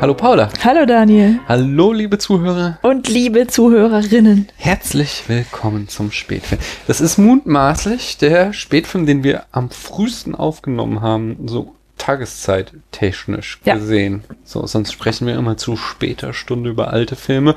[0.00, 0.48] Hallo Paula.
[0.64, 1.40] Hallo Daniel.
[1.46, 2.78] Hallo liebe Zuhörer.
[2.82, 4.48] Und liebe Zuhörerinnen.
[4.56, 6.60] Herzlich willkommen zum Spätfilm.
[6.86, 13.74] Das ist mutmaßlich der Spätfilm, den wir am frühesten aufgenommen haben, so Tageszeit technisch Ja.
[13.74, 14.24] gesehen.
[14.42, 17.56] So, sonst sprechen wir immer zu später Stunde über alte Filme.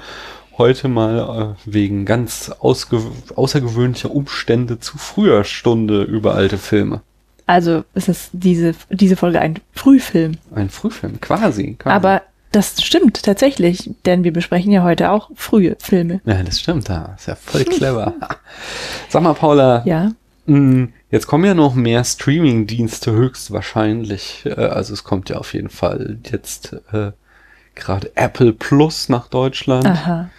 [0.58, 7.02] Heute mal äh, wegen ganz außergewöhnlicher Umstände zu früher Stunde über alte Filme.
[7.46, 10.34] Also ist es diese, diese Folge ein Frühfilm.
[10.54, 11.76] Ein Frühfilm, quasi.
[11.80, 11.96] quasi.
[11.96, 12.22] Aber
[12.54, 16.22] das stimmt tatsächlich, denn wir besprechen ja heute auch frühe Filme.
[16.26, 18.14] Ja, das stimmt, da ist ja voll clever.
[19.10, 20.12] Sag mal, Paula, Ja.
[20.46, 24.44] mh, jetzt kommen ja noch mehr Streaming-Dienste höchstwahrscheinlich.
[24.46, 27.12] Äh, Also es kommt ja auf jeden Fall jetzt äh,
[27.76, 30.30] gerade Apple Plus nach Deutschland Aha.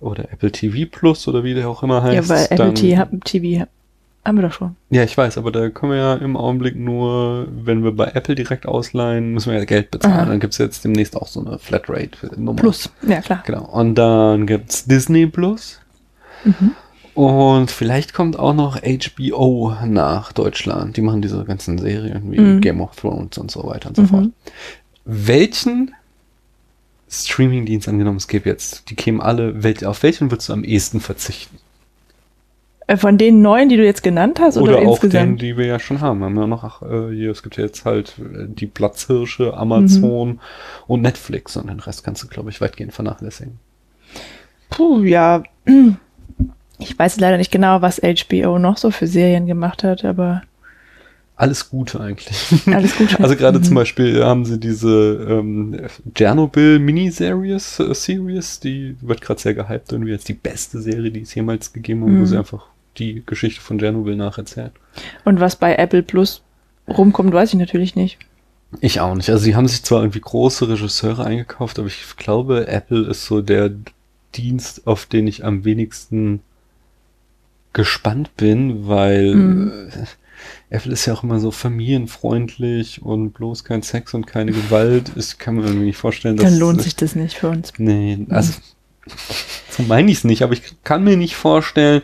[0.00, 2.28] oder Apple TV Plus oder wie der auch immer heißt.
[2.28, 3.66] Ja, weil Apple Dann- TV, TV
[4.24, 4.76] haben wir doch schon.
[4.90, 8.34] Ja, ich weiß, aber da können wir ja im Augenblick nur, wenn wir bei Apple
[8.34, 10.14] direkt ausleihen, müssen wir ja Geld bezahlen.
[10.14, 10.24] Aha.
[10.26, 12.60] Dann gibt's jetzt demnächst auch so eine Flatrate-Nummer.
[12.60, 12.90] Plus.
[13.06, 13.42] Ja, klar.
[13.46, 13.64] Genau.
[13.66, 15.80] Und dann gibt's Disney Plus.
[16.44, 16.72] Mhm.
[17.14, 20.96] Und vielleicht kommt auch noch HBO nach Deutschland.
[20.96, 22.60] Die machen diese ganzen Serien wie Mhm.
[22.60, 24.08] Game of Thrones und so weiter und so Mhm.
[24.08, 24.26] fort.
[25.04, 25.94] Welchen
[27.10, 31.58] Streamingdienst angenommen es gäbe jetzt, die kämen alle, auf welchen würdest du am ehesten verzichten?
[32.88, 35.42] Äh, Von den neuen, die du jetzt genannt hast, oder, Oder, auch den, insgesamt?
[35.42, 36.18] die wir ja schon haben.
[36.20, 39.54] Wir haben ja noch, ach, äh, hier, es gibt ja jetzt halt äh, die Platzhirsche,
[39.56, 40.38] Amazon Mhm.
[40.88, 43.58] und Netflix und den Rest kannst du, glaube ich, weitgehend vernachlässigen.
[44.70, 45.42] Puh, ja.
[46.78, 50.42] Ich weiß leider nicht genau, was HBO noch so für Serien gemacht hat, aber
[51.36, 52.36] Alles Gute eigentlich.
[52.66, 53.20] alles gut.
[53.20, 53.62] Also gerade Mhm.
[53.62, 55.78] zum Beispiel haben sie diese ähm,
[56.16, 61.20] Chernobyl Miniseries äh, Series, die wird gerade sehr gehypt irgendwie als die beste Serie, die
[61.20, 62.26] es jemals gegeben hat, wo Mhm.
[62.26, 62.66] sie einfach
[62.98, 64.72] die Geschichte von Tschernobyl nacherzählt.
[65.24, 66.42] Und was bei Apple Plus
[66.88, 68.18] rumkommt, weiß ich natürlich nicht.
[68.80, 69.28] Ich auch nicht.
[69.28, 73.42] Also sie haben sich zwar irgendwie große Regisseure eingekauft, aber ich glaube, Apple ist so
[73.42, 73.70] der
[74.34, 76.40] Dienst, auf den ich am wenigsten
[77.72, 79.90] gespannt bin, weil Mhm.
[80.70, 85.12] Apple ist ja auch immer so familienfreundlich und bloß kein Sex und keine Gewalt.
[85.16, 87.72] Ich kann mir irgendwie nicht vorstellen, dass Dann lohnt sich das nicht für uns.
[87.78, 88.54] Nee, also
[89.70, 92.02] so meine ich es nicht, aber ich kann mir nicht vorstellen,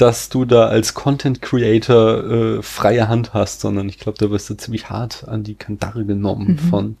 [0.00, 2.24] dass du da als Content Creator
[2.58, 6.04] äh, freie Hand hast, sondern ich glaube, da wirst du ziemlich hart an die Kandare
[6.04, 6.58] genommen Mhm.
[6.58, 6.96] von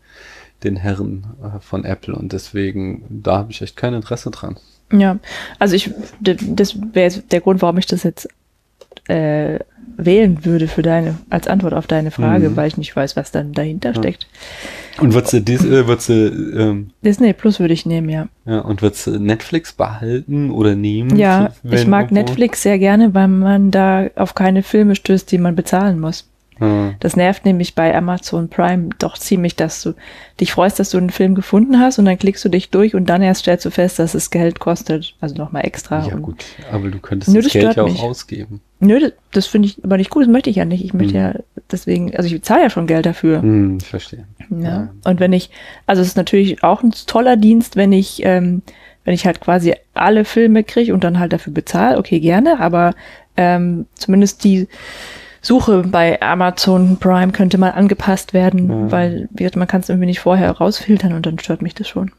[0.64, 4.56] den Herren äh, von Apple und deswegen, da habe ich echt kein Interesse dran.
[4.92, 5.18] Ja,
[5.58, 5.90] also ich,
[6.20, 8.28] das wäre der Grund, warum ich das jetzt
[9.08, 9.58] äh,
[9.96, 12.56] wählen würde für deine, als Antwort auf deine Frage, Mhm.
[12.56, 13.96] weil ich nicht weiß, was dann dahinter Ja.
[13.96, 14.26] steckt.
[15.00, 16.12] Und würdest du, dies, äh, würdest du,
[16.58, 18.28] ähm, Disney Plus würde ich nehmen, ja.
[18.46, 21.16] ja, und würdest du Netflix behalten oder nehmen?
[21.16, 22.14] Ja, ich mag irgendwo?
[22.14, 26.26] Netflix sehr gerne, weil man da auf keine Filme stößt, die man bezahlen muss.
[26.60, 26.94] Ja.
[27.00, 29.94] Das nervt nämlich bei Amazon Prime doch ziemlich, dass du
[30.40, 33.06] dich freust, dass du einen Film gefunden hast und dann klickst du dich durch und
[33.06, 35.14] dann erst stellst du fest, dass es Geld kostet.
[35.20, 36.06] Also nochmal extra.
[36.06, 38.00] Ja gut, aber du könntest Nö, das Geld ja auch mich.
[38.00, 38.60] ausgeben.
[38.80, 40.84] Nö, das, finde ich aber nicht gut, das möchte ich ja nicht.
[40.84, 41.20] Ich möchte Hm.
[41.20, 41.34] ja
[41.70, 43.42] deswegen, also ich bezahle ja schon Geld dafür.
[43.42, 44.24] Hm, ich verstehe.
[44.50, 44.88] Ja.
[45.04, 45.50] Und wenn ich,
[45.86, 48.62] also es ist natürlich auch ein toller Dienst, wenn ich, ähm,
[49.04, 52.94] wenn ich halt quasi alle Filme kriege und dann halt dafür bezahle, okay, gerne, aber
[53.36, 54.66] ähm, zumindest die
[55.42, 58.90] Suche bei Amazon Prime könnte mal angepasst werden, Ja.
[58.92, 62.12] weil man kann es irgendwie nicht vorher rausfiltern und dann stört mich das schon.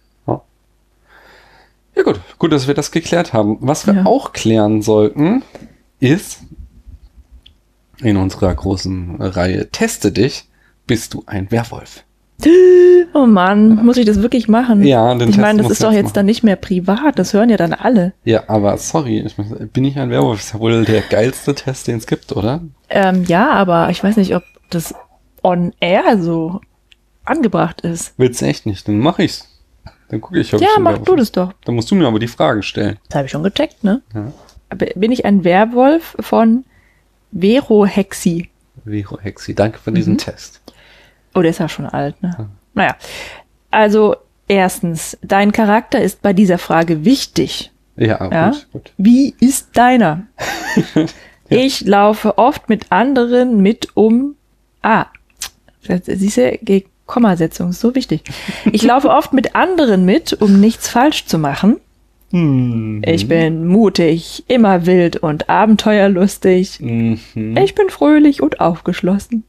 [1.94, 3.58] Ja gut, gut, dass wir das geklärt haben.
[3.60, 4.06] Was wir Ja.
[4.06, 5.44] auch klären sollten,
[6.00, 6.40] ist
[8.00, 10.48] in unserer großen Reihe Teste dich,
[10.88, 12.06] bist du ein Werwolf?
[13.14, 14.84] Oh Mann, muss ich das wirklich machen?
[14.84, 16.14] Ja, den Ich Test meine, das ist doch jetzt machen.
[16.14, 18.14] dann nicht mehr privat, das hören ja dann alle.
[18.24, 19.36] Ja, aber sorry, ich
[19.74, 20.40] bin ich ein Werwolf?
[20.40, 22.62] Ist ja wohl der geilste Test, den es gibt, oder?
[22.90, 24.94] Ähm, ja, aber ich weiß nicht, ob das
[25.44, 26.62] on air so
[27.26, 28.14] angebracht ist.
[28.18, 28.88] Willst du echt nicht?
[28.88, 29.48] Dann mach ich's.
[30.08, 31.20] Dann gucke ich, ob ich Ja, ein mach Werwolf du bin.
[31.20, 31.52] das doch.
[31.66, 32.98] Dann musst du mir aber die Fragen stellen.
[33.10, 34.02] Das habe ich schon gecheckt, ne?
[34.14, 34.32] Ja.
[34.70, 36.64] Aber Bin ich ein Werwolf von
[37.34, 38.50] Vero Hexi?
[38.86, 40.18] Vero Hexi, danke für diesen Mhm.
[40.20, 40.62] Test.
[41.34, 42.50] Oh, der ist ja schon alt, ne?
[42.74, 42.96] Naja.
[43.70, 44.16] Also,
[44.48, 47.72] erstens, dein Charakter ist bei dieser Frage wichtig.
[47.96, 48.50] Ja, Ja?
[48.50, 48.94] gut, gut.
[48.98, 50.24] Wie ist deiner?
[51.54, 54.36] Ich laufe oft mit anderen mit um.
[54.82, 55.08] Ah,
[55.82, 58.24] siehst du, Ge- Kommasetzung ist so wichtig.
[58.72, 61.76] Ich laufe oft mit anderen mit, um nichts falsch zu machen.
[62.32, 63.02] Hm.
[63.06, 66.80] Ich bin mutig, immer wild und abenteuerlustig.
[66.80, 67.20] Mhm.
[67.58, 69.44] Ich bin fröhlich und aufgeschlossen.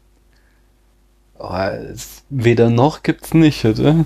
[1.45, 1.49] Oh,
[2.31, 4.05] weder noch gibt's nicht, oder?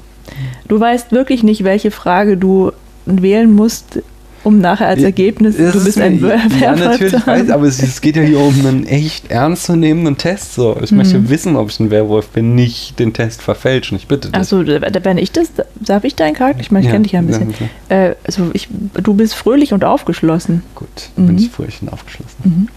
[0.69, 2.73] Du weißt wirklich nicht, welche Frage du
[3.05, 4.01] wählen musst,
[4.43, 7.67] um nachher als Ergebnis, Das du bist ist ein Werwolf Ja, natürlich, ich weiß, aber
[7.67, 10.55] es, es geht ja hier um einen echt ernstzunehmenden Test.
[10.55, 10.77] So.
[10.83, 10.99] Ich Mhm.
[10.99, 13.97] möchte wissen, ob ich ein Werwolf bin, nicht den Test verfälschen.
[13.97, 14.41] Ich bitte dich.
[14.41, 16.61] Achso, bin ich das, darf ich deinen Charakter?
[16.61, 17.55] Ich meine, ich Ja, kenne dich ja ein bisschen.
[17.89, 18.69] Äh, also ich,
[19.03, 20.63] du bist fröhlich und aufgeschlossen.
[20.75, 21.39] Gut, bin Mhm.
[21.39, 22.69] ich furchtbar aufgeschlossen.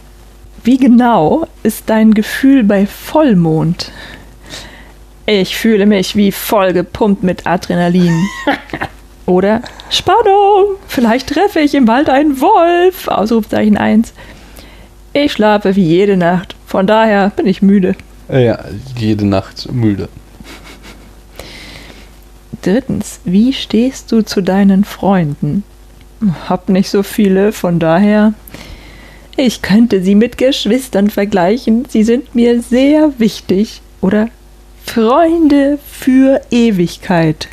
[0.64, 3.92] Wie genau ist dein Gefühl bei Vollmond?
[5.32, 8.20] Ich fühle mich wie voll gepumpt mit Adrenalin.
[9.28, 9.62] Oder
[9.92, 13.08] Spannung, vielleicht treffe ich im Wald einen Wolf.
[13.08, 14.12] Ausrufzeichen 1.
[15.14, 16.56] Ich schlafe wie jede Nacht.
[16.66, 17.94] Von daher bin ich müde.
[18.28, 18.58] Ja,
[18.98, 20.10] jede Nacht müde.
[22.64, 25.64] Drittens, wie stehst du zu deinen Freunden?
[26.50, 28.34] Hab nicht so viele, von daher.
[29.38, 31.86] Ich könnte sie mit Geschwistern vergleichen.
[31.88, 33.84] Sie sind mir sehr wichtig.
[34.02, 34.30] Oder
[34.94, 37.48] Freunde für Ewigkeit.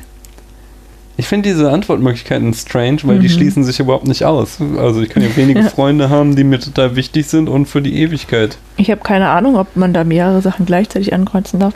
[1.19, 3.33] Ich finde diese Antwortmöglichkeiten strange, weil die Mhm.
[3.33, 4.59] schließen sich überhaupt nicht aus.
[4.79, 8.01] Also ich kann ja wenige Freunde haben, die mir total wichtig sind und für die
[8.01, 8.57] Ewigkeit.
[8.79, 11.75] Ich habe keine Ahnung, ob man da mehrere Sachen gleichzeitig ankreuzen darf.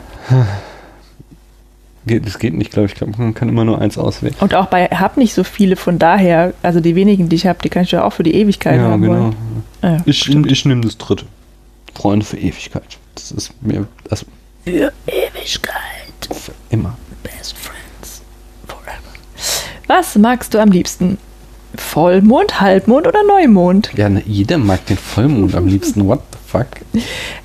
[2.07, 2.93] Geht, das geht nicht, glaube ich.
[2.93, 4.33] Ich glaube, man kann immer nur eins auswählen.
[4.39, 7.59] Und auch bei hab nicht so viele, von daher, also die wenigen, die ich habe,
[7.63, 9.13] die kann ich ja auch für die Ewigkeit ja, haben genau.
[9.13, 9.35] wollen.
[9.83, 11.25] Ah Ja, Ich, ich nehme das dritte.
[11.93, 12.97] Freunde für Ewigkeit.
[13.13, 14.25] Das ist mir, also
[14.65, 15.73] für Ewigkeit.
[16.31, 16.97] für immer.
[17.23, 18.21] Best friends
[18.67, 19.01] forever.
[19.87, 21.17] Was magst du am liebsten?
[21.75, 23.91] Vollmond, Halbmond oder Neumond?
[23.95, 26.05] Ja, jeder mag den Vollmond am liebsten.
[26.07, 26.67] What the fuck?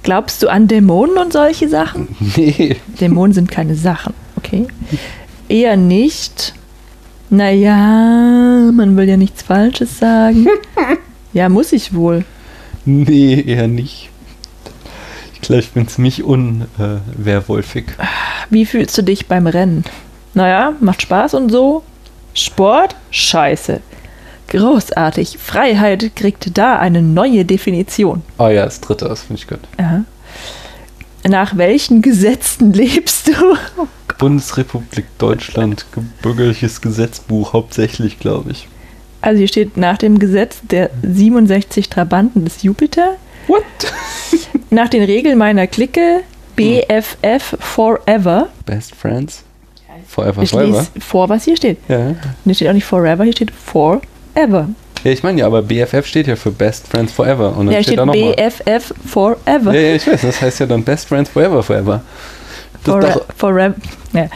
[0.03, 2.09] Glaubst du an Dämonen und solche Sachen?
[2.37, 2.77] Nee.
[3.01, 4.67] Dämonen sind keine Sachen, okay?
[5.49, 6.55] Eher nicht.
[7.31, 10.47] Naja, man will ja nichts Falsches sagen.
[11.33, 12.25] Ja, muss ich wohl.
[12.87, 14.09] Nee, eher nicht.
[15.37, 17.85] Ich glaube, ich bin ziemlich unwerwolfig.
[18.49, 19.85] Wie fühlst du dich beim Rennen?
[20.35, 21.83] Naja, macht Spaß und so.
[22.35, 22.97] Sport?
[23.11, 23.81] Scheiße.
[24.49, 25.39] Großartig.
[25.39, 28.23] Freiheit kriegt da eine neue Definition.
[28.39, 29.61] oh ja, das dritte, das finde ich gut.
[29.77, 30.05] Aha.
[31.29, 33.33] Nach welchen Gesetzen lebst du?
[34.19, 35.85] Bundesrepublik Deutschland,
[36.23, 38.69] bürgerliches Gesetzbuch hauptsächlich, glaube ich.
[39.21, 43.17] Also hier steht nach dem Gesetz der 67 Trabanten des Jupiter,
[43.49, 43.63] What?
[44.77, 46.21] nach den Regeln meiner Clique,
[46.55, 48.49] BFF Forever.
[48.65, 49.43] Best Friends?
[50.07, 50.79] Forever, Ich forever?
[50.79, 51.79] lese vor, was hier steht.
[51.89, 52.15] Ja.
[52.45, 54.69] Hier steht auch nicht Forever, hier steht Forever.
[55.05, 57.57] Ja, ich meine ja, aber BFF steht ja für Best Friends Forever.
[57.57, 58.35] Und dann Ja, steht steht da nochmal.
[58.35, 59.75] BFF Forever.
[59.75, 62.03] Ja, ja, ich weiß, das heißt ja dann Best Friends Forever, Forever.
[62.85, 63.75] Das Fore ist doch, forever.
[64.13, 64.29] Ja.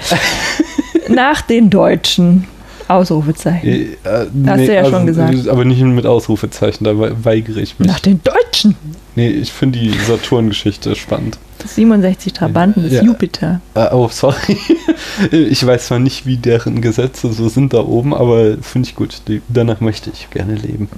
[1.08, 2.46] Nach den Deutschen.
[2.90, 3.68] Ausrufezeichen.
[3.68, 5.48] äh, äh, Hast du ja schon gesagt.
[5.48, 7.88] Aber nicht mit Ausrufezeichen, da we- weigere ich mich.
[7.88, 8.76] Nach den Deutschen.
[9.16, 11.38] Nee, ich finde die Saturn-Geschichte spannend.
[11.66, 13.02] 67 Trabanten des Ja.
[13.02, 13.60] Jupiter.
[13.74, 14.56] Äh, oh, sorry.
[15.30, 19.22] Ich weiß zwar nicht, wie deren Gesetze so sind da oben, aber finde ich gut.
[19.28, 20.88] Die, danach möchte ich gerne leben.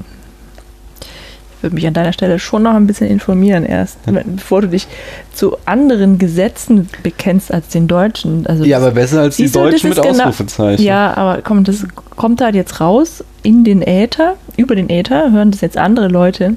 [1.62, 4.88] Ich würde mich an deiner Stelle schon noch ein bisschen informieren erst, bevor du dich
[5.32, 8.48] zu anderen Gesetzen bekennst als den Deutschen.
[8.48, 10.84] Also Ja, das- aber besser als die du, Deutschen mit genau- Ausrufezeichen.
[10.84, 11.86] Ja, aber komm, das
[12.16, 16.56] kommt halt jetzt raus in den Äther, über den Äther, hören das jetzt andere Leute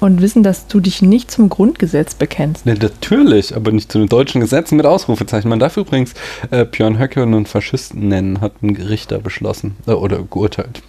[0.00, 2.66] Und- wissen, dass du dich nicht zum Grundgesetz bekennst.
[2.66, 5.48] Ne, natürlich, aber nicht zu den deutschen Gesetzen mit Ausrufezeichen.
[5.48, 6.12] Man darf übrigens
[6.50, 10.82] äh, Björn Höcke einen Faschisten nennen, hat ein Gerichter beschlossen äh, oder geurteilt.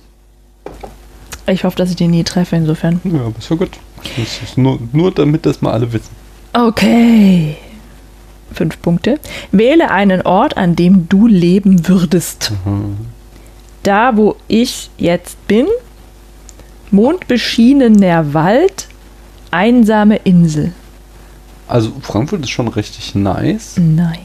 [1.48, 3.02] Ich hoffe, dass ich den nie treffe, insofern.
[3.04, 3.72] Ja, aber ist ja gut.
[4.18, 6.10] Ist nur, nur damit das mal alle wissen.
[6.54, 7.58] Okay.
[8.54, 9.20] Fünf Punkte.
[9.52, 12.52] Wähle einen Ort, an dem du leben würdest.
[12.66, 12.98] Mhm.
[13.84, 15.68] Da, wo ich jetzt bin,
[16.92, 18.88] mondbeschienener Wald,
[19.52, 20.74] einsame Insel.
[21.68, 23.78] Also Frankfurt ist schon richtig nice.
[23.78, 24.20] Nice.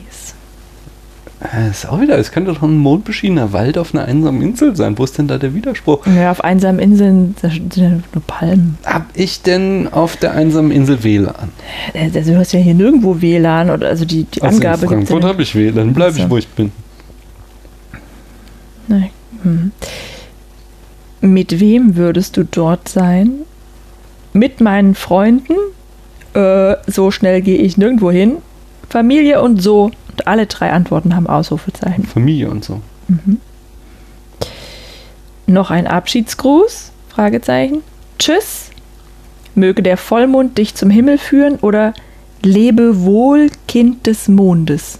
[1.41, 4.99] Äh, ist auch wieder, es könnte doch ein mondbeschiedener Wald auf einer einsamen Insel sein.
[4.99, 6.07] Wo ist denn da der Widerspruch?
[6.07, 8.77] Ja, auf einsamen Inseln sind ja nur Palmen.
[8.85, 11.51] Hab ich denn auf der einsamen Insel WLAN?
[11.95, 15.23] Also du hast ja hier nirgendwo WLAN oder also die, die Also Angabe in Frankfurt
[15.23, 16.73] ja habe ich WLAN, bleibe ich, wo ich bin.
[18.89, 19.11] Nein.
[19.43, 19.73] Hm.
[21.23, 23.31] Mit wem würdest du dort sein?
[24.35, 25.55] Mit meinen Freunden?
[26.35, 28.37] Äh, so schnell gehe ich nirgendwo hin.
[28.91, 29.91] Familie und so.
[30.21, 32.05] Und alle drei Antworten haben Ausrufezeichen.
[32.05, 32.83] Familie und so.
[35.47, 36.91] Noch ein Abschiedsgruß?
[37.09, 37.83] Fragezeichen.
[38.19, 38.69] Tschüss.
[39.55, 41.95] Möge der Vollmond dich zum Himmel führen oder
[42.43, 44.99] lebe wohl, Kind des Mondes.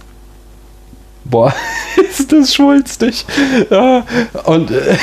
[1.23, 1.53] Boah,
[2.09, 3.23] ist das schwulstig.
[3.69, 4.03] Ja,
[4.45, 4.97] und äh,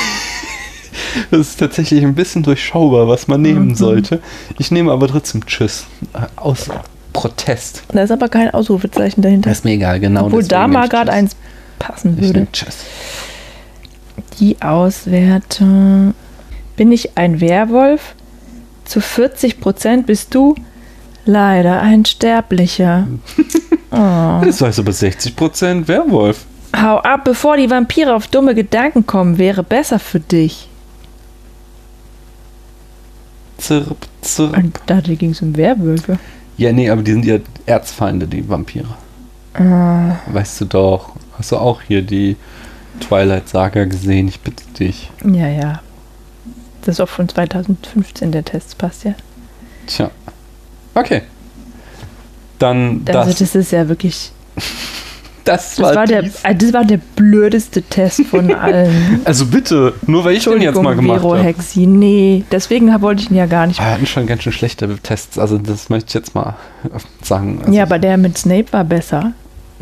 [1.31, 3.75] das ist tatsächlich ein bisschen durchschaubar, was man nehmen Mhm.
[3.77, 4.21] sollte.
[4.59, 5.87] Ich nehme aber trotzdem Tschüss.
[6.35, 6.69] Aus
[7.19, 7.83] Protest.
[7.89, 9.51] Da ist aber kein Ausrufezeichen dahinter.
[9.51, 10.27] Das ist mir egal, genau.
[10.27, 11.35] Obwohl da mal gerade eins
[11.81, 12.47] passen würde.
[12.53, 12.77] Tschüss.
[14.39, 16.15] Die Auswertung.
[16.77, 18.15] bin ich ein Werwolf?
[18.85, 20.55] Zu 40 Prozent bist du
[21.25, 23.09] leider ein Sterblicher.
[23.91, 24.43] Oh.
[24.45, 26.45] Das heißt aber 60% Werwolf.
[26.77, 30.69] Hau ab, bevor die Vampire auf dumme Gedanken kommen, wäre besser für dich.
[33.57, 34.55] Zirp, zirp.
[34.59, 36.19] Und da ging es um Werwölfe.
[36.59, 38.89] Ja, nee, aber die sind ja Erzfeinde, die Vampire.
[39.55, 41.13] Ah, Weißt du doch.
[41.39, 42.37] Hast du auch hier die
[43.01, 44.29] Twilight Saga gesehen?
[44.29, 45.11] Ich bitte dich.
[45.25, 45.81] ja, ja.
[46.83, 49.15] Das ist auch von 2015 der Test, passt ja.
[49.87, 50.11] Tja.
[50.95, 51.23] Okay.
[52.59, 53.39] Dann Also das.
[53.39, 54.33] das ist ja wirklich.
[55.49, 59.21] Das, Das war, der, äh, das war der blödeste Test von allen.
[59.25, 61.39] Also bitte, nur weil ich den jetzt mal gemacht habe.
[61.39, 61.87] Hexi.
[61.87, 63.79] Nee, deswegen wollte ich ihn ja gar nicht.
[63.81, 66.57] Wir hatten schon ganz schön schlechte Tests, also das möchte ich jetzt mal
[67.23, 67.61] sagen.
[67.63, 69.33] Also, ja, aber der mit Snape war besser.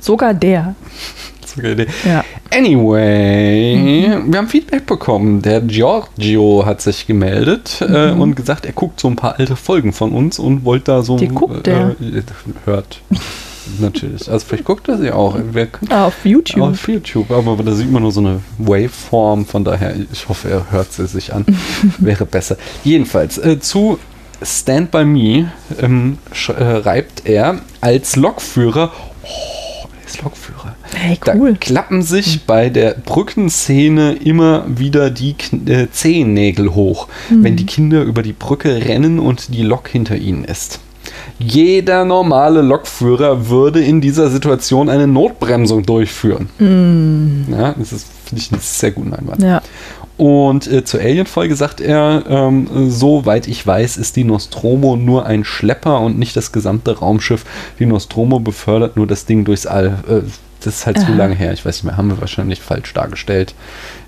[0.00, 0.74] Sogar der.
[1.56, 1.86] gute Idee.
[2.06, 2.22] Ja.
[2.54, 4.30] Anyway, Mhm.
[4.32, 5.42] wir haben Feedback bekommen.
[5.42, 8.20] Der Giorgio hat sich gemeldet äh, Mhm.
[8.20, 11.16] und gesagt, er guckt so ein paar alte Folgen von uns und wollte da so.
[11.16, 11.90] Die guckt er.
[12.00, 12.22] Äh,
[12.66, 13.00] hört.
[13.80, 14.30] Natürlich.
[14.30, 15.36] Also vielleicht guckt er sie auch.
[15.90, 16.62] Ah, auf YouTube.
[16.62, 20.70] auf YouTube, aber da sieht man nur so eine Waveform, von daher, ich hoffe, er
[20.70, 21.44] hört sie sich an.
[21.98, 22.56] Wäre besser.
[22.84, 23.98] Jedenfalls, äh, zu
[24.42, 28.92] Stand By Me ähm, sch- äh, reibt er als Lokführer.
[29.24, 30.76] Oh, er ist Lokführer.
[30.94, 31.56] Hey, Da cool.
[31.58, 37.44] klappen sich bei der Brückenszene immer wieder die Kn äh, Zehennägel hoch, Hm.
[37.44, 40.80] wenn die Kinder über die Brücke rennen und die Lok hinter ihnen ist.
[41.38, 46.48] Jeder normale Lokführer würde in dieser Situation eine Notbremsung durchführen.
[47.50, 49.42] Ja, das ist, finde ich, einen sehr guten Einwand.
[49.42, 49.62] Ja.
[50.16, 55.44] Und äh, zur Alien-Folge sagt er, ähm, soweit ich weiß, ist die Nostromo nur ein
[55.44, 57.44] Schlepper und nicht das gesamte Raumschiff.
[57.78, 59.98] Die Nostromo befördert nur das Ding durchs All.
[60.08, 60.20] Äh,
[60.64, 61.14] das ist halt zu Aha.
[61.16, 61.52] lange her.
[61.52, 63.54] Ich weiß nicht mehr, haben wir wahrscheinlich falsch dargestellt.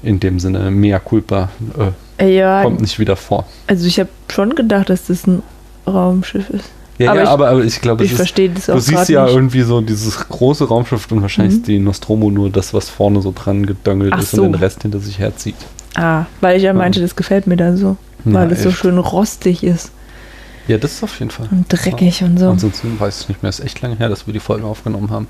[0.02, 1.50] In dem Sinne, mea culpa
[2.18, 3.44] äh, Ja, kommt nicht wieder vor.
[3.66, 5.42] also ich habe schon gedacht, dass das ein
[5.86, 6.70] Raumschiff ist.
[6.98, 9.08] Ja, Aber ja ich- aber, aber ich glaube, es Ich verstehe das auch du siehst
[9.08, 9.34] ja nicht.
[9.34, 11.60] irgendwie so dieses große Raumschiff und wahrscheinlich Mhm.
[11.60, 14.42] ist die Nostromo nur das, was vorne so dran gedöngelt Ach ist so.
[14.42, 15.54] und den Rest hinter sich herzieht.
[15.94, 17.96] Ah, weil ich ja meinte, das gefällt mir da so.
[18.24, 19.92] Weil Ja, es so schön rostig ist
[20.66, 21.48] Ja, das ist auf jeden Fall.
[21.50, 22.50] und dreckig und so.
[22.50, 25.28] Ansonsten weiß ich nicht mehr, ist echt lange her, dass wir die Folge aufgenommen haben.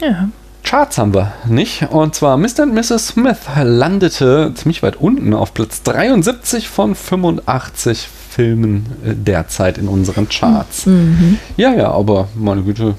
[0.00, 0.28] Ja.
[0.64, 1.88] Charts haben wir, nicht?
[1.90, 2.62] Und zwar Mr.
[2.64, 3.08] und Mrs.
[3.08, 10.28] Smith landete ziemlich weit unten auf Platz 73 von 85 Filmen äh, derzeit in unseren
[10.28, 10.86] Charts.
[10.86, 11.38] Mhm.
[11.56, 12.94] Ja, ja, aber meine Güte,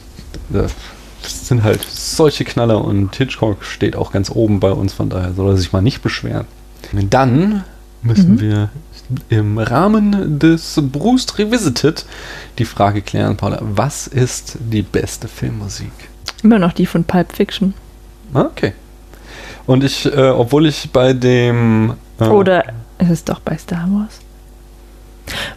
[0.50, 0.72] das
[1.48, 5.52] sind halt solche Knaller und Hitchcock steht auch ganz oben bei uns, von daher soll
[5.52, 6.46] er sich mal nicht beschweren.
[7.10, 7.64] Dann
[8.02, 8.42] müssen Mhm.
[8.42, 8.70] wir
[9.30, 12.06] im Rahmen des Bruce Revisited
[12.58, 15.92] die Frage klären, Paula, was ist die beste Filmmusik?
[16.44, 17.74] Immer noch die von Pulp Fiction.
[18.34, 18.74] Ah, Okay.
[19.66, 21.94] Und ich, äh, obwohl ich bei dem.
[22.20, 22.66] Äh, Oder
[22.98, 24.20] es ist doch bei Star Wars.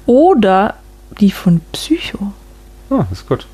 [0.06, 0.74] Oder
[1.20, 2.32] die von Psycho.
[2.90, 3.46] Ah, ist gut.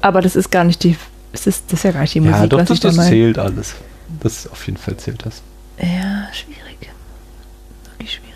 [0.00, 0.96] Aber das ist gar nicht die.
[1.32, 2.88] Es ist, das ist ja gar nicht die Musik, ja, doch, was das, ich da
[2.90, 3.74] das zählt alles.
[4.20, 5.40] Das auf jeden Fall zählt das.
[5.78, 6.90] Ja, schwierig.
[7.84, 8.32] Wirklich schwierig.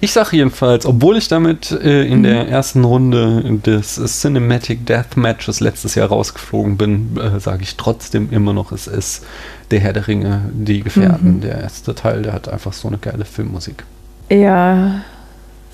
[0.00, 5.60] Ich sage jedenfalls, obwohl ich damit äh, in der ersten Runde des Cinematic Death Matches
[5.60, 9.24] letztes Jahr rausgeflogen bin, äh, sage ich trotzdem immer noch, es ist
[9.70, 11.36] der Herr der Ringe, die Gefährten.
[11.36, 11.40] Mhm.
[11.42, 13.84] Der erste Teil, der hat einfach so eine geile Filmmusik.
[14.30, 15.02] Ja.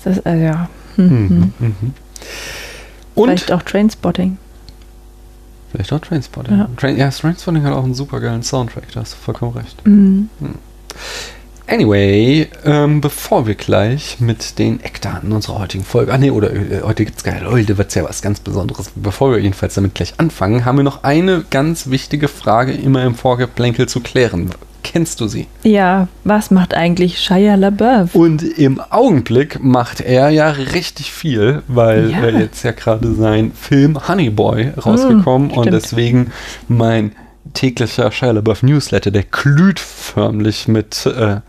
[0.03, 0.69] Das, äh, ja.
[0.97, 1.05] Mhm.
[1.07, 1.53] Mhm.
[1.59, 1.93] Mhm.
[3.15, 4.37] Und Vielleicht auch Trainspotting.
[5.71, 6.57] vielleicht auch Trainspotting.
[6.57, 6.69] Ja.
[6.77, 9.85] Train, ja, Trainspotting hat auch einen super geilen Soundtrack, da hast du vollkommen recht.
[9.85, 10.29] Mhm.
[11.67, 16.81] Anyway, ähm, bevor wir gleich mit den Eckdaten unserer heutigen Folge, ah nee, oder äh,
[16.83, 18.91] heute gibt's geil, heute wird's ja was ganz Besonderes.
[18.95, 23.15] Bevor wir jedenfalls damit gleich anfangen, haben wir noch eine ganz wichtige Frage immer im
[23.15, 24.49] Vorgeplänkel zu klären.
[24.83, 25.47] Kennst du sie?
[25.63, 28.15] Ja, was macht eigentlich Shia LaBeouf?
[28.15, 32.25] Und im Augenblick macht er ja richtig viel, weil Ja.
[32.29, 36.31] jetzt ja gerade sein Film Honey Boy rausgekommen Mm, und deswegen
[36.67, 37.11] mein
[37.53, 41.41] täglicher Shia LaBeouf Newsletter, der glüht förmlich mit äh,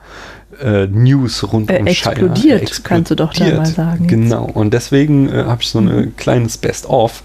[0.63, 2.13] äh, News rund Äh, um Shia.
[2.13, 4.09] explodiert, Er kannst du doch da mal sagen jetzt.
[4.11, 6.17] Genau, und deswegen äh, habe ich so ein Mhm.
[6.17, 7.23] kleines Best-of.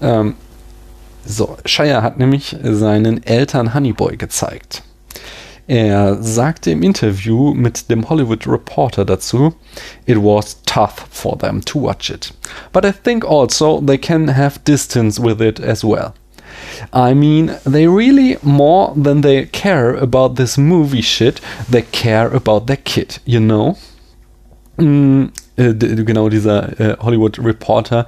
[0.00, 0.34] Ähm,
[1.26, 4.82] so, Shia hat nämlich seinen Eltern Honey Boy gezeigt.
[5.68, 9.52] Er sagte im Interview mit dem Hollywood Reporter dazu,
[10.06, 12.32] It was tough for them to watch it.
[12.72, 16.14] But I think also they can have distance with it as well.
[16.92, 22.66] I mean, they really, more than they care about this movie shit, they care about
[22.66, 23.76] their kid, you know?
[24.78, 28.06] Mm, äh, genau dieser äh, Hollywood Reporter,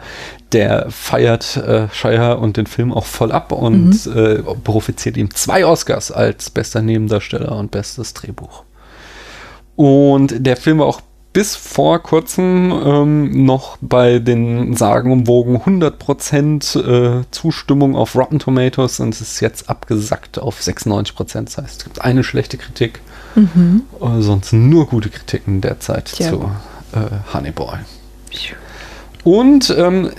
[0.52, 5.66] der feiert äh, Shire und den Film auch voll ab und äh, profitiert ihm zwei
[5.66, 8.64] Oscars als bester Nebendarsteller und bestes Drehbuch.
[9.76, 11.00] Und der Film war auch
[11.32, 19.14] bis vor kurzem ähm, noch bei den sagenumwogen 100% äh, Zustimmung auf Rotten Tomatoes und
[19.14, 21.44] es ist jetzt abgesackt auf 96%.
[21.44, 23.00] Das heißt, es gibt eine schlechte Kritik,
[23.36, 23.82] mhm.
[24.00, 26.30] äh, sonst nur gute Kritiken derzeit Tja.
[26.30, 26.50] zu
[26.92, 27.80] äh, Honeyball.
[29.24, 30.10] Und ähm,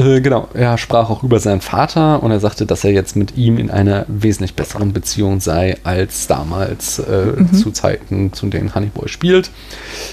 [0.00, 3.36] äh, genau, er sprach auch über seinen Vater und er sagte, dass er jetzt mit
[3.36, 7.52] ihm in einer wesentlich besseren Beziehung sei als damals äh, mhm.
[7.52, 9.50] zu Zeiten, zu denen Honeyboy spielt.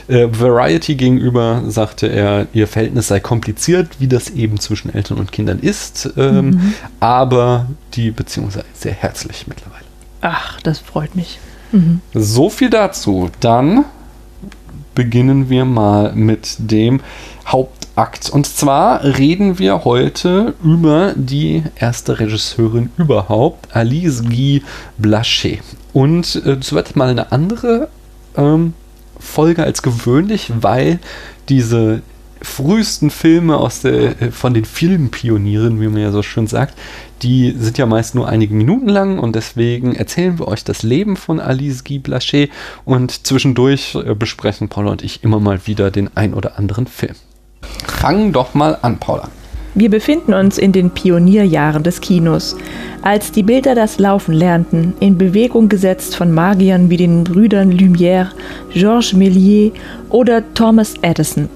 [0.07, 5.31] Äh, Variety gegenüber sagte er, ihr Verhältnis sei kompliziert, wie das eben zwischen Eltern und
[5.31, 6.73] Kindern ist, ähm, mhm.
[6.99, 9.85] aber die Beziehung sei sehr herzlich mittlerweile.
[10.21, 11.39] Ach, das freut mich.
[11.71, 12.01] Mhm.
[12.13, 13.29] So viel dazu.
[13.39, 13.85] Dann
[14.97, 17.01] beginnen wir mal mit dem
[17.45, 18.31] Hauptakt.
[18.31, 24.63] Und zwar reden wir heute über die erste Regisseurin überhaupt, Alice Guy
[24.99, 25.59] Blaché.
[25.93, 27.89] Und äh, es wird mal eine andere
[28.35, 28.73] ähm,
[29.19, 30.97] Folge als gewöhnlich, weil
[31.47, 32.01] diese
[32.41, 36.73] frühesten Filme aus der, äh, von den Filmpionieren, wie man ja so schön sagt,
[37.23, 41.15] die sind ja meist nur einige Minuten lang und deswegen erzählen wir euch das Leben
[41.15, 42.49] von Alice Guy Blaché
[42.85, 47.15] und zwischendurch äh, besprechen Paula und ich immer mal wieder den ein oder anderen Film.
[47.85, 49.29] Fang doch mal an, Paula.
[49.75, 52.55] Wir befinden uns in den Pionierjahren des Kinos,
[53.03, 58.29] als die Bilder das Laufen lernten, in Bewegung gesetzt von Magiern wie den Brüdern Lumière,
[58.73, 59.73] Georges Méliès
[60.09, 61.47] oder Thomas Edison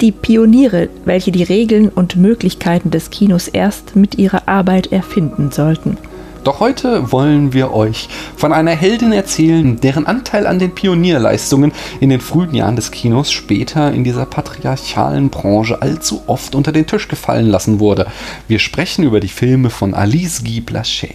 [0.00, 5.96] die Pioniere, welche die Regeln und Möglichkeiten des Kinos erst mit ihrer Arbeit erfinden sollten.
[6.44, 12.10] Doch heute wollen wir euch von einer Heldin erzählen, deren Anteil an den Pionierleistungen in
[12.10, 17.08] den frühen Jahren des Kinos später in dieser patriarchalen Branche allzu oft unter den Tisch
[17.08, 18.06] gefallen lassen wurde.
[18.46, 21.14] Wir sprechen über die Filme von Alice Guy Blaché.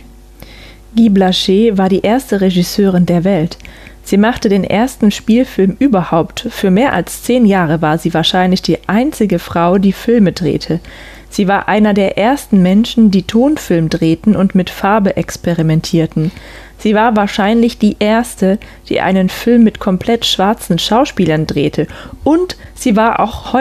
[0.96, 3.58] Guy Blaché war die erste Regisseurin der Welt.
[4.03, 6.47] Sie machte den ersten Spielfilm überhaupt.
[6.49, 10.82] Für mehr als zehn Jahre war sie wahrscheinlich die einzige Frau, die Filme drehte.
[11.30, 16.32] Sie war einer der ersten Menschen, die Tonfilm drehten und mit Farbe experimentierten.
[16.78, 21.88] Sie war wahrscheinlich die erste, die einen Film mit komplett schwarzen Schauspielern drehte.
[22.23, 23.56] Und sie war auch,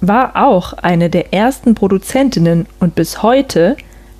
[0.00, 3.76] war auch eine der ersten Produzentinnen und bis heute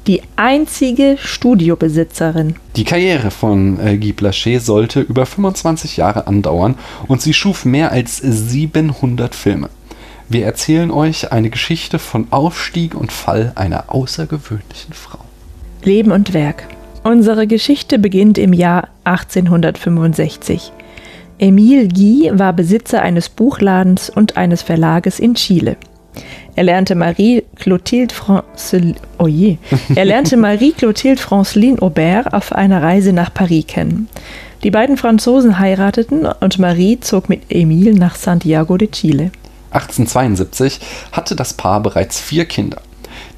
[0.07, 2.57] die einzige Studiobesitzerin.
[2.77, 7.93] Die Karriere von äh, Guy Blaché sollte über 25 Jahre andauern und sie schuf mehr
[7.93, 9.69] als 700 Filme.
[10.29, 15.19] Wir erzählen euch eine Geschichte von Aufstieg und Fall einer außergewöhnlichen Frau.
[15.83, 16.69] Leben und Werk.
[17.03, 20.73] Unsere Geschichte beginnt im Jahr 1865.
[21.39, 25.77] Emile Guy war Besitzer eines Buchladens und eines Verlages in Chile.
[26.57, 29.29] Er lernte Marie Clotilde Franceline, oh
[29.95, 34.09] er lernte Marie Clotilde Franceline Aubert auf einer Reise nach Paris kennen.
[34.63, 39.31] Die beiden Franzosen heirateten und Marie zog mit Emile nach Santiago de Chile.
[39.71, 40.81] 1872
[41.13, 42.83] hatte das Paar bereits vier Kinder.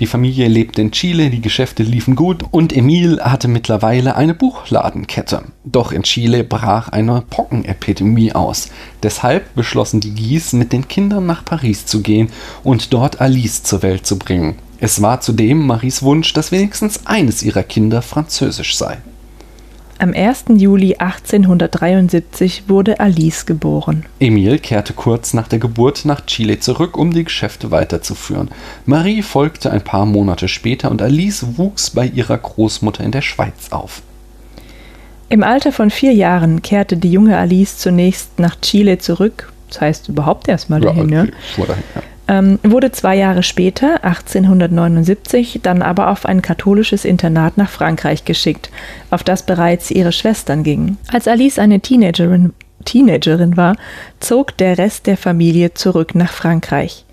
[0.01, 5.45] Die Familie lebte in Chile, die Geschäfte liefen gut und Emil hatte mittlerweile eine Buchladenkette.
[5.64, 8.71] Doch in Chile brach eine Pockenepidemie aus.
[9.03, 12.31] Deshalb beschlossen die Gies, mit den Kindern nach Paris zu gehen
[12.64, 14.57] und dort Alice zur Welt zu bringen.
[14.81, 18.99] Es war zudem Maries Wunsch, dass wenigstens eines ihrer Kinder französisch sei.
[20.02, 20.46] Am 1.
[20.56, 24.04] Juli 1873 wurde Alice geboren.
[24.18, 28.50] Emil kehrte kurz nach der Geburt nach Chile zurück, um die Geschäfte weiterzuführen.
[28.84, 33.68] Marie folgte ein paar Monate später und Alice wuchs bei ihrer Großmutter in der Schweiz
[33.70, 34.02] auf.
[35.28, 39.52] Im Alter von vier Jahren kehrte die junge Alice zunächst nach Chile zurück.
[39.68, 45.82] Das heißt überhaupt erstmal dahin, ja, dahin, ja ähm, wurde zwei Jahre später, 1879, dann
[45.82, 48.70] aber auf ein katholisches Internat nach Frankreich geschickt,
[49.11, 50.98] auf das bereits ihre Schwestern gingen.
[51.12, 52.52] Als Alice eine Teenagerin,
[52.85, 53.76] Teenagerin war,
[54.20, 57.04] zog der Rest der Familie zurück nach Frankreich.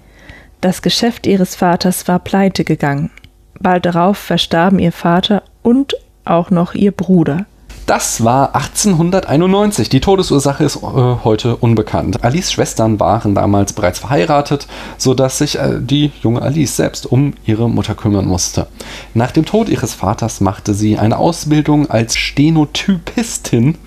[0.61, 3.11] Das Geschäft ihres Vaters war pleite gegangen.
[3.59, 5.95] Bald darauf verstarben ihr Vater und
[6.25, 7.45] auch noch ihr Bruder.
[7.89, 9.89] Das war 1891.
[9.89, 12.23] Die Todesursache ist äh, heute unbekannt.
[12.23, 14.67] Alice Schwestern waren damals bereits verheiratet,
[14.99, 18.67] sodass sich äh, die junge Alice selbst um ihre Mutter kümmern musste.
[19.15, 23.79] Nach dem Tod ihres Vaters machte sie eine Ausbildung als Stenotypistin,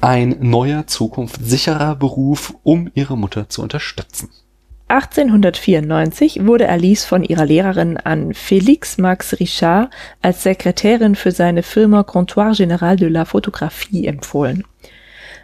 [0.00, 4.30] ein neuer, zukunftssicherer Beruf, um ihre Mutter zu unterstützen.
[4.90, 12.02] 1894 wurde Alice von ihrer Lehrerin an Félix Max Richard als Sekretärin für seine Firma
[12.02, 14.64] Comptoir Général de la Photographie empfohlen.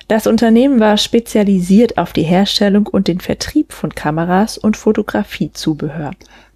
[0.09, 6.11] Das Unternehmen war spezialisiert auf die Herstellung und den Vertrieb von Kameras und Fotografiezubehör.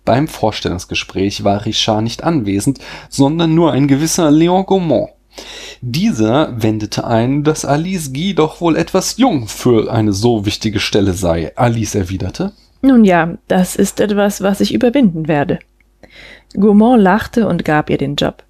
[0.05, 5.11] Beim Vorstellungsgespräch war Richard nicht anwesend, sondern nur ein gewisser Léon Gaumont.
[5.81, 11.13] Dieser wendete ein, dass Alice Guy doch wohl etwas jung für eine so wichtige Stelle
[11.13, 11.53] sei.
[11.57, 15.59] Alice erwiderte, Nun ja, das ist etwas, was ich überwinden werde.
[16.55, 18.43] Gaumont lachte und gab ihr den Job.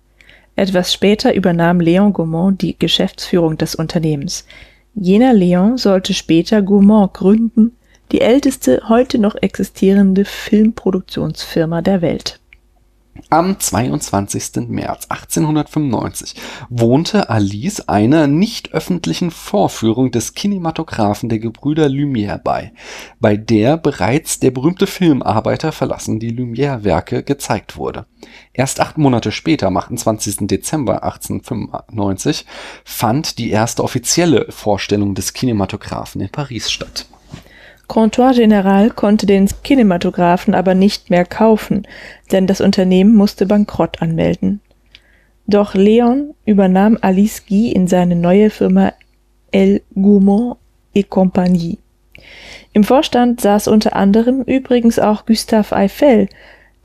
[0.56, 4.46] Etwas später übernahm Léon Gaumont die Geschäftsführung des Unternehmens.
[4.94, 7.76] Jener Léon sollte später Gaumont gründen,
[8.12, 12.39] die älteste heute noch existierende Filmproduktionsfirma der Welt.
[13.28, 14.68] Am 22.
[14.68, 16.34] März 1895
[16.68, 22.72] wohnte Alice einer nicht öffentlichen Vorführung des Kinematographen der Gebrüder Lumière bei,
[23.20, 28.06] bei der bereits der berühmte Filmarbeiter verlassen die Lumière-Werke gezeigt wurde.
[28.52, 30.46] Erst acht Monate später, am 28.
[30.48, 32.46] Dezember 1895,
[32.84, 37.06] fand die erste offizielle Vorstellung des Kinematographen in Paris statt.
[37.90, 41.88] Comptoir General konnte den Kinematographen aber nicht mehr kaufen,
[42.30, 44.60] denn das Unternehmen musste Bankrott anmelden.
[45.48, 48.92] Doch Leon übernahm Alice Guy in seine neue Firma
[49.50, 50.58] El Gaumont
[50.94, 51.78] et Compagnie.
[52.72, 56.28] Im Vorstand saß unter anderem übrigens auch Gustave Eiffel,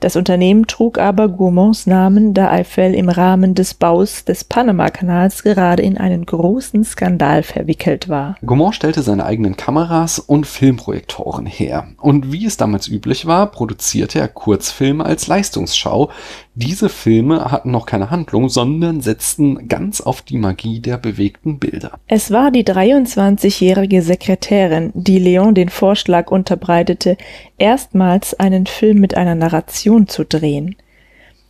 [0.00, 5.82] das Unternehmen trug aber Gaumonts Namen, da Eiffel im Rahmen des Baus des Panama-Kanals gerade
[5.82, 8.36] in einen großen Skandal verwickelt war.
[8.44, 11.88] Gaumont stellte seine eigenen Kameras und Filmprojektoren her.
[11.98, 16.10] Und wie es damals üblich war, produzierte er Kurzfilme als Leistungsschau.
[16.58, 22.00] Diese Filme hatten noch keine Handlung, sondern setzten ganz auf die Magie der bewegten Bilder.
[22.06, 27.18] Es war die 23-jährige Sekretärin, die Leon den Vorschlag unterbreitete,
[27.58, 30.76] erstmals einen Film mit einer Narration zu drehen.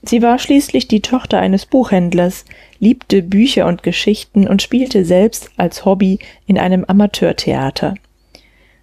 [0.03, 2.45] Sie war schließlich die Tochter eines Buchhändlers,
[2.81, 7.95] liebte Bücher und Geschichten und spielte selbst als Hobby in einem Amateurtheater.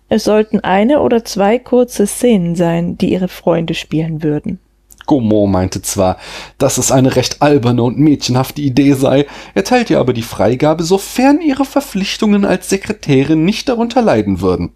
[0.07, 4.59] Es sollten eine oder zwei kurze Szenen sein, die ihre Freunde spielen würden.
[5.05, 6.17] Gaumont meinte zwar,
[6.57, 11.41] dass es eine recht alberne und mädchenhafte Idee sei, erteilte ihr aber die Freigabe, sofern
[11.41, 14.73] ihre Verpflichtungen als Sekretärin nicht darunter leiden würden.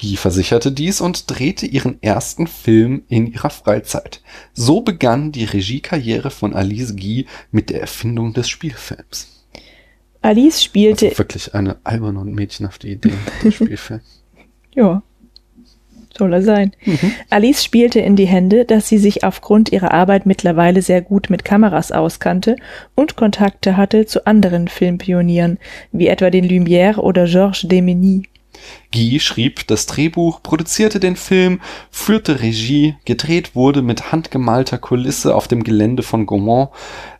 [0.00, 4.22] Guy versicherte dies und drehte ihren ersten Film in ihrer Freizeit.
[4.54, 9.44] So begann die Regiekarriere von Alice Guy mit der Erfindung des Spielfilms.
[10.22, 11.06] Alice spielte.
[11.06, 13.12] Also wirklich eine alberne und mädchenhafte Idee,
[13.42, 14.00] der Spielfilm.
[14.74, 15.02] ja.
[16.18, 16.72] Soll er sein.
[16.84, 17.12] Mhm.
[17.30, 21.44] Alice spielte in die Hände, dass sie sich aufgrund ihrer Arbeit mittlerweile sehr gut mit
[21.44, 22.56] Kameras auskannte
[22.96, 25.58] und Kontakte hatte zu anderen Filmpionieren,
[25.92, 28.24] wie etwa den Lumière oder Georges Demeny.
[28.92, 35.46] Guy schrieb das Drehbuch, produzierte den Film, führte Regie, gedreht wurde mit handgemalter Kulisse auf
[35.46, 36.70] dem Gelände von Gaumont.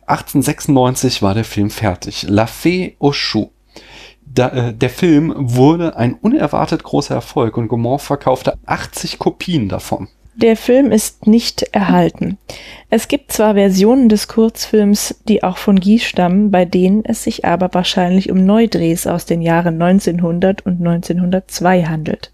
[0.07, 2.25] 1896 war der Film fertig.
[2.27, 3.51] La Fée aux Choux.
[4.39, 10.07] Da, äh, der Film wurde ein unerwartet großer Erfolg und Gaumont verkaufte 80 Kopien davon.
[10.33, 12.37] Der Film ist nicht erhalten.
[12.89, 17.43] Es gibt zwar Versionen des Kurzfilms, die auch von Guy stammen, bei denen es sich
[17.43, 22.31] aber wahrscheinlich um Neudrehs aus den Jahren 1900 und 1902 handelt.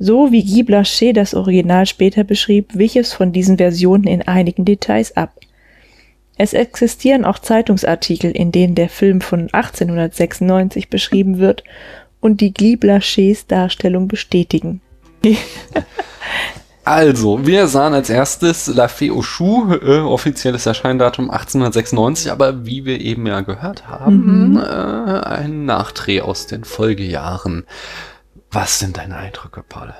[0.00, 4.64] So wie Guy Blanchet das Original später beschrieb, wich es von diesen Versionen in einigen
[4.64, 5.30] Details ab.
[6.38, 11.64] Es existieren auch Zeitungsartikel, in denen der Film von 1896 beschrieben wird
[12.20, 14.80] und die Guy Blanchet's Darstellung bestätigen.
[16.84, 22.86] Also, wir sahen als erstes La Fée aux Choux, äh, offizielles Erscheindatum 1896, aber wie
[22.86, 24.56] wir eben ja gehört haben, mhm.
[24.56, 27.66] äh, ein Nachdreh aus den Folgejahren.
[28.50, 29.92] Was sind deine Eindrücke, Paul?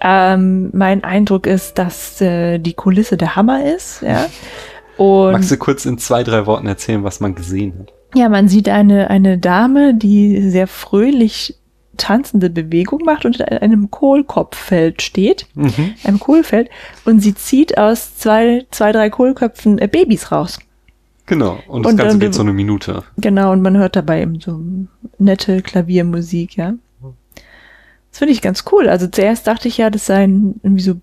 [0.00, 4.26] Ähm, mein Eindruck ist, dass äh, die Kulisse der Hammer ist, ja.
[4.96, 7.92] Und Magst du kurz in zwei, drei Worten erzählen, was man gesehen hat?
[8.14, 11.56] Ja, man sieht eine, eine Dame, die sehr fröhlich
[11.96, 15.94] tanzende Bewegung macht und in einem Kohlkopffeld steht, mhm.
[16.04, 16.70] einem Kohlfeld,
[17.04, 20.58] und sie zieht aus zwei, zwei drei Kohlköpfen äh, Babys raus.
[21.26, 23.02] Genau, und das und Ganze geht so eine Minute.
[23.16, 24.60] Genau, und man hört dabei eben so
[25.18, 26.74] nette Klaviermusik, ja.
[28.10, 28.88] Das finde ich ganz cool.
[28.88, 30.94] Also zuerst dachte ich ja, das seien irgendwie so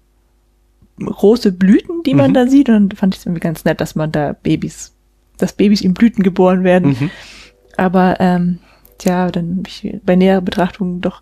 [0.99, 2.33] große Blüten, die man mhm.
[2.35, 2.69] da sieht.
[2.69, 4.93] Und fand ich es irgendwie ganz nett, dass man da Babys,
[5.37, 6.91] dass Babys in Blüten geboren werden.
[6.91, 7.11] Mhm.
[7.77, 8.59] Aber ähm,
[9.01, 11.21] ja, dann habe ich bei näherer Betrachtung doch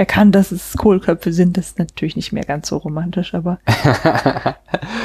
[0.00, 1.58] erkannt, dass es Kohlköpfe sind.
[1.58, 3.60] Das ist natürlich nicht mehr ganz so romantisch, aber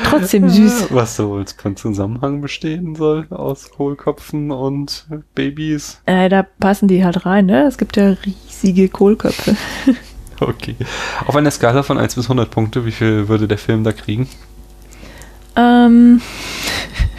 [0.05, 0.87] trotzdem süß.
[0.91, 6.01] Was so als Zusammenhang bestehen soll aus Kohlköpfen und Babys.
[6.05, 7.63] Äh, da passen die halt rein, ne?
[7.63, 9.57] Es gibt ja riesige Kohlköpfe.
[10.39, 10.75] Okay.
[11.25, 14.27] Auf einer Skala von 1 bis 100 Punkte, wie viel würde der Film da kriegen?
[15.55, 16.21] Ähm.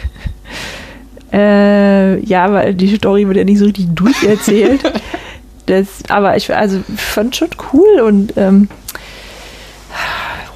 [1.33, 4.83] äh, ja, weil die Story wird ja nicht so richtig durcherzählt.
[5.65, 8.69] das, aber ich also fand schon cool und ähm,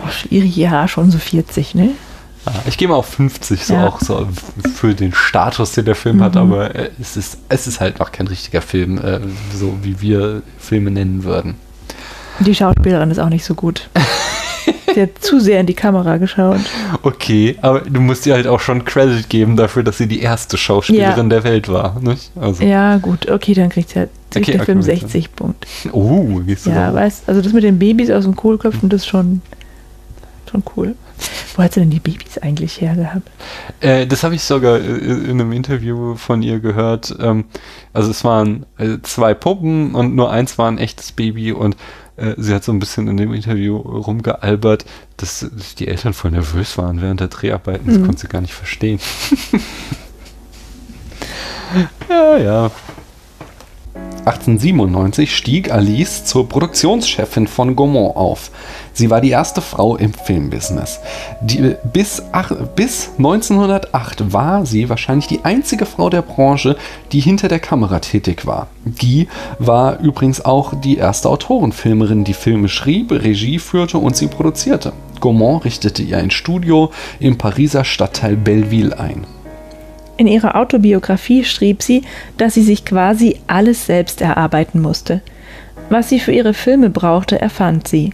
[0.03, 1.91] oh, schwierig, ja, schon so 40, ne?
[2.45, 3.87] Ah, Ich gehe mal auf 50, so Ja.
[3.87, 4.27] auch so
[4.75, 8.11] für den Status, den der Film hat, aber äh, es ist, es ist halt noch
[8.11, 9.19] kein richtiger Film, äh,
[9.55, 11.55] so wie wir Filme nennen würden.
[12.45, 13.89] Die Schauspielerin ist auch nicht so gut.
[14.93, 16.59] Sie hat zu sehr in die Kamera geschaut.
[17.03, 20.57] Okay, aber du musst ihr halt auch schon Credit geben dafür, dass sie die erste
[20.57, 22.31] Schauspielerin der Welt war, nicht?
[22.35, 25.67] Also, Ja, gut, okay, dann kriegt sie halt kriegt Okay, der Film okay, 60 Punkte.
[25.93, 26.93] oh, gehst du Ja, da?
[26.95, 29.41] weißt also das mit den Babys aus dem Kohlköpfen, das ist schon,
[30.49, 30.95] schon cool.
[31.55, 33.29] Wo hat sie denn die Babys eigentlich hergehabt?
[33.79, 37.15] Äh, das habe ich sogar äh, in einem Interview von ihr gehört.
[37.19, 37.45] Ähm,
[37.93, 41.75] also es waren äh, zwei Puppen und nur eins war ein echtes Baby und
[42.21, 44.85] äh, sie hat so ein bisschen in dem Interview rumgealbert,
[45.17, 45.45] dass,
[45.79, 47.87] die Eltern voll nervös waren während der Dreharbeiten.
[47.87, 48.05] Das Mhm.
[48.05, 48.99] konnte sie gar nicht verstehen.
[52.09, 52.71] ja, ja.
[54.25, 58.51] 1897 stieg Alice zur Produktionschefin von Gaumont auf.
[58.93, 60.99] Sie war die erste Frau im Filmbusiness.
[61.41, 66.75] Die, bis, ach, bis 1908 war sie wahrscheinlich die einzige Frau der Branche,
[67.11, 68.67] die hinter der Kamera tätig war.
[68.99, 74.93] Guy war übrigens auch die erste Autorenfilmerin, die Filme schrieb, Regie führte und sie produzierte.
[75.19, 79.25] Gaumont richtete ihr ein Studio im Pariser Stadtteil Belleville ein.
[80.17, 82.03] In ihrer Autobiografie schrieb sie,
[82.37, 85.21] dass sie sich quasi alles selbst erarbeiten musste.
[85.89, 88.11] Was sie für ihre Filme brauchte, erfand sie.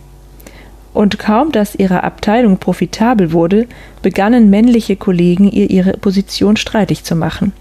[0.93, 3.67] Und kaum dass ihre Abteilung profitabel wurde,
[4.01, 7.53] begannen männliche Kollegen ihr ihre Position streitig zu machen.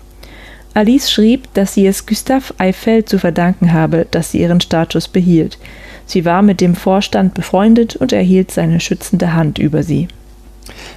[0.76, 5.58] Alice schrieb, dass sie es Gustave Eiffel zu verdanken habe, dass sie ihren Status behielt.
[6.04, 10.08] Sie war mit dem Vorstand befreundet und erhielt seine schützende Hand über sie.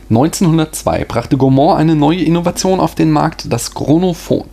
[0.09, 4.45] 1902 brachte Gaumont eine neue Innovation auf den Markt, das Chronophon.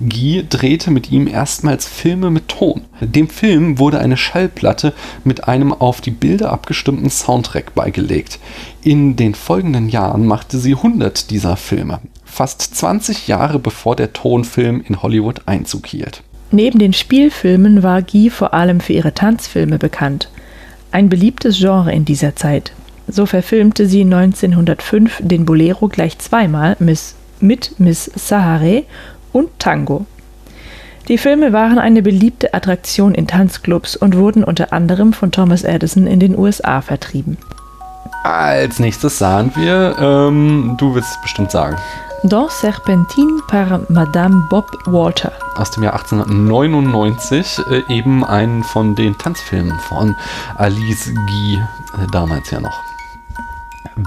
[0.00, 2.82] Guy drehte mit ihm erstmals Filme mit Ton.
[3.00, 4.94] Dem Film wurde eine Schallplatte
[5.24, 8.38] mit einem auf die Bilder abgestimmten Soundtrack beigelegt.
[8.82, 14.82] In den folgenden Jahren machte sie 100 dieser Filme, fast 20 Jahre bevor der Tonfilm
[14.86, 16.22] in Hollywood Einzug hielt.
[16.50, 20.30] Neben den Spielfilmen war Guy vor allem für ihre Tanzfilme bekannt.
[20.90, 22.72] Ein beliebtes Genre in dieser Zeit.
[23.10, 28.84] So verfilmte sie 1905 den Bolero gleich zweimal Miss, mit Miss Sahare
[29.32, 30.06] und Tango.
[31.08, 36.06] Die Filme waren eine beliebte Attraktion in Tanzclubs und wurden unter anderem von Thomas Edison
[36.06, 37.36] in den USA vertrieben.
[38.22, 41.76] Als nächstes sahen wir, ähm, du willst es bestimmt sagen,
[42.22, 45.32] Dans Serpentine par Madame Bob Walter.
[45.56, 50.14] aus dem Jahr 1899 äh, eben einen von den Tanzfilmen von
[50.58, 52.89] Alice Guy, äh, damals ja noch.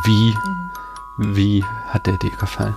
[0.06, 0.34] Wie,
[1.18, 2.76] wie hat der dir gefallen?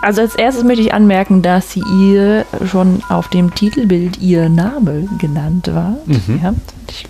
[0.00, 5.08] Also als erstes möchte ich anmerken, dass sie ihr schon auf dem Titelbild ihr Name
[5.18, 5.96] genannt war.
[6.06, 6.40] Mhm.
[6.42, 6.54] Ja,
[6.88, 7.06] ich,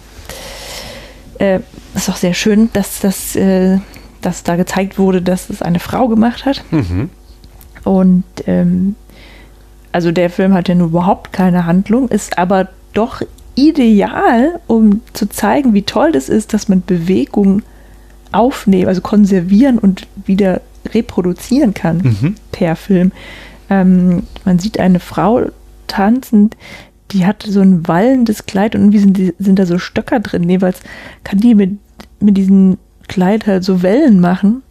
[1.38, 1.60] äh,
[1.94, 3.78] ist auch sehr schön, dass das äh,
[4.20, 6.62] dass da gezeigt wurde, dass es eine Frau gemacht hat.
[6.70, 7.10] Mhm.
[7.84, 8.96] Und ähm,
[9.92, 13.22] also der Film hat ja nun überhaupt keine Handlung, ist aber doch
[13.54, 17.62] ideal, um zu zeigen, wie toll das ist, dass man Bewegung
[18.32, 20.60] aufnehmen, also konservieren und wieder
[20.94, 22.34] reproduzieren kann Mhm.
[22.52, 23.12] per Film.
[23.70, 25.42] Ähm, man sieht eine Frau
[25.86, 26.56] tanzend,
[27.10, 30.48] die hat so ein wallendes Kleid und irgendwie sind, die, sind da so Stöcker drin.
[30.48, 30.80] Jeweils
[31.24, 31.78] kann die mit,
[32.20, 34.62] mit diesem Kleid halt so Wellen machen.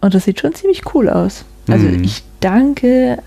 [0.00, 1.44] Und das sieht schon ziemlich cool aus.
[1.68, 2.04] Also Mhm.
[2.04, 3.18] ich danke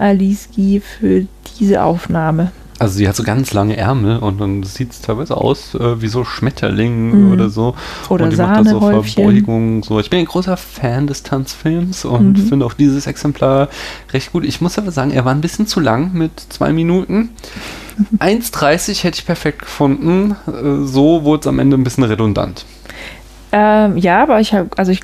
[0.56, 1.26] Guy für
[1.60, 2.52] diese Aufnahme.
[2.80, 6.08] Also sie hat so ganz lange Ärmel und dann sieht es teilweise aus äh, wie
[6.08, 7.34] so Schmetterling Mhm.
[7.34, 7.76] oder so.
[8.10, 8.80] Oder und die macht da so.
[8.80, 9.84] Verbeugungen.
[9.84, 10.00] So.
[10.00, 12.48] Ich bin ein großer Fan des Tanzfilms und Mhm.
[12.48, 13.68] finde auch dieses Exemplar
[14.14, 14.46] recht gut.
[14.46, 17.30] Ich muss aber sagen, er war ein bisschen zu lang mit zwei Minuten.
[18.20, 20.36] 1,30 hätte ich perfekt gefunden.
[20.48, 22.66] Äh, So wurde es am Ende ein bisschen redundant.
[23.52, 25.02] Ähm, ja, aber ich habe, also ich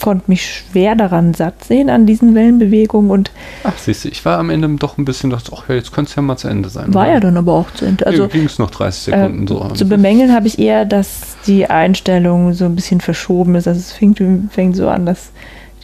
[0.00, 3.30] konnte mich schwer daran satt sehen an diesen Wellenbewegungen und
[3.64, 6.10] Ach, siehst du, ich war am Ende doch ein bisschen, dachte, ach ja, jetzt könnte
[6.10, 6.92] es ja mal zu Ende sein.
[6.94, 8.06] war ja dann aber auch zu Ende.
[8.06, 9.68] Also ging es noch 30 äh, Sekunden so.
[9.74, 13.68] zu bemängeln habe ich eher, dass die Einstellung so ein bisschen verschoben ist.
[13.68, 15.30] Also es fängt, fängt so an, dass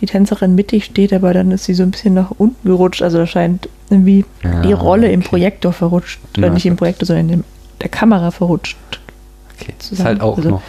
[0.00, 3.02] die Tänzerin mittig steht, aber dann ist sie so ein bisschen nach unten gerutscht.
[3.02, 5.28] Also da scheint irgendwie Ja, die Rolle im okay.
[5.30, 6.20] Projektor verrutscht.
[6.36, 7.44] Na, Oder nicht im Projektor, sondern in dem,
[7.80, 8.76] der Kamera verrutscht.
[9.58, 10.06] Okay, ist zusammen.
[10.08, 10.62] halt auch Also, noch,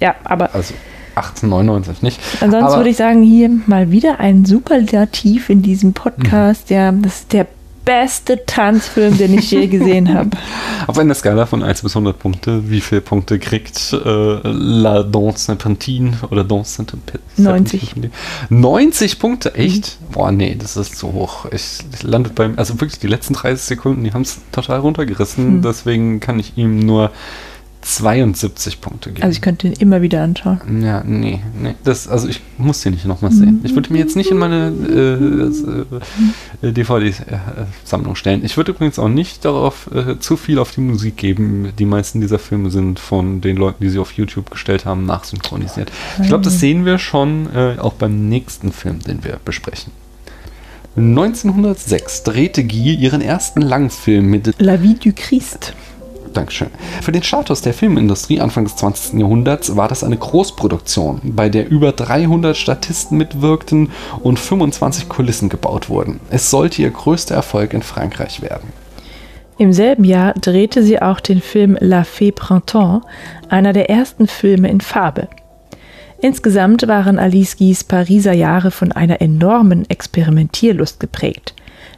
[0.00, 0.74] Ja, aber also
[1.16, 2.20] 1899 nicht.
[2.40, 6.70] Ansonsten Aber- würde ich sagen, hier mal wieder ein Superlativ in diesem Podcast.
[6.70, 7.46] Ja, das ist der
[7.84, 10.30] beste Tanzfilm, den ich je gesehen habe.
[10.86, 15.44] Auf einer Skala von 1 bis 100 Punkte, wie viele Punkte kriegt äh, La Danse
[15.44, 17.20] Serpentine oder Danse Serpentine?
[17.36, 17.94] 90.
[18.48, 19.98] 90 Punkte, echt?
[20.12, 21.46] Boah, nee, das ist zu hoch.
[21.52, 25.46] Ich, ich landet beim, also wirklich die letzten 30 Sekunden, die haben es total runtergerissen.
[25.46, 25.62] Hm.
[25.62, 27.10] Deswegen kann ich ihm nur
[27.84, 29.22] 72 Punkte geben.
[29.22, 30.82] Also ich könnte ihn immer wieder anschauen.
[30.82, 31.74] Ja, nee, nee.
[31.84, 33.60] Das, also ich muss den nicht nochmal sehen.
[33.62, 34.72] Ich würde mir jetzt nicht in meine
[36.62, 38.42] äh, äh, DVD-Sammlung stellen.
[38.42, 41.72] Ich würde übrigens auch nicht darauf äh, zu viel auf die Musik geben.
[41.78, 45.92] Die meisten dieser Filme sind von den Leuten, die sie auf YouTube gestellt haben, nachsynchronisiert.
[46.22, 49.92] Ich glaube, das sehen wir schon äh, auch beim nächsten Film, den wir besprechen.
[50.96, 55.74] 1906 drehte Guy ihren ersten Langfilm mit La vie du Christ.
[56.34, 56.68] Dankeschön.
[57.00, 59.18] Für den Status der Filmindustrie Anfang des 20.
[59.20, 63.90] Jahrhunderts war das eine Großproduktion, bei der über 300 Statisten mitwirkten
[64.22, 66.20] und 25 Kulissen gebaut wurden.
[66.30, 68.72] Es sollte ihr größter Erfolg in Frankreich werden.
[69.56, 73.06] Im selben Jahr drehte sie auch den Film La Fée Printemps,
[73.48, 75.28] einer der ersten Filme in Farbe.
[76.20, 81.54] Insgesamt waren Alice Guys Pariser Jahre von einer enormen Experimentierlust geprägt.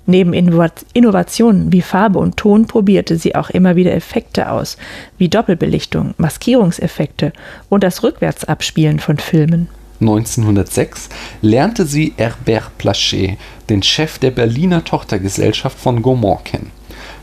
[0.07, 4.77] Neben Innovationen wie Farbe und Ton probierte sie auch immer wieder Effekte aus,
[5.19, 7.33] wie Doppelbelichtung, Maskierungseffekte
[7.69, 9.69] und das Rückwärtsabspielen von Filmen.
[10.01, 11.09] 1906
[11.43, 13.39] lernte sie Herbert Plachet,
[13.69, 16.71] den Chef der Berliner Tochtergesellschaft von Gaumont, kennen.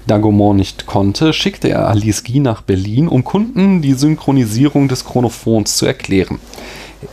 [0.05, 5.05] Da Gaumont nicht konnte, schickte er Alice Guy nach Berlin, um Kunden die Synchronisierung des
[5.05, 6.39] Chronophons zu erklären.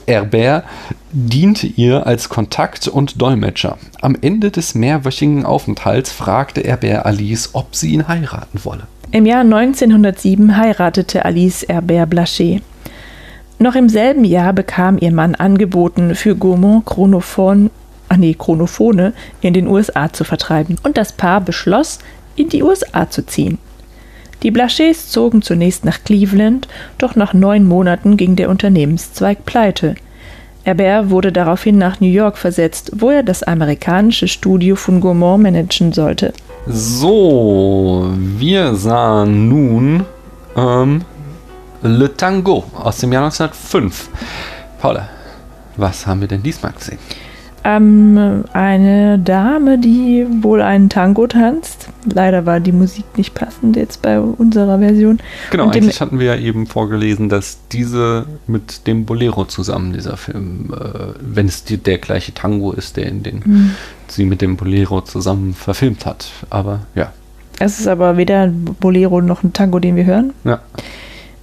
[0.06, 0.64] Herbert
[1.12, 3.78] diente ihr als Kontakt und Dolmetscher.
[4.00, 8.82] Am Ende des mehrwöchigen Aufenthalts fragte Herbert Alice, ob sie ihn heiraten wolle.
[9.12, 12.62] Im Jahr 1907 heiratete Alice Herbert Blanchet.
[13.58, 17.70] Noch im selben Jahr bekam ihr Mann angeboten, für Gaumont Chronophon,
[18.08, 20.76] ah nee, Chronophone in den USA zu vertreiben.
[20.82, 21.98] Und das Paar beschloss,
[22.36, 23.58] in die USA zu ziehen.
[24.42, 29.96] Die Blachets zogen zunächst nach Cleveland, doch nach neun Monaten ging der Unternehmenszweig pleite.
[30.70, 35.92] Herbert wurde daraufhin nach New York versetzt, wo er das amerikanische Studio von Gaumont managen
[35.92, 36.32] sollte.
[36.68, 40.04] So, wir sahen nun
[40.56, 41.02] ähm,
[41.82, 44.10] Le Tango aus dem Jahr 1905.
[44.80, 45.08] Paula,
[45.76, 46.98] was haben wir denn diesmal gesehen?
[47.64, 51.79] Ähm, eine Dame, die wohl einen Tango tanzt.
[52.12, 55.18] Leider war die Musik nicht passend jetzt bei unserer Version.
[55.50, 60.16] Genau, Und eigentlich hatten wir ja eben vorgelesen, dass diese mit dem Bolero zusammen, dieser
[60.16, 63.70] Film, äh, wenn es die, der gleiche Tango ist, der in den Hm.
[64.08, 66.30] sie mit dem Bolero zusammen verfilmt hat.
[66.48, 67.12] Aber ja,
[67.58, 70.32] Es ist aber weder ein Bolero noch ein Tango, den wir hören.
[70.44, 70.60] ja.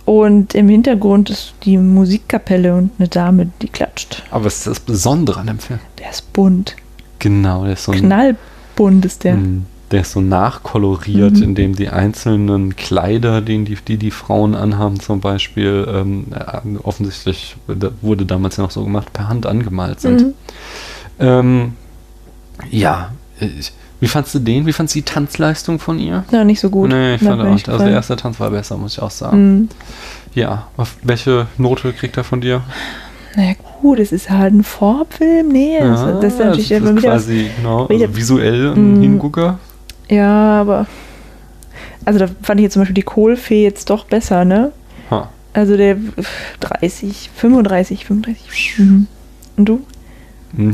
[0.06, 4.24] Und im Hintergrund ist die Musikkapelle und eine Dame, die klatscht.
[4.32, 5.80] Aber was ist das Besondere an dem Film?
[6.00, 6.78] Der ist bunt.
[7.20, 9.36] Genau, der ist so ein Knallbunt ist der.
[9.36, 11.43] Mm, Der ist so nachkoloriert, Mhm.
[11.43, 17.56] indem die einzelnen Kleider, die die, die, Frauen anhaben, zum Beispiel, ähm, äh, offensichtlich
[18.02, 20.21] wurde damals ja noch so gemacht, per Hand angemalt sind.
[20.21, 20.34] Mhm.
[21.19, 21.73] Ähm,
[22.69, 24.65] ja, ich, wie fandst du den?
[24.65, 26.23] Wie fandst du die Tanzleistung von ihr?
[26.32, 26.89] Ja, nicht so gut.
[26.89, 29.54] Nee, ich fand auch, nicht also der erste Tanz war besser, muss ich auch sagen.
[29.56, 29.69] Mhm.
[30.36, 30.67] Ja,
[31.02, 32.62] welche Note kriegt er von dir?
[33.36, 35.47] Naja, gut, es ist halt ein Vorfilm.
[35.50, 38.73] Nee, das, das ist natürlich das immer ist wieder was quasi genau, wieder- also visuell
[38.76, 39.02] ein Mm.
[39.02, 39.60] Hingucker.
[40.10, 40.88] Ja, aber.
[42.06, 44.72] Also da fand ich jetzt zum Beispiel die Kohlfee jetzt doch besser, ne?
[45.12, 45.30] Ha.
[45.54, 45.98] Also der
[46.62, 48.80] 30, 35, 35.
[48.80, 49.08] Mhm.
[49.58, 49.82] Und du?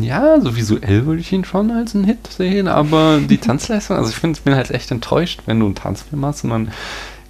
[0.02, 4.10] Ja, so visuell würde ich ihn schon als einen Hit sehen, aber die Tanzleistung, also
[4.10, 6.72] ich finde, ich bin halt echt enttäuscht, wenn du einen Tanzfilm hast und dann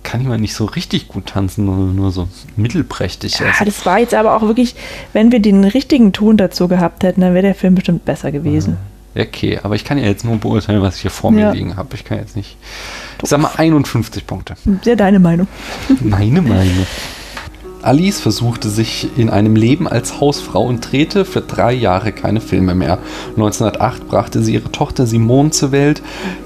[0.03, 3.39] kann jemand nicht so richtig gut tanzen, nur, nur so mittelprächtig.
[3.39, 4.75] Ja, Also, das war jetzt aber auch wirklich,
[5.13, 8.77] wenn wir den richtigen Ton dazu gehabt hätten, dann wäre der Film bestimmt besser gewesen.
[9.15, 11.51] Okay, aber ich kann ja jetzt nur beurteilen, was ich hier vor mir Ja.
[11.51, 11.95] liegen habe.
[11.95, 12.57] Ich kann jetzt nicht.
[13.21, 14.55] Ich sag mal 51 Punkte.
[14.83, 15.47] Sehr deine Meinung.
[16.01, 16.85] Meine Meinung.
[17.81, 22.75] Alice versuchte sich in einem Leben als Hausfrau und drehte für drei Jahre keine Filme
[22.75, 22.97] mehr.
[23.35, 26.01] 1908 brachte sie ihre Tochter Simone zur Welt,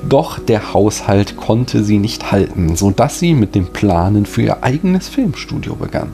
[0.10, 5.10] doch der Haushalt konnte sie nicht halten, sodass sie mit dem Planen für ihr eigenes
[5.10, 6.10] Filmstudio begann.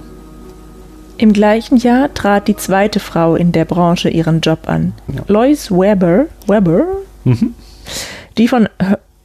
[1.23, 4.91] Im gleichen Jahr trat die zweite Frau in der Branche ihren Job an.
[5.07, 5.21] Ja.
[5.29, 6.85] Lois Weber, Weber
[7.23, 7.55] Mhm.
[8.37, 8.67] die von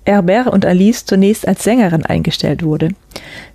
[0.06, 2.90] Herbert und Alice zunächst als Sängerin eingestellt wurde,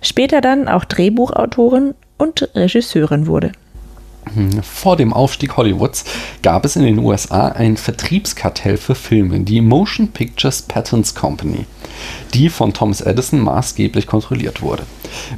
[0.02, 3.52] später dann auch Drehbuchautorin und Regisseurin wurde.
[4.62, 6.04] Vor dem Aufstieg Hollywoods
[6.42, 11.66] gab es in den USA ein Vertriebskartell für Filme, die Motion Pictures Patents Company,
[12.32, 14.84] die von Thomas Edison maßgeblich kontrolliert wurde.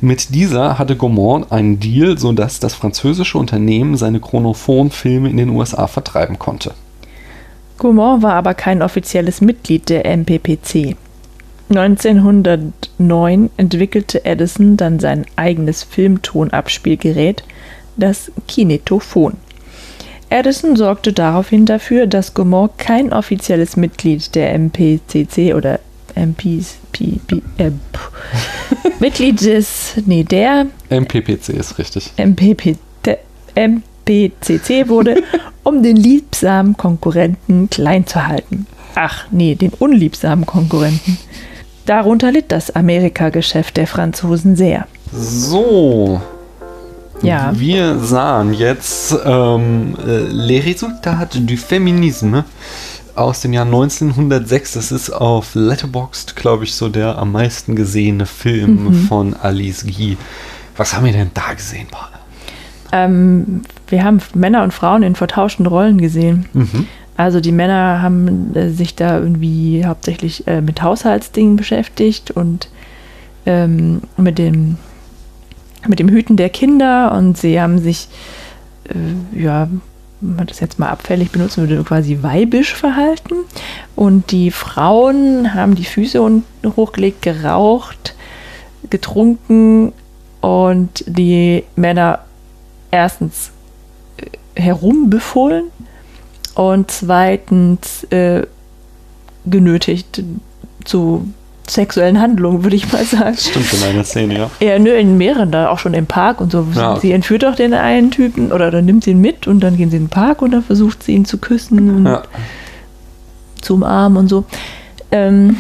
[0.00, 5.86] Mit dieser hatte Gaumont einen Deal, sodass das französische Unternehmen seine Chronophon-Filme in den USA
[5.86, 6.74] vertreiben konnte.
[7.78, 10.96] Gaumont war aber kein offizielles Mitglied der MPPC.
[11.68, 17.42] 1909 entwickelte Edison dann sein eigenes Filmtonabspielgerät,
[17.97, 19.34] das Kinetophon.
[20.28, 25.78] Edison sorgte daraufhin dafür, dass Gaumont kein offizielles Mitglied der MPCC oder
[26.16, 28.11] äh, pff,
[29.01, 32.12] Mitglied des, nee, der MPPC ist richtig.
[32.16, 33.18] MPP, der
[33.55, 35.22] MPCC wurde,
[35.62, 38.66] um den liebsamen Konkurrenten klein zu halten.
[38.94, 41.18] Ach, nee, den unliebsamen Konkurrenten.
[41.84, 44.88] Darunter litt das Amerika-Geschäft der Franzosen sehr.
[45.12, 46.20] So.
[47.22, 47.52] Ja.
[47.56, 52.44] Wir sahen jetzt ähm, äh, Les Résultats du Féminisme
[53.14, 54.72] aus dem Jahr 1906.
[54.74, 58.94] Das ist auf Letterboxd, glaube ich, so der am meisten gesehene Film Mhm.
[59.06, 60.16] von Alice Guy.
[60.76, 62.10] Was haben wir denn da gesehen, Paula?
[62.92, 66.46] Ähm, wir haben Männer und Frauen in vertauschten Rollen gesehen.
[66.52, 66.86] Mhm.
[67.16, 72.68] Also die Männer haben äh, sich da irgendwie hauptsächlich äh, mit Haushaltsdingen beschäftigt und
[73.46, 74.76] ähm, mit dem
[75.86, 78.08] mit dem Hüten der Kinder und sie haben sich
[78.88, 79.68] äh, ja
[80.20, 83.34] wenn man das jetzt mal abfällig benutzen würde, quasi weibisch verhalten.
[83.94, 86.42] Und die Frauen haben die Füße
[86.76, 88.14] hochgelegt, geraucht,
[88.88, 89.92] getrunken
[90.40, 92.20] und die Männer
[92.90, 93.50] erstens
[94.16, 95.64] äh, herumbefohlen
[96.54, 98.46] und zweitens äh,
[99.44, 100.22] genötigt
[100.84, 101.28] zu
[101.68, 103.36] sexuellen Handlungen, würde ich mal sagen.
[103.36, 104.50] Stimmt in einer Szene, ja.
[104.60, 106.66] Ja, nö, in mehreren, da auch schon im Park und so.
[106.74, 106.98] Ja.
[107.00, 109.90] Sie entführt auch den einen Typen oder dann nimmt sie ihn mit und dann gehen
[109.90, 112.22] sie in den Park und dann versucht sie ihn zu küssen und ja.
[113.62, 114.44] zu umarmen und so.
[115.10, 115.56] Ähm,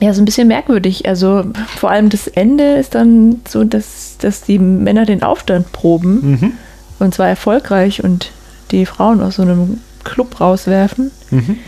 [0.00, 1.08] ja, so ein bisschen merkwürdig.
[1.08, 1.44] Also
[1.76, 6.52] vor allem das Ende ist dann so, dass, dass die Männer den Aufstand proben Mhm.
[6.98, 8.30] und zwar erfolgreich und
[8.70, 11.10] die Frauen aus so einem Club rauswerfen.
[11.30, 11.58] Mhm.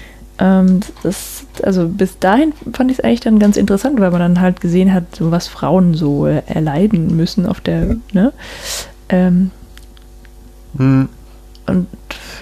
[0.41, 4.41] Ähm, das, also bis dahin fand ich es eigentlich dann ganz interessant, weil man dann
[4.41, 8.33] halt gesehen hat, so was Frauen so äh, erleiden müssen auf der, ne?
[9.09, 9.51] Ähm,
[10.75, 11.09] Mhm.
[11.67, 11.87] und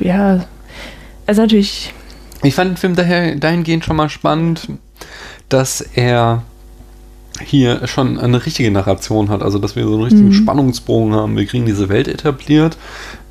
[0.00, 0.44] ja,
[1.26, 1.94] also natürlich,
[2.42, 4.68] Ich fand den Film daher dahingehend schon mal spannend,
[5.48, 6.42] dass er
[7.40, 10.32] hier schon eine richtige Narration hat, also dass wir so einen richtigen Mhm.
[10.32, 11.36] Spannungsbogen haben.
[11.36, 12.76] Wir kriegen diese Welt etabliert,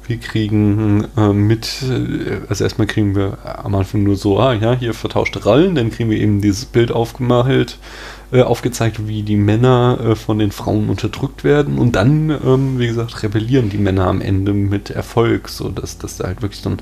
[0.08, 4.74] wir kriegen äh, mit, äh, also erstmal kriegen wir am Anfang nur so, ah ja,
[4.74, 7.78] hier vertauschte Rollen, dann kriegen wir eben dieses Bild aufgemalt,
[8.32, 12.88] äh, aufgezeigt, wie die Männer äh, von den Frauen unterdrückt werden und dann, ähm, wie
[12.88, 16.70] gesagt, rebellieren die Männer am Ende mit Erfolg, so dass, dass da halt wirklich so
[16.70, 16.78] ein,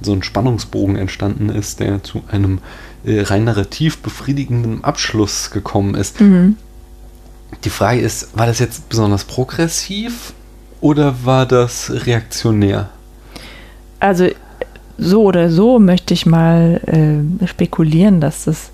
[0.00, 2.60] so ein Spannungsbogen entstanden ist, der zu einem
[3.04, 6.20] äh, rein narrativ befriedigenden Abschluss gekommen ist.
[6.20, 6.56] mhm.
[7.64, 10.34] Die Frage ist, war das jetzt besonders progressiv
[10.80, 12.88] oder war das reaktionär?
[14.00, 14.26] also
[14.96, 18.70] so oder so möchte ich mal äh, spekulieren, dass das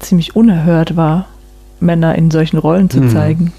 [0.00, 1.26] ziemlich unerhört war,
[1.80, 3.10] Männer in solchen Rollen zu Mhm.
[3.10, 3.52] zeigen.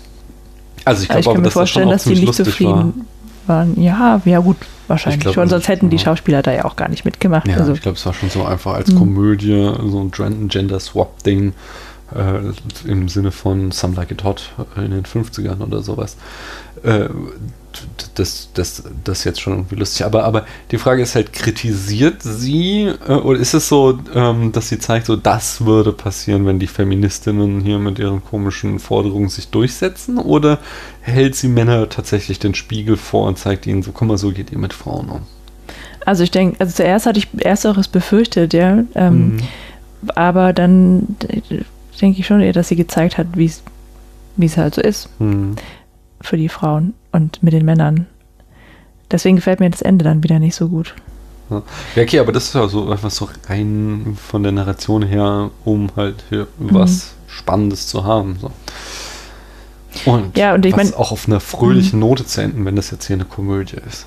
[0.86, 2.52] Also ich Also ich kann mir das vorstellen, dass die nicht lustig war.
[2.52, 3.06] zufrieden
[3.48, 3.82] waren.
[3.82, 4.58] Ja, ja gut,
[4.88, 6.00] wahrscheinlich glaub, schon, also sonst hätten die.
[6.00, 7.48] Schauspieler da ja auch gar nicht mitgemacht.
[7.48, 8.98] Ja, also, ich glaube, es war schon so einfach als Mhm.
[9.00, 11.54] Komödie, so ein Gen- Gender-Swap-Ding
[12.16, 16.16] äh, im Sinne von Some Like It Hot in den 50ern oder sowas.
[16.84, 17.08] Äh,
[18.16, 20.06] das, das, das ist jetzt schon irgendwie lustig.
[20.06, 24.70] Aber, aber die Frage ist halt, kritisiert sie äh, oder ist es so, ähm, dass
[24.70, 29.50] sie zeigt, so das würde passieren, wenn die Feministinnen hier mit ihren komischen Forderungen sich
[29.50, 30.18] durchsetzen?
[30.18, 30.60] Oder
[31.02, 34.52] hält sie Männer tatsächlich den Spiegel vor und zeigt ihnen so, guck mal, so geht
[34.52, 35.22] ihr mit Frauen um?
[36.06, 38.84] also ich denke, also zuerst hatte ich ersteres befürchtet, ja.
[38.96, 39.40] Ähm, Mhm.
[40.16, 41.62] Aber dann äh,
[42.02, 43.64] denke ich schon eher, dass sie gezeigt hat, wie es
[44.36, 45.56] wie es halt so ist Mhm.
[46.24, 48.08] Für die Frauen und mit den Männern.
[49.12, 50.96] Deswegen gefällt mir das Ende dann wieder nicht so gut.
[51.52, 51.62] Ja,
[52.02, 56.24] okay, aber das ist ja so einfach so rein von der Narration her, um halt
[56.30, 56.74] hier Mhm.
[56.74, 58.38] was Spannendes zu haben.
[58.42, 58.52] So.
[60.12, 62.90] Und, Ja, und ich was mein- auch auf einer fröhlichen Note zu enden, wenn das
[62.92, 64.06] jetzt hier eine Komödie ist.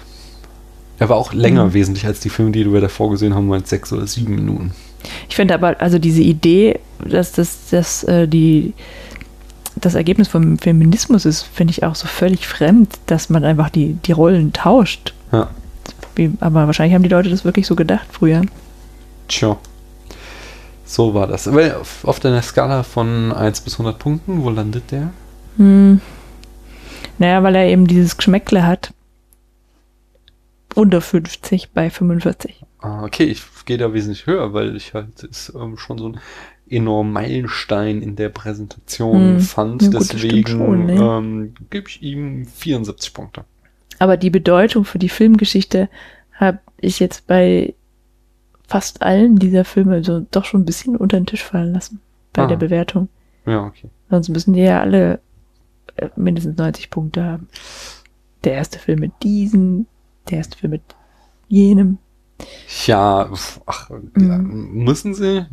[0.98, 1.74] Er war auch länger Mhm.
[1.74, 4.72] wesentlich als die Filme, die wir davor gesehen haben, waren sechs oder sieben Minuten.
[5.28, 8.72] Ich finde aber, also diese Idee, dass das, dass, äh, die,
[9.76, 13.94] das Ergebnis vom Feminismus ist, finde ich auch so völlig fremd, dass man einfach die,
[13.94, 15.14] die Rollen tauscht.
[15.32, 15.50] Ja.
[16.14, 18.42] Wie, aber wahrscheinlich haben die Leute das wirklich so gedacht früher.
[19.28, 19.56] Tja.
[20.84, 21.46] So war das.
[21.48, 25.10] Aber auf, deiner Skala von 1 bis 100 Punkten, wo landet der?
[25.56, 26.00] Hm.
[27.18, 28.92] Naja, weil er eben dieses Geschmäckle hat.
[30.74, 32.64] Unter 50 bei 45.
[32.80, 36.20] Ah, okay, ich gehe da wesentlich höher, weil ich halt es ähm, schon so ein
[36.68, 39.40] enorm Meilenstein in der Präsentation Hm.
[39.40, 39.82] fand.
[39.82, 40.94] Ja gut, Deswegen ne?
[40.94, 43.44] ähm, gebe ich ihm 74 Punkte.
[43.98, 45.88] Aber die Bedeutung für die Filmgeschichte
[46.32, 47.74] habe ich jetzt bei
[48.68, 52.00] fast allen dieser Filme so doch schon ein bisschen unter den Tisch fallen lassen.
[52.32, 52.46] Bei Ah.
[52.46, 53.08] der Bewertung.
[53.46, 53.88] Ja, okay.
[54.10, 55.20] Sonst müssen die ja alle
[55.96, 57.48] äh, mindestens 90 Punkte haben.
[58.44, 59.86] Der erste Film mit diesen,
[60.28, 60.82] der erste Film mit
[61.48, 61.98] jenem.
[62.86, 63.30] Ja,
[63.66, 64.84] ach, Mhm.
[64.84, 65.46] müssen sie?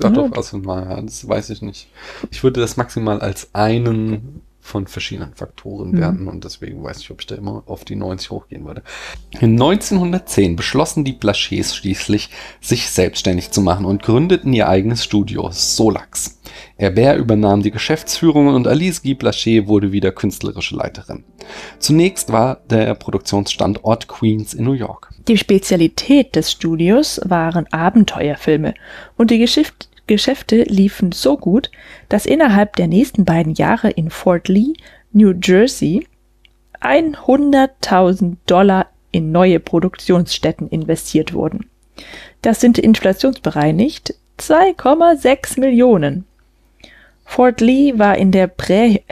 [0.00, 0.10] Ja.
[0.10, 1.88] doch, also mal, das weiß ich nicht.
[2.30, 5.98] Ich würde das maximal als einen von verschiedenen Faktoren Mhm.
[5.98, 8.82] werten und deswegen weiß ich, ob ich da immer auf die 90 hochgehen würde.
[9.40, 12.30] In 1910 beschlossen die Blachets schließlich,
[12.60, 16.38] sich selbstständig zu machen und gründeten ihr eigenes Studio, Solax.
[16.76, 21.24] Herbert übernahm die Geschäftsführung und Alice Guy Blachet wurde wieder künstlerische Leiterin.
[21.78, 25.09] Zunächst war der Produktionsstandort Queens in New York.
[25.28, 28.74] Die Spezialität des Studios waren Abenteuerfilme
[29.16, 31.70] und die Geschäft Geschäfte liefen so gut,
[32.08, 34.72] dass innerhalb der nächsten beiden Jahre in Fort Lee,
[35.12, 36.04] New Jersey,
[36.80, 41.70] 100.000 Dollar in neue Produktionsstätten investiert wurden.
[42.42, 46.24] Das sind inflationsbereinigt 2,6 Millionen.
[47.24, 49.02] Fort Lee war in der Prä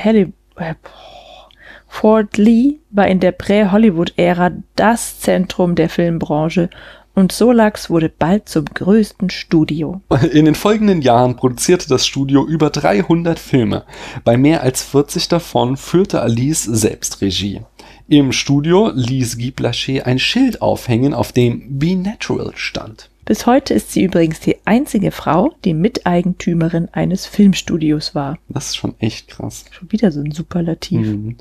[1.88, 6.70] Fort Lee war in der Prä-Hollywood-Ära das Zentrum der Filmbranche
[7.18, 10.00] und Solax wurde bald zum größten Studio.
[10.32, 13.84] In den folgenden Jahren produzierte das Studio über 300 Filme.
[14.22, 17.62] Bei mehr als 40 davon führte Alice selbst Regie.
[18.06, 23.10] Im Studio ließ Guy Blachet ein Schild aufhängen, auf dem Be Natural stand.
[23.28, 28.38] Bis heute ist sie übrigens die einzige Frau, die Miteigentümerin eines Filmstudios war.
[28.48, 29.66] Das ist schon echt krass.
[29.70, 31.06] Schon wieder so ein Superlativ.
[31.06, 31.36] Mhm.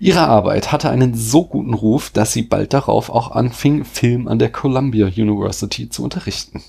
[0.00, 4.38] Ihre Arbeit hatte einen so guten Ruf, dass sie bald darauf auch anfing, Film an
[4.38, 6.62] der Columbia University zu unterrichten.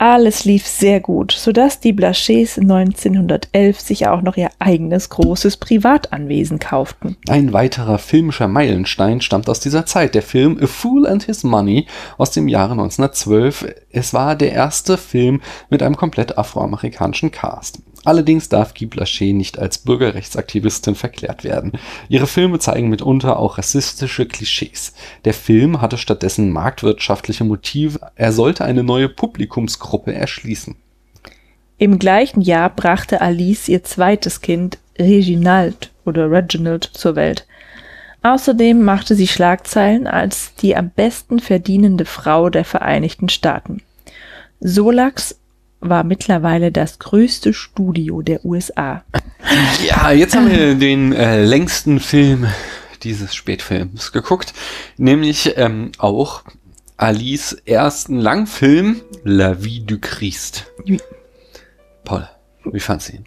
[0.00, 6.58] Alles lief sehr gut, sodass die Blachets 1911 sich auch noch ihr eigenes großes Privatanwesen
[6.58, 7.18] kauften.
[7.28, 11.86] Ein weiterer filmischer Meilenstein stammt aus dieser Zeit, der Film A Fool and His Money
[12.16, 13.74] aus dem Jahre 1912.
[13.90, 17.80] Es war der erste Film mit einem komplett afroamerikanischen Cast.
[18.04, 21.72] Allerdings darf Guy Blachet nicht als Bürgerrechtsaktivistin verklärt werden.
[22.08, 24.94] Ihre Filme zeigen mitunter auch rassistische Klischees.
[25.24, 28.00] Der Film hatte stattdessen marktwirtschaftliche Motive.
[28.14, 30.76] Er sollte eine neue Publikumsgruppe erschließen.
[31.76, 37.46] Im gleichen Jahr brachte Alice ihr zweites Kind, Reginald oder Reginald, zur Welt.
[38.22, 43.82] Außerdem machte sie Schlagzeilen als die am besten verdienende Frau der Vereinigten Staaten.
[44.60, 45.39] Solax
[45.80, 49.02] war mittlerweile das größte Studio der USA.
[49.84, 52.46] Ja, jetzt haben wir den äh, längsten Film
[53.02, 54.52] dieses Spätfilms geguckt,
[54.96, 56.42] nämlich ähm, auch
[56.96, 60.66] Alice ersten Langfilm La Vie du Christ.
[62.04, 62.28] Paul,
[62.64, 63.24] wie fandst du ihn?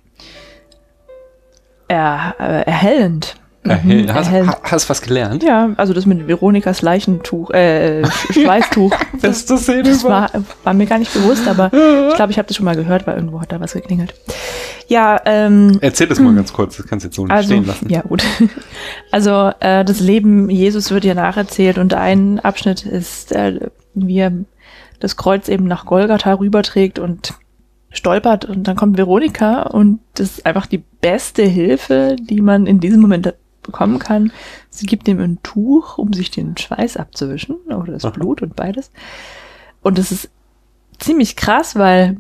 [1.88, 3.36] Er, äh, erhellend.
[3.64, 4.30] Erhell- hast,
[4.64, 5.42] hast was gelernt?
[5.44, 8.94] Ja, also das mit Veronikas Leichentuch, äh, Sch- Schweißtuch.
[9.22, 10.30] Beste Szene Das war,
[10.64, 11.68] war mir gar nicht bewusst, aber
[12.10, 14.14] ich glaube, ich habe das schon mal gehört, weil irgendwo hat da was geklingelt.
[14.90, 17.66] Ja, ähm, Erzähl das mal ganz kurz, das kannst du jetzt so nicht also, stehen
[17.66, 17.90] lassen.
[17.90, 18.22] ja gut.
[19.12, 23.60] Also äh, das Leben Jesus wird ja nacherzählt und ein Abschnitt ist, äh,
[23.94, 24.32] wie er
[25.00, 27.34] das Kreuz eben nach Golgatha rüberträgt und
[27.92, 32.80] stolpert und dann kommt Veronika und das ist einfach die beste Hilfe, die man in
[32.80, 33.34] diesem Moment
[33.64, 34.32] bekommen kann.
[34.70, 38.12] Sie gibt ihm ein Tuch, um sich den Schweiß abzuwischen oder das Aha.
[38.12, 38.92] Blut und beides.
[39.82, 40.30] Und das ist
[41.00, 42.18] ziemlich krass, weil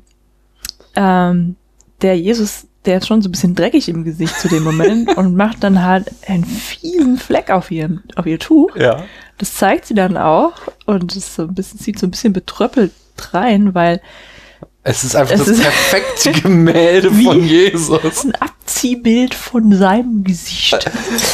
[0.95, 1.55] ähm,
[2.01, 5.35] der Jesus, der ist schon so ein bisschen dreckig im Gesicht zu dem Moment und
[5.35, 8.75] macht dann halt einen fiesen Fleck auf ihr, auf ihr Tuch.
[8.75, 9.03] Ja.
[9.37, 10.53] Das zeigt sie dann auch
[10.85, 12.91] und es so ein bisschen, sieht so ein bisschen betröppelt
[13.31, 14.01] rein, weil
[14.85, 17.23] Es ist einfach Es das ist- perfekte Gemälde Wie?
[17.23, 18.03] von es Jesus.
[18.03, 20.73] ist ein Abziehbild von seinem Gesicht.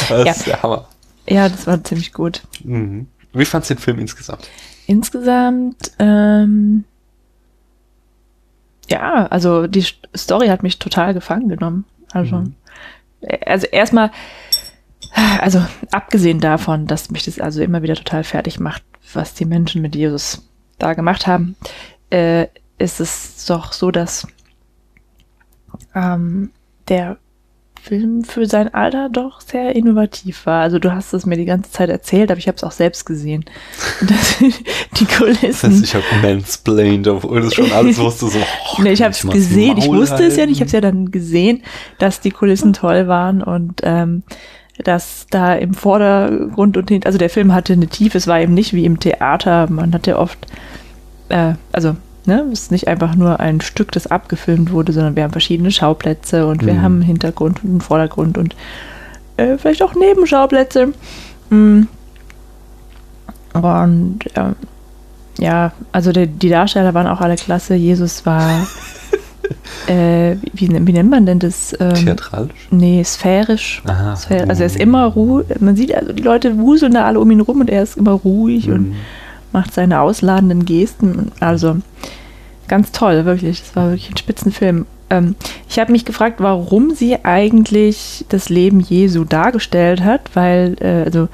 [0.08, 0.32] Das Ja.
[0.32, 0.88] ist der Hammer.
[1.28, 2.42] Ja, das war ziemlich gut.
[2.64, 3.06] Mhm.
[3.32, 4.48] Wie fandst du den Film insgesamt?
[4.86, 6.84] Insgesamt, ähm,
[8.88, 11.84] ja, also die St- Story hat mich total gefangen genommen.
[12.12, 12.54] Also, Mhm.
[13.46, 14.10] also erstmal,
[15.40, 18.82] also abgesehen davon, dass mich das also immer wieder total fertig macht,
[19.12, 20.48] was die Menschen mit Jesus
[20.78, 21.54] da gemacht haben,
[22.10, 22.48] äh,
[22.80, 24.26] ist es doch so, dass
[25.94, 26.50] ähm,
[26.88, 27.18] der
[27.80, 30.60] Film für sein Alter doch sehr innovativ war.
[30.62, 33.06] Also du hast es mir die ganze Zeit erzählt, aber ich habe es auch selbst
[33.06, 33.44] gesehen.
[34.06, 35.72] Das, die Das Kulissen.
[35.72, 38.28] heißt, ich habe mansplained, obwohl das schon alles wusste.
[38.28, 38.38] So,
[38.78, 39.78] oh, Nee, ich habe es das gesehen.
[39.78, 40.56] Ich wusste es ja nicht.
[40.56, 40.86] Ich habe es halten?
[40.86, 41.62] ja dann gesehen,
[41.98, 44.22] dass die Kulissen toll waren und ähm,
[44.84, 48.18] dass da im Vordergrund und hinten, also der Film hatte eine Tiefe.
[48.18, 49.68] Es war eben nicht wie im Theater.
[49.70, 50.38] Man hat ja oft,
[51.28, 55.22] äh, also ne, es ist nicht einfach nur ein Stück, das abgefilmt wurde, sondern wir
[55.24, 56.82] haben verschiedene Schauplätze und wir Mhm.
[56.82, 58.54] haben einen Hintergrund und einen Vordergrund und
[59.36, 60.92] äh, vielleicht auch Nebenschauplätze.
[61.50, 61.82] Mm.
[63.54, 64.54] Und ähm,
[65.38, 67.74] ja, also die, die Darsteller waren auch alle klasse.
[67.74, 68.66] Jesus war,
[69.88, 71.74] äh, wie, wie nennt man denn das?
[71.80, 72.68] Ähm, Theatralisch?
[72.70, 73.82] nee, sphärisch.
[73.86, 74.14] Aha.
[74.14, 75.46] Sphär- Also er ist immer ruhig.
[75.58, 78.12] Man sieht, also die Leute wuseln da alle um ihn rum und er ist immer
[78.12, 78.94] ruhig und Mhm.
[79.52, 81.32] Macht seine ausladenden Gesten.
[81.40, 81.76] Also
[82.68, 83.60] ganz toll, wirklich.
[83.62, 84.86] Das war wirklich ein Spitzenfilm.
[85.10, 85.34] Ähm,
[85.68, 91.28] ich habe mich gefragt, warum sie eigentlich das Leben Jesu dargestellt hat, weil äh, also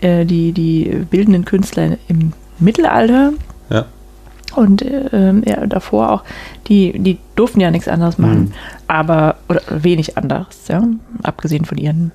[0.00, 3.32] äh, die, die bildenden Künstler im Mittelalter
[3.70, 3.84] Ja.
[4.56, 6.24] und äh, ja, davor auch,
[6.68, 8.52] die, die durften ja nichts anderes machen, Mhm.
[8.86, 10.82] aber, oder wenig anderes, ja,
[11.22, 12.12] abgesehen von ihren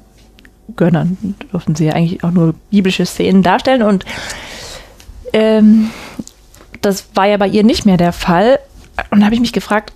[0.76, 1.18] Gönnern,
[1.52, 4.04] durften sie ja eigentlich auch nur biblische Szenen darstellen und
[5.34, 5.90] ähm,
[6.82, 8.60] das war ja bei ihr nicht mehr der Fall.
[9.10, 9.94] Und da habe ich mich gefragt,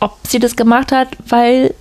[0.00, 1.74] ob sie das gemacht hat, weil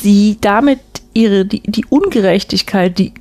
[0.00, 0.80] sie damit
[1.12, 3.12] ihre, die, die Ungerechtigkeit, die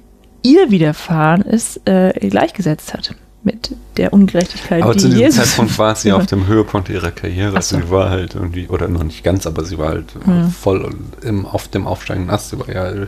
[0.43, 5.77] ihr widerfahren ist, äh, gleichgesetzt hat mit der Ungerechtigkeit, Aber die zu diesem Jesus Zeitpunkt
[5.79, 7.59] war sie auf dem Höhepunkt ihrer Karriere.
[7.61, 7.77] So.
[7.77, 10.49] Sie war halt irgendwie, oder noch nicht ganz, aber sie war halt Mhm.
[10.51, 12.51] voll im, auf dem aufsteigenden Ast.
[12.51, 13.07] Sie war ja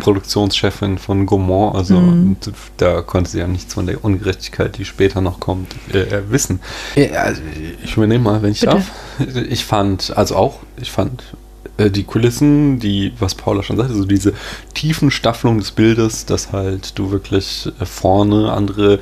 [0.00, 2.36] Produktionschefin von Gaumont, also Mhm.
[2.76, 6.60] da konnte sie ja nichts von der Ungerechtigkeit, die später noch kommt, äh, äh, wissen.
[6.96, 7.40] Ja, also
[7.82, 8.72] ich übernehme mal, wenn ich Bitte.
[8.76, 8.90] darf.
[9.48, 11.22] Ich fand, also auch, ich fand
[11.76, 14.32] äh, die Kulissen, die, was Paula schon sagte, so diese
[14.74, 19.00] tiefen Staffelung des Bildes, dass halt du wirklich äh, vorne andere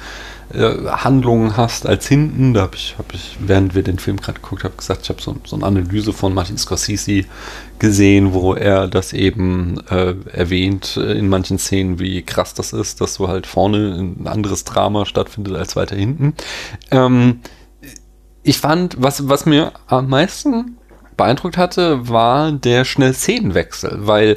[0.55, 2.55] äh, Handlungen hast als hinten.
[2.55, 5.21] Da habe ich, hab ich, während wir den Film gerade geguckt haben, gesagt, ich habe
[5.21, 7.25] so, so eine Analyse von Martin Scorsese
[7.79, 13.01] gesehen, wo er das eben äh, erwähnt äh, in manchen Szenen, wie krass das ist,
[13.01, 16.35] dass so halt vorne ein anderes Drama stattfindet als weiter hinten.
[16.91, 17.41] Ähm,
[18.43, 20.77] ich fand, was, was mir am meisten
[21.17, 24.37] beeindruckt hatte, war der schnell Szenenwechsel, weil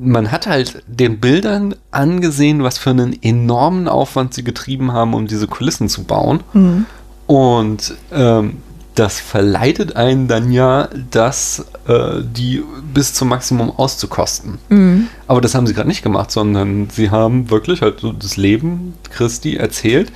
[0.00, 5.26] man hat halt den Bildern angesehen, was für einen enormen Aufwand sie getrieben haben, um
[5.26, 6.40] diese Kulissen zu bauen.
[6.52, 6.86] Mhm.
[7.26, 8.58] Und ähm,
[8.94, 12.62] das verleitet einen dann ja, das äh, die
[12.92, 14.58] bis zum Maximum auszukosten.
[14.68, 15.08] Mhm.
[15.26, 18.94] Aber das haben sie gerade nicht gemacht, sondern sie haben wirklich halt so das Leben
[19.10, 20.12] Christi erzählt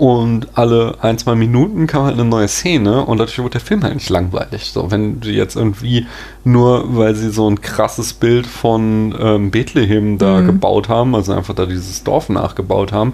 [0.00, 3.82] und alle ein, zwei Minuten kam halt eine neue Szene und dadurch wurde der Film
[3.82, 4.70] halt nicht langweilig.
[4.72, 6.06] So, wenn die jetzt irgendwie
[6.44, 10.46] nur, weil sie so ein krasses Bild von ähm, Bethlehem da Mhm.
[10.46, 13.12] gebaut haben, also einfach da dieses Dorf nachgebaut haben,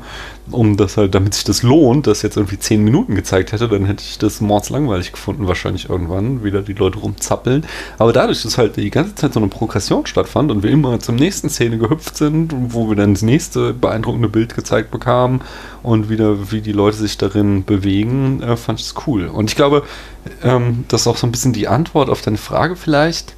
[0.53, 3.85] um das halt, damit sich das lohnt, das jetzt irgendwie zehn Minuten gezeigt hätte, dann
[3.85, 7.67] hätte ich das mordslangweilig gefunden, wahrscheinlich irgendwann, wieder die Leute rumzappeln.
[7.99, 11.15] Aber dadurch, dass halt die ganze Zeit so eine Progression stattfand und wir immer zur
[11.17, 15.41] nächsten Szene gehüpft sind, wo wir dann das nächste beeindruckende Bild gezeigt bekamen
[15.83, 19.27] und wieder, wie die Leute sich darin bewegen, äh, fand ich es cool.
[19.27, 19.83] Und ich glaube,
[20.43, 23.35] ähm, das ist auch so ein bisschen die Antwort auf deine Frage vielleicht.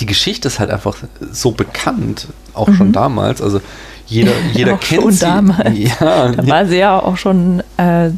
[0.00, 0.96] Die Geschichte ist halt einfach
[1.32, 3.42] so bekannt, auch schon damals.
[3.42, 3.60] Also
[4.06, 4.78] jeder, jeder Mhm.
[4.78, 5.20] Auch kennt schon sie.
[5.20, 5.78] damals.
[5.78, 8.10] Ja, Da war sie ja auch schon äh,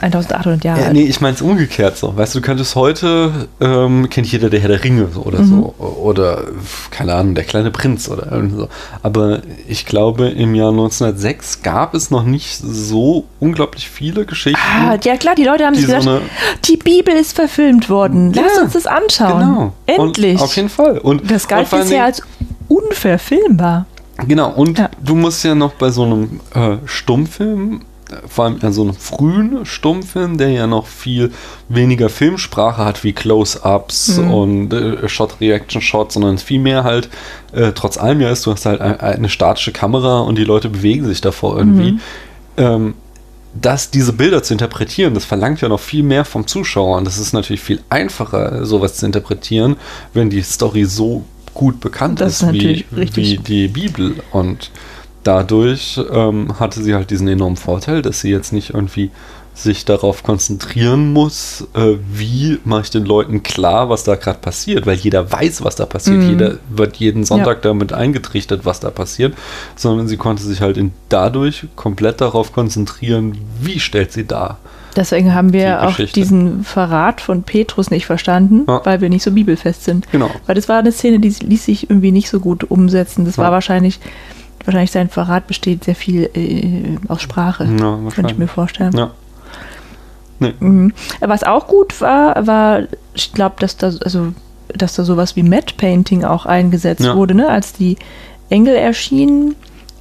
[0.00, 2.16] 1800 Jahre Ja, nee, ich meine es umgekehrt so.
[2.16, 5.48] Weißt du, du könntest heute, ähm, kennt jeder der Herr der Ringe so oder Mhm.
[5.78, 5.84] so.
[5.84, 6.44] Oder,
[6.90, 8.68] keine Ahnung, der kleine Prinz oder irgendwie so.
[9.02, 14.60] Aber ich glaube, im Jahr 1906 gab es noch nicht so unglaublich viele Geschichten.
[14.60, 16.20] Ah, ja klar, die Leute haben die sich so gedacht, eine,
[16.66, 18.32] die Bibel ist verfilmt worden.
[18.34, 19.40] Lass Ja, uns das anschauen.
[19.40, 19.72] genau.
[19.86, 20.36] Endlich.
[20.36, 20.98] Und auf jeden Fall.
[20.98, 22.22] Und, das galt bisher als
[22.68, 23.86] unverfilmbar.
[24.26, 24.90] Genau, und Ja.
[25.04, 27.82] du musst ja noch bei so einem äh, Stummfilm,
[28.28, 31.32] vor allem an so einem frühen Stummfilm, der ja noch viel
[31.68, 34.30] weniger Filmsprache hat wie Close-Ups Mhm.
[34.32, 37.08] und äh, Shot-Reaction-Shots, sondern viel mehr halt,
[37.52, 40.68] äh, trotz allem ja ist, du hast halt ein, eine statische Kamera und die Leute
[40.68, 41.92] bewegen sich davor irgendwie.
[41.92, 42.00] Mhm.
[42.56, 42.94] Ähm,
[43.54, 46.98] das, diese Bilder zu interpretieren, das verlangt ja noch viel mehr vom Zuschauer.
[46.98, 49.76] Und das ist natürlich viel einfacher, sowas zu interpretieren,
[50.12, 54.16] wenn die Story so gut bekannt Das ist, ist wie, wie die Bibel.
[54.32, 54.70] Und
[55.28, 59.10] dadurch ähm, hatte sie halt diesen enormen Vorteil, dass sie jetzt nicht irgendwie
[59.52, 64.86] sich darauf konzentrieren muss, äh, wie mache ich den Leuten klar, was da gerade passiert,
[64.86, 66.18] weil jeder weiß, was da passiert.
[66.22, 66.30] Mhm.
[66.30, 69.34] Jeder wird jeden Sonntag damit eingetrichtert, was da passiert,
[69.76, 74.58] sondern sie konnte sich halt in, dadurch komplett darauf konzentrieren, wie stellt sie dar.
[74.96, 78.80] Deswegen haben wir Die auch diesen Verrat von Petrus nicht verstanden, Ja.
[78.84, 80.10] weil wir nicht so bibelfest sind.
[80.10, 80.30] Genau.
[80.46, 83.24] Weil das war eine Szene, die ließ sich irgendwie nicht so gut umsetzen.
[83.24, 83.42] Das Ja.
[83.44, 84.00] war wahrscheinlich,
[84.68, 87.64] wahrscheinlich sein Verrat besteht sehr viel äh, aus Sprache.
[87.64, 88.92] Ja, Könnte ich mir vorstellen.
[88.94, 89.10] Ja.
[90.40, 90.52] Nee.
[90.60, 90.92] Mhm.
[91.20, 92.82] Was auch gut war, war,
[93.14, 94.34] ich glaube, dass da, also,
[94.68, 97.16] dass da sowas wie Matte Painting auch eingesetzt Ja.
[97.16, 97.48] wurde, ne?
[97.48, 97.96] als die
[98.50, 99.54] Engel erschienen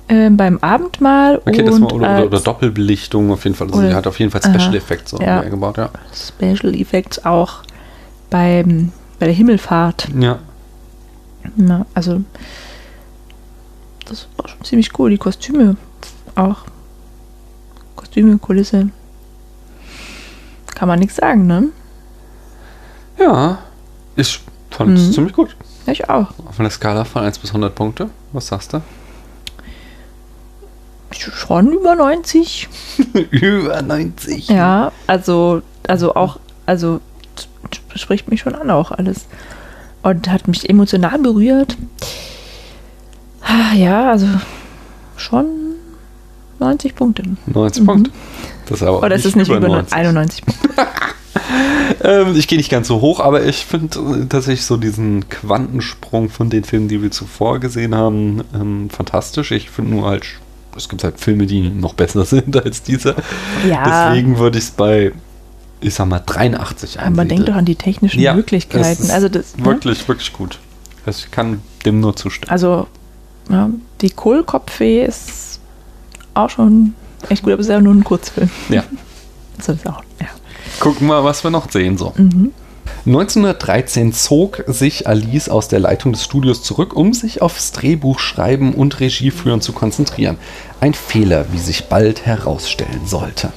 [0.09, 3.67] äh, beim Abendmahl Okay, das war, oder, oder Doppelbelichtung auf jeden Fall.
[3.67, 4.59] Also sie hat auf jeden Fall Aha.
[4.59, 5.39] Special Effects so Ja.
[5.39, 5.89] eingebaut, ja.
[6.13, 7.63] Special Effects auch
[8.29, 10.09] beim, bei der Himmelfahrt.
[10.19, 10.39] Ja.
[11.55, 12.21] Ja, also
[14.09, 15.09] das war schon ziemlich cool.
[15.09, 15.75] Die Kostüme
[16.35, 16.57] auch.
[17.95, 18.89] Kostüme, Kulisse.
[20.75, 21.69] Kann man nichts sagen, ne?
[23.19, 23.59] Ja.
[24.15, 24.39] Ich
[24.71, 25.13] fand es Mhm.
[25.13, 25.55] ziemlich gut.
[25.87, 26.27] Ich auch.
[26.47, 28.09] Auf einer Skala von 1 bis 100 Punkte.
[28.33, 28.81] Was sagst du?
[31.11, 32.67] Schon über 90.
[33.31, 34.49] Über 90.
[34.49, 36.99] Ja, also, also auch, also
[37.95, 39.25] spricht mich schon an auch alles.
[40.03, 41.77] Und hat mich emotional berührt.
[43.47, 44.27] Ah, Ja, also
[45.15, 45.45] schon
[46.59, 47.23] 90 Punkte.
[47.47, 48.11] 90 Punkte.
[48.67, 50.69] Das ist aber Oder ist es nicht über 91 Punkte?
[52.01, 56.29] Ähm, ich gehe nicht ganz so hoch, aber ich finde äh, tatsächlich so diesen Quantensprung
[56.29, 59.51] von den Filmen, die wir zuvor gesehen haben, ähm, fantastisch.
[59.51, 60.25] Ich finde nur halt,
[60.75, 63.15] es gibt halt Filme, die noch besser sind als dieser.
[63.67, 64.09] Ja.
[64.09, 65.13] Deswegen würde ich es bei,
[65.79, 69.09] ich sag mal, 83 Aber man denkt doch an die technischen Ja, Möglichkeiten.
[69.09, 69.65] Also das, ne?
[69.65, 70.59] Wirklich, wirklich gut.
[71.05, 72.51] Also ich kann dem nur zustimmen.
[72.51, 72.87] Also,
[73.49, 73.69] ja,
[74.01, 75.59] die Kohlkopffee ist
[76.33, 76.93] auch schon
[77.29, 78.49] echt gut, aber es ist ja nur ein Kurzfilm.
[78.69, 78.83] Ja.
[79.57, 80.27] Das ist auch, ja.
[80.79, 81.97] Gucken wir, was wir noch sehen.
[81.97, 82.13] So.
[82.15, 82.51] Mhm.
[83.07, 88.99] 1913 zog sich Alice aus der Leitung des Studios zurück, um sich aufs Drehbuchschreiben und
[88.99, 90.37] Regieführen zu konzentrieren.
[90.79, 93.51] Ein Fehler, wie sich bald herausstellen sollte.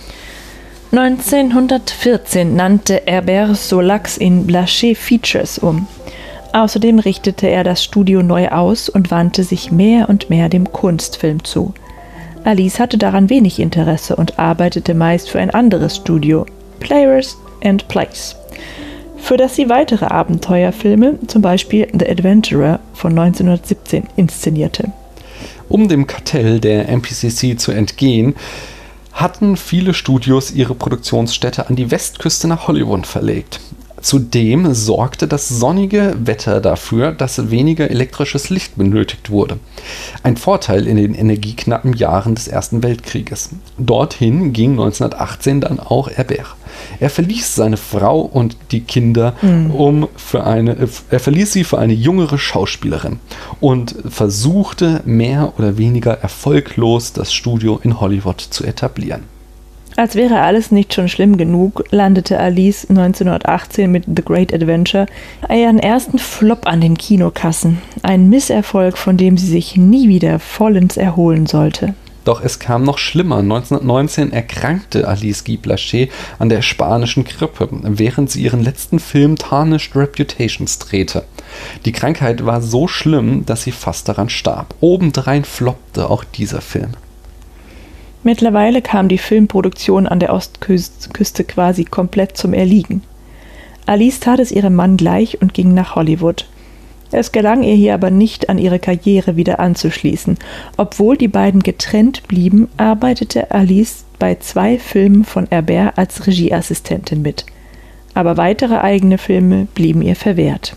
[0.92, 5.86] 1914 nannte Herbert Solax in Blaché Features um.
[6.52, 11.44] Außerdem richtete er das Studio neu aus und wandte sich mehr und mehr dem Kunstfilm
[11.44, 11.74] zu.
[12.44, 16.46] Alice hatte daran wenig Interesse und arbeitete meist für ein anderes Studio,
[16.80, 18.34] Players and Plays,
[19.18, 24.90] für das sie weitere Abenteuerfilme, zum Beispiel The Adventurer von 1917, inszenierte.
[25.68, 28.34] Um dem Kartell der MPCC zu entgehen,
[29.12, 33.60] hatten viele Studios ihre Produktionsstätte an die Westküste nach Hollywood verlegt.
[34.00, 39.58] Zudem sorgte das sonnige Wetter dafür, dass weniger elektrisches Licht benötigt wurde.
[40.22, 43.50] Ein Vorteil in den energieknappen Jahren des Ersten Weltkrieges.
[43.78, 46.56] Dorthin ging 1918 dann auch Herbert.
[46.98, 49.34] Er verließ seine Frau und die Kinder,
[49.72, 53.18] um für eine, äh, er verließ sie für eine jüngere Schauspielerin
[53.60, 59.24] und versuchte mehr oder weniger erfolglos das Studio in Hollywood zu etablieren.
[60.00, 65.04] Als wäre alles nicht schon schlimm genug, landete Alice 1918 mit The Great Adventure
[65.50, 67.82] ihren ersten Flop an den Kinokassen.
[68.02, 71.92] Ein Misserfolg, von dem sie sich nie wieder vollends erholen sollte.
[72.24, 73.40] Doch es kam noch schlimmer.
[73.40, 79.94] 1919 erkrankte Alice Guy Blaché an der spanischen Grippe, während sie ihren letzten Film Tarnished
[79.94, 81.24] Reputations drehte.
[81.84, 84.74] Die Krankheit war so schlimm, dass sie fast daran starb.
[84.80, 86.92] Obendrein floppte auch dieser Film.
[88.22, 93.02] Mittlerweile kam die Filmproduktion an der Ostküste quasi komplett zum Erliegen.
[93.86, 96.46] Alice tat es ihrem Mann gleich und ging nach Hollywood.
[97.12, 100.38] Es gelang ihr hier aber nicht, an ihre Karriere wieder anzuschließen.
[100.76, 107.46] Obwohl die beiden getrennt blieben, arbeitete Alice bei zwei Filmen von Herbert als Regieassistentin mit.
[108.14, 110.76] Aber weitere eigene Filme blieben ihr verwehrt.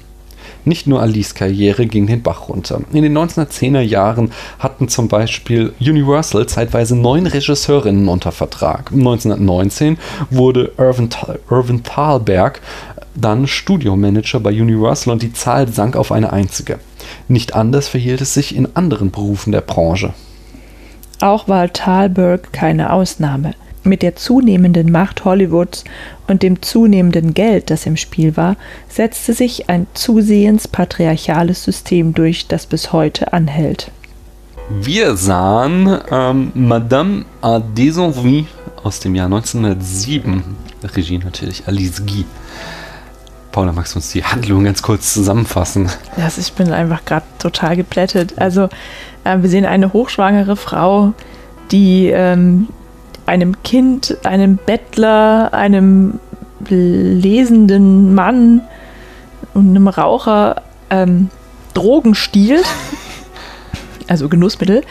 [0.65, 2.81] Nicht nur Alice Karriere ging den Bach runter.
[2.91, 8.91] In den 1910er Jahren hatten zum Beispiel Universal zeitweise neun Regisseurinnen unter Vertrag.
[8.91, 9.97] 1919
[10.29, 11.09] wurde Irvin,
[11.49, 12.61] Irvin Thalberg
[13.15, 16.79] dann Studiomanager bei Universal und die Zahl sank auf eine einzige.
[17.27, 20.13] Nicht anders verhielt es sich in anderen Berufen der Branche.
[21.19, 23.53] Auch war Thalberg keine Ausnahme.
[23.83, 25.83] Mit der zunehmenden Macht Hollywoods
[26.27, 28.55] und dem zunehmenden Geld, das im Spiel war,
[28.87, 33.91] setzte sich ein zusehends patriarchales System durch, das bis heute anhält.
[34.69, 38.47] Wir sahen ähm, Madame à Desenvie
[38.83, 40.43] aus dem Jahr 1907.
[40.95, 42.25] Regie natürlich Alice Guy.
[43.51, 45.89] Paula, magst du uns die Handlung ganz kurz zusammenfassen?
[46.15, 48.33] Das, ich bin einfach gerade total geplättet.
[48.37, 48.69] Also,
[49.25, 51.13] äh, wir sehen eine hochschwangere Frau,
[51.71, 52.67] die ähm,
[53.25, 56.19] einem Kind, einem Bettler, einem
[56.69, 58.61] lesenden Mann
[59.53, 61.29] und einem Raucher ähm,
[61.73, 62.65] Drogen stiehlt,
[64.07, 64.81] also Genussmittel,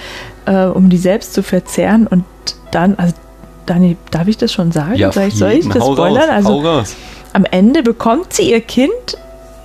[0.46, 2.24] äh, um die selbst zu verzehren und
[2.70, 3.14] dann, also
[3.66, 4.96] Dani, darf ich das schon sagen?
[5.12, 6.22] soll ich, soll ich das Hau spoilern?
[6.28, 6.96] Raus, Also raus.
[7.32, 8.90] am Ende bekommt sie ihr Kind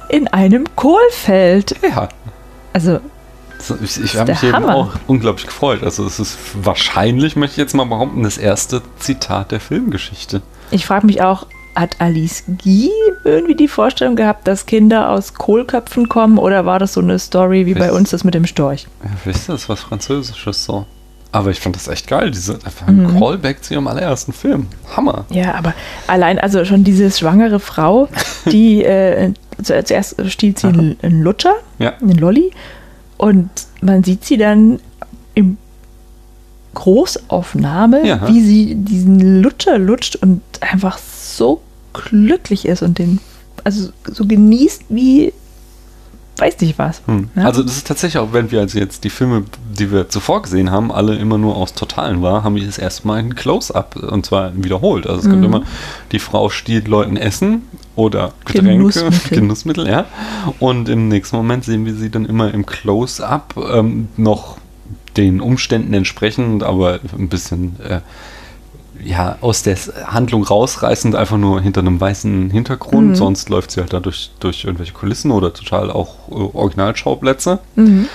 [0.09, 1.75] in einem Kohlfeld.
[1.81, 2.09] Ja,
[2.73, 2.99] Also so,
[3.83, 4.75] ich, ich habe mich eben Hammer.
[4.75, 5.83] auch unglaublich gefreut.
[5.83, 10.41] Also es ist wahrscheinlich, möchte ich jetzt mal behaupten, das erste Zitat der Filmgeschichte.
[10.71, 12.89] Ich frage mich auch, hat Alice Guy
[13.23, 17.65] irgendwie die Vorstellung gehabt, dass Kinder aus Kohlköpfen kommen oder war das so eine Story
[17.67, 18.87] wie bei Weiß- uns das mit dem Storch?
[19.03, 20.85] Ja, wisst ihr, das ist was Französisches so.
[21.31, 23.19] Aber ich fand das echt geil, diese einfach ein Mhm.
[23.19, 24.67] Callback zu ihrem allerersten Film.
[24.95, 25.25] Hammer.
[25.29, 25.73] Ja, aber
[26.07, 28.07] allein, also schon diese schwangere Frau,
[28.45, 31.93] die äh, zu- zuerst stiehlt sie einen, einen Lutscher, Ja.
[32.01, 32.51] einen Lolli,
[33.17, 33.49] und
[33.81, 34.79] man sieht sie dann
[35.33, 35.57] im
[36.73, 38.27] Großaufnahme, Ja.
[38.27, 41.61] wie sie diesen Lutscher lutscht und einfach so
[41.93, 43.19] glücklich ist und den,
[43.63, 45.33] also so genießt wie
[46.39, 47.01] weiß nicht was.
[47.07, 47.29] Hm.
[47.35, 47.45] Ja?
[47.45, 49.45] Also das ist tatsächlich auch, wenn wir also jetzt die Filme,
[49.75, 53.17] die wir zuvor gesehen haben, alle immer nur aus Totalen war, haben wir das erstmal
[53.17, 55.07] ein Close-Up und zwar wiederholt.
[55.07, 55.45] Also es kommt Mhm.
[55.45, 55.63] immer,
[56.11, 57.63] die Frau stiehlt Leuten Essen
[57.97, 59.29] oder Getränke, Genussmittel.
[59.39, 60.05] Genussmittel, ja.
[60.59, 64.57] Und im nächsten Moment sehen wir sie dann immer im Close-Up ähm, noch
[65.17, 68.01] den Umständen entsprechend, aber ein bisschen äh,
[69.03, 73.09] ja, aus der Handlung rausreißend, einfach nur hinter einem weißen Hintergrund.
[73.09, 73.15] Mhm.
[73.15, 77.59] Sonst läuft sie halt da durch, durch irgendwelche Kulissen oder total auch äh, Originalschauplätze.
[77.75, 78.07] Mhm.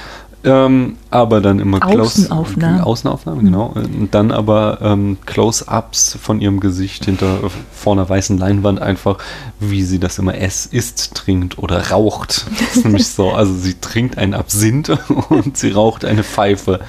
[0.45, 2.80] Ähm, aber dann immer Außenaufnahmen.
[2.80, 3.74] Außenaufnahmen, genau.
[3.74, 7.38] Und dann aber ähm, Close-Ups von ihrem Gesicht hinter
[7.72, 9.18] vor einer weißen Leinwand einfach,
[9.61, 12.47] wie sie das immer es isst, trinkt oder raucht.
[12.59, 13.32] Das ist nämlich so.
[13.43, 14.88] Also sie trinkt einen Absinth
[15.28, 16.80] und sie raucht eine Pfeife.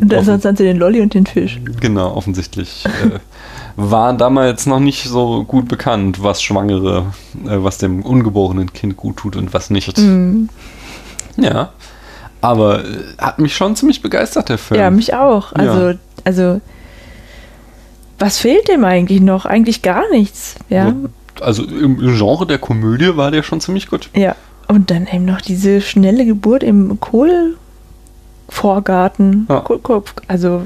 [0.00, 1.60] Und dann sonst hat sie den Lolli und den Fisch.
[1.80, 3.18] Genau, offensichtlich äh,
[3.76, 7.12] war damals noch nicht so gut bekannt, was Schwangere,
[7.44, 9.98] äh, was dem ungeborenen Kind gut tut und was nicht.
[9.98, 10.48] Mhm.
[11.36, 11.70] Ja.
[12.40, 12.88] Aber äh,
[13.18, 14.80] hat mich schon ziemlich begeistert, der Film.
[14.80, 15.52] Ja, mich auch.
[15.52, 15.94] Also, Ja.
[16.24, 16.60] also,
[18.18, 19.44] was fehlt dem eigentlich noch?
[19.46, 20.56] Eigentlich gar nichts.
[20.68, 20.92] Ja.
[21.40, 24.10] Also im Genre der Komödie war der schon ziemlich gut.
[24.14, 24.34] Ja.
[24.68, 29.46] Und dann eben noch diese schnelle Geburt im Kohlvorgarten.
[29.48, 29.60] Ja.
[29.60, 30.14] Kohlkopf.
[30.28, 30.64] Also,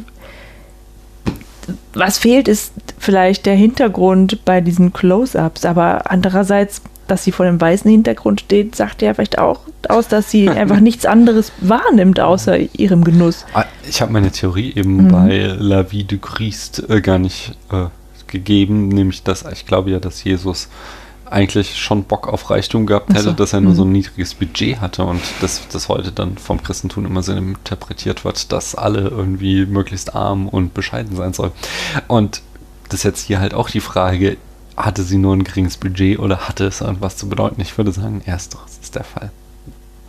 [1.94, 5.64] was fehlt, ist vielleicht der Hintergrund bei diesen Close-Ups.
[5.64, 10.30] Aber andererseits, dass sie vor dem weißen Hintergrund steht, sagt ja vielleicht auch aus, dass
[10.30, 13.44] sie einfach nichts anderes wahrnimmt, außer ihrem Genuss.
[13.54, 15.08] Ah, Ich habe meine Theorie eben Mhm.
[15.08, 17.86] bei La Vie du Christ äh, gar nicht äh,
[18.26, 20.68] gegeben, nämlich dass ich glaube ja, dass Jesus
[21.30, 23.32] eigentlich schon Bock auf Reichtum gehabt hätte, so.
[23.32, 23.76] dass er nur Mhm.
[23.76, 28.24] so ein niedriges Budget hatte und dass das heute dann vom Christentum immer so interpretiert
[28.24, 31.52] wird, dass alle irgendwie möglichst arm und bescheiden sein sollen.
[32.08, 32.42] Und
[32.90, 34.36] das ist jetzt hier halt auch die Frage,
[34.76, 37.60] hatte sie nur ein geringes Budget oder hatte es irgendwas zu bedeuten?
[37.60, 39.30] Ich würde sagen, ersteres ist der Fall.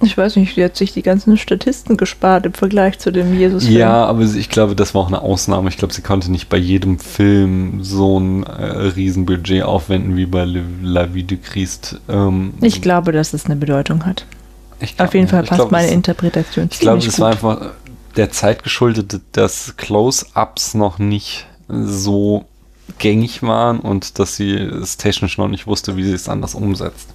[0.02, 3.64] Ich weiß nicht, die hat sich die ganzen Statisten gespart im Vergleich zu dem jesus
[3.64, 3.78] -Film.
[3.78, 5.70] Ja, aber sie- ich glaube, das war auch eine Ausnahme.
[5.70, 10.44] Ich glaube, sie konnte nicht bei jedem Film so ein äh, Riesenbudget aufwenden wie bei
[10.44, 12.00] Le, La Vie du Christ.
[12.10, 14.26] Ähm, Ich glaube, dass es eine Bedeutung hat.
[14.80, 15.30] glaub Auf jeden.
[15.30, 17.62] Fall passt glaub, meine Interpretation Ich glaube, es war einfach
[18.18, 22.46] der Zeit geschuldet, dass Close-Ups noch nicht so
[23.00, 27.10] gängig waren und dass sie es technisch noch nicht wusste, wie sie es anders umsetzt.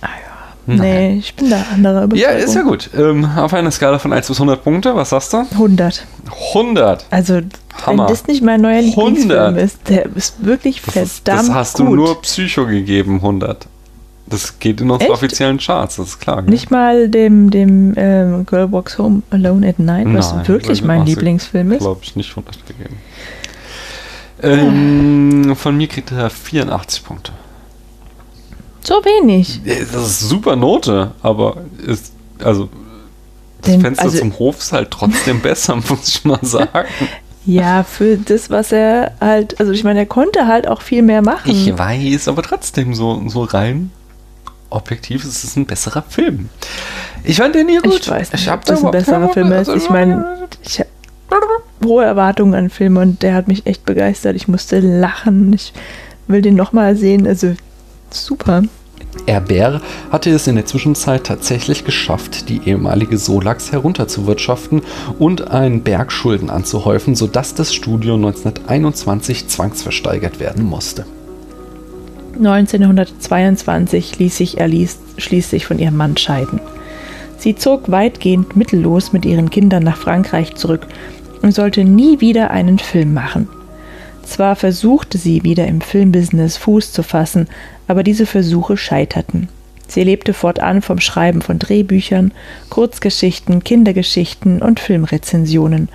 [0.00, 0.74] Ah ja.
[0.74, 2.88] Nee, ich bin da anderer Ja, ist ja gut.
[2.96, 5.38] Ähm, auf einer Skala von 1 bis 100 Punkte, was sagst du?
[5.52, 6.06] 100.
[6.54, 7.06] 100.
[7.10, 7.40] Also,
[7.84, 8.04] Hammer.
[8.04, 8.94] wenn das nicht mein neuer 100.
[8.96, 11.86] Lieblingsfilm ist, der ist wirklich Das, ist, verdammt das hast gut.
[11.88, 13.66] du nur Psycho gegeben, 100.
[14.26, 15.18] Das geht in unsere Echt?
[15.18, 16.40] offiziellen Charts, das ist klar.
[16.40, 16.50] gell?
[16.50, 20.86] Nicht mal dem, dem ähm, Girl Walks Home Alone at Night, was Nein, wirklich also
[20.86, 21.80] mein Lieblingsfilm ist.
[21.80, 22.96] glaube ich, nicht 100 gegeben.
[24.42, 27.32] Ähm, von mir kriegt er 84 Punkte.
[28.82, 29.60] So wenig.
[29.64, 32.12] Das ist super Note, aber ist,
[32.42, 32.68] also,
[33.62, 36.88] das Den- Fenster also- zum Hof ist halt trotzdem besser, muss ich mal sagen.
[37.46, 41.20] Ja, für das, was er halt, also ich meine, er konnte halt auch viel mehr
[41.22, 41.50] machen.
[41.50, 43.90] Ich weiß, aber trotzdem so, so rein
[44.70, 46.48] objektiv ist es ein besserer Film.
[47.22, 48.00] Ich fand den hier gut.
[48.00, 49.68] Ich weiß nicht, hab ob das da ein besserer Film ist.
[49.68, 50.88] also- Ich meine, ich habe
[51.84, 54.36] hohe Erwartungen an Filme und der hat mich echt begeistert.
[54.36, 55.52] Ich musste lachen.
[55.52, 55.72] Ich
[56.26, 57.26] will den nochmal sehen.
[57.26, 57.54] Also
[58.10, 58.62] super.
[59.26, 59.80] Herbert
[60.10, 64.82] hatte es in der Zwischenzeit tatsächlich geschafft, die ehemalige Solax herunterzuwirtschaften
[65.18, 71.06] und einen Berg Schulden anzuhäufen, sodass das Studio 1921 zwangsversteigert werden musste.
[72.36, 76.60] 1922 ließ sich Alice schließlich von ihrem Mann scheiden.
[77.38, 80.86] Sie zog weitgehend mittellos mit ihren Kindern nach Frankreich zurück
[81.44, 83.48] und sollte nie wieder einen Film machen.
[84.22, 87.48] Zwar versuchte sie wieder im Filmbusiness Fuß zu fassen,
[87.86, 89.48] aber diese Versuche scheiterten.
[89.86, 92.32] Sie lebte fortan vom Schreiben von Drehbüchern,
[92.70, 95.90] Kurzgeschichten, Kindergeschichten und Filmrezensionen,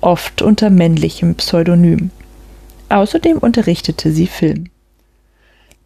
[0.00, 2.10] oft unter männlichem Pseudonym.
[2.88, 4.70] Außerdem unterrichtete sie Film.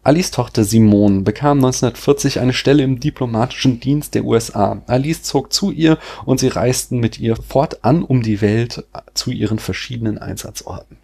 [0.09, 4.81] Alice Tochter Simone bekam 1940 eine Stelle im diplomatischen Dienst der USA.
[4.87, 9.59] Alice zog zu ihr und sie reisten mit ihr fortan um die Welt zu ihren
[9.59, 10.97] verschiedenen Einsatzorten.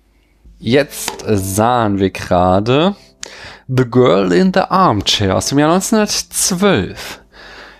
[0.57, 2.95] Jetzt sahen wir gerade
[3.67, 7.21] The Girl in the Armchair aus dem Jahr 1912.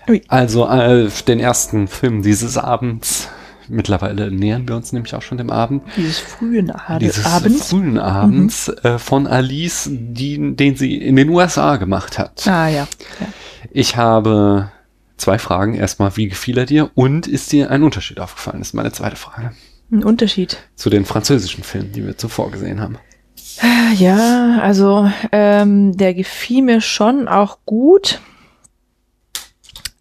[0.08, 0.22] Ui.
[0.28, 3.28] Also äh, den ersten Film dieses Abends.
[3.68, 5.82] Mittlerweile nähern wir uns nämlich auch schon dem Abend.
[5.96, 7.68] Dieses frühen Ade- Dieses Abends.
[7.70, 12.46] frühen Abends äh, von Alice, die, den sie in den USA gemacht hat.
[12.46, 12.86] Ah ja.
[13.20, 13.26] ja.
[13.70, 14.70] Ich habe
[15.16, 15.74] zwei Fragen.
[15.74, 16.90] Erstmal, wie gefiel er dir?
[16.94, 18.58] Und ist dir ein Unterschied aufgefallen?
[18.60, 19.52] Das ist meine zweite Frage.
[19.90, 20.58] Ein Unterschied.
[20.74, 22.98] Zu den französischen Filmen, die wir zuvor gesehen haben.
[23.96, 28.20] Ja, also ähm, der gefiel mir schon auch gut.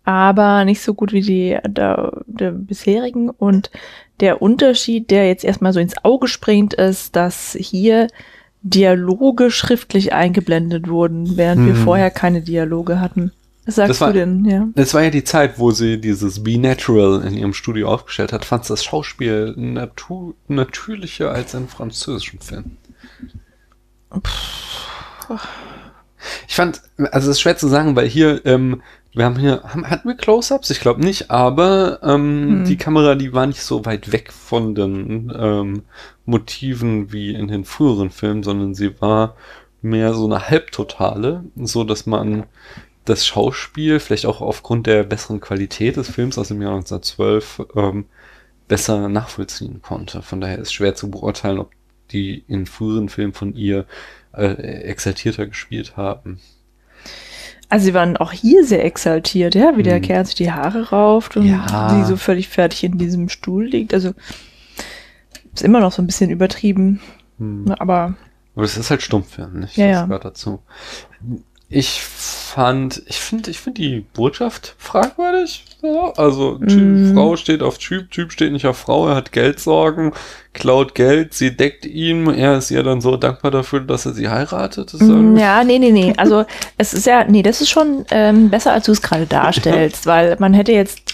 [0.06, 3.30] Aber nicht so gut wie die der, der bisherigen.
[3.30, 3.72] Und
[4.20, 8.08] der Unterschied, der jetzt erstmal so ins Auge springt, ist, dass hier
[8.62, 11.68] Dialoge schriftlich eingeblendet wurden, während hm.
[11.68, 13.32] wir vorher keine Dialoge hatten.
[13.66, 14.46] Was sagst war, du denn?
[14.46, 14.68] Ja.
[14.76, 18.46] Das war ja die Zeit, wo sie dieses Be Natural in ihrem Studio aufgestellt hat.
[18.46, 22.78] Fand das Schauspiel natu natürlicher als in französischen Filmen.
[26.48, 26.82] Ich fand,
[27.12, 28.82] also es ist schwer zu sagen, weil hier, ähm,
[29.16, 30.70] wir haben hier, haben, hatten wir Close-Ups?
[30.70, 32.66] Ich glaube nicht, aber ähm, hm.
[32.66, 35.84] die Kamera, die war nicht so weit weg von den ähm,
[36.26, 39.36] Motiven wie in den früheren Filmen, sondern sie war
[39.82, 42.46] mehr so eine Halbtotale, so dass man
[43.06, 48.06] das Schauspiel, vielleicht auch aufgrund der besseren Qualität des Films aus dem Jahr 1912, ähm,
[48.68, 50.24] besser nachvollziehen konnte.
[50.24, 51.72] Von daher ist schwer zu beurteilen, ob
[52.12, 53.86] die in früheren Filmen von ihr
[54.34, 56.40] äh, exaltierter gespielt haben.
[57.70, 60.02] Also sie waren auch hier sehr exaltiert, ja, wie der hm.
[60.02, 61.90] Kerl sich die Haare rauft und ja.
[61.90, 63.94] sie so völlig fertig in diesem Stuhl liegt.
[63.94, 64.14] Also
[65.54, 67.02] ist immer noch so ein bisschen übertrieben,
[67.40, 67.74] hm.
[67.80, 68.16] aber
[68.56, 69.76] aber es ist halt Stummfilm, nicht?
[69.76, 70.06] Ja, das ja.
[70.06, 70.60] gehört dazu.
[71.68, 75.66] Ich fand, ich finde, ich finde die Botschaft fragwürdig.
[75.82, 77.14] Ja, also typ, mm.
[77.14, 80.14] Frau steht auf Typ, Typ steht nicht auf Frau, er hat Geldsorgen,
[80.54, 84.30] klaut Geld, sie deckt ihm, er ist ihr dann so dankbar dafür, dass er sie
[84.30, 84.94] heiratet.
[84.94, 86.14] Mm, ja, nee, nee, nee.
[86.18, 86.46] Also
[86.78, 90.38] es ist ja, nee, das ist schon ähm, besser, als du es gerade darstellst, weil
[90.40, 91.14] man hätte jetzt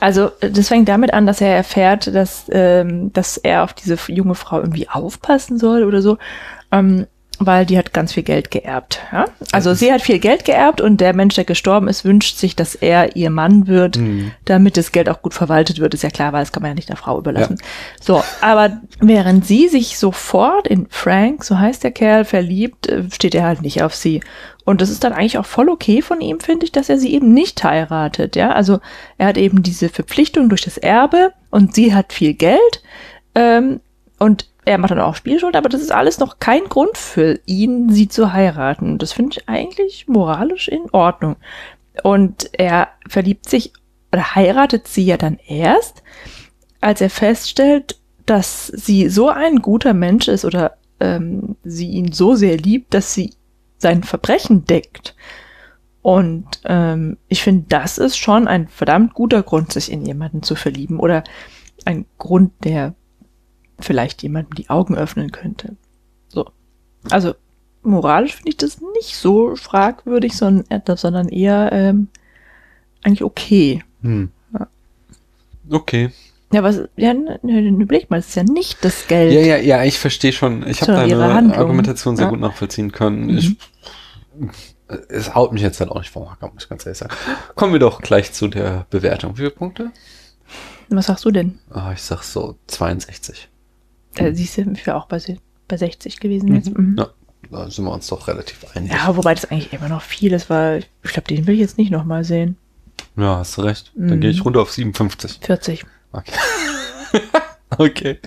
[0.00, 4.34] also das fängt damit an, dass er erfährt, dass, ähm, dass er auf diese junge
[4.34, 6.16] Frau irgendwie aufpassen soll oder so.
[6.72, 7.06] Ähm,
[7.40, 9.00] weil die hat ganz viel Geld geerbt.
[9.12, 9.24] Ja?
[9.50, 12.74] Also sie hat viel Geld geerbt und der Mensch, der gestorben ist, wünscht sich, dass
[12.74, 14.32] er ihr Mann wird, mhm.
[14.44, 15.94] damit das Geld auch gut verwaltet wird.
[15.94, 17.56] Ist ja klar, weil das kann man ja nicht der Frau überlassen.
[17.58, 17.66] Ja.
[18.00, 23.34] So, aber während sie sich sofort in Frank, so heißt der Kerl, verliebt, äh, steht
[23.34, 24.20] er halt nicht auf sie.
[24.66, 27.14] Und das ist dann eigentlich auch voll okay von ihm, finde ich, dass er sie
[27.14, 28.36] eben nicht heiratet.
[28.36, 28.80] Ja, also
[29.16, 32.82] er hat eben diese Verpflichtung durch das Erbe und sie hat viel Geld.
[33.34, 33.80] Ähm,
[34.18, 37.88] und er macht dann auch Spielschuld, aber das ist alles noch kein Grund für ihn,
[37.88, 38.98] sie zu heiraten.
[38.98, 41.36] Das finde ich eigentlich moralisch in Ordnung.
[42.02, 43.72] Und er verliebt sich
[44.12, 46.02] oder heiratet sie ja dann erst,
[46.80, 47.96] als er feststellt,
[48.26, 53.14] dass sie so ein guter Mensch ist oder ähm, sie ihn so sehr liebt, dass
[53.14, 53.34] sie
[53.78, 55.14] sein Verbrechen deckt.
[56.02, 60.54] Und ähm, ich finde, das ist schon ein verdammt guter Grund, sich in jemanden zu
[60.54, 61.24] verlieben oder
[61.84, 62.94] ein Grund, der
[63.82, 65.76] vielleicht jemandem die Augen öffnen könnte.
[66.28, 66.50] So.
[67.10, 67.34] Also
[67.82, 72.08] moralisch finde ich das nicht so fragwürdig, sondern, äh, sondern eher ähm,
[73.02, 73.82] eigentlich okay.
[74.02, 74.30] Hm.
[74.52, 74.68] Ja.
[75.70, 76.10] Okay.
[76.52, 79.32] Ja, was, ja, überleg mal, es ist ja nicht das Geld.
[79.32, 80.66] Ja, ja, ja, ich verstehe schon.
[80.66, 82.30] Ich habe deine Argumentation sehr ja.
[82.30, 83.26] gut nachvollziehen können.
[83.26, 83.38] Mhm.
[83.38, 83.56] Ich,
[85.08, 87.14] es haut mich jetzt halt auch nicht vom Hacker, muss ich ganz ehrlich sagen.
[87.54, 89.34] Kommen wir doch gleich zu der Bewertung.
[89.34, 89.92] Wie viele Punkte?
[90.88, 91.60] Was sagst du denn?
[91.72, 93.48] Oh, ich sag so 62.
[94.16, 95.20] Äh, siehst du, ich wäre auch bei,
[95.68, 96.54] bei 60 gewesen mhm.
[96.54, 96.76] jetzt.
[96.76, 96.96] Mhm.
[96.98, 97.08] Ja,
[97.50, 98.92] da sind wir uns doch relativ einig.
[98.92, 101.78] Ja, wobei das eigentlich immer noch viel ist, weil ich glaube, den will ich jetzt
[101.78, 102.56] nicht nochmal sehen.
[103.16, 103.92] Ja, hast du recht.
[103.94, 104.20] Dann mhm.
[104.20, 105.40] gehe ich runter auf 57.
[105.42, 105.84] 40.
[106.12, 106.32] Okay.
[107.78, 108.18] okay.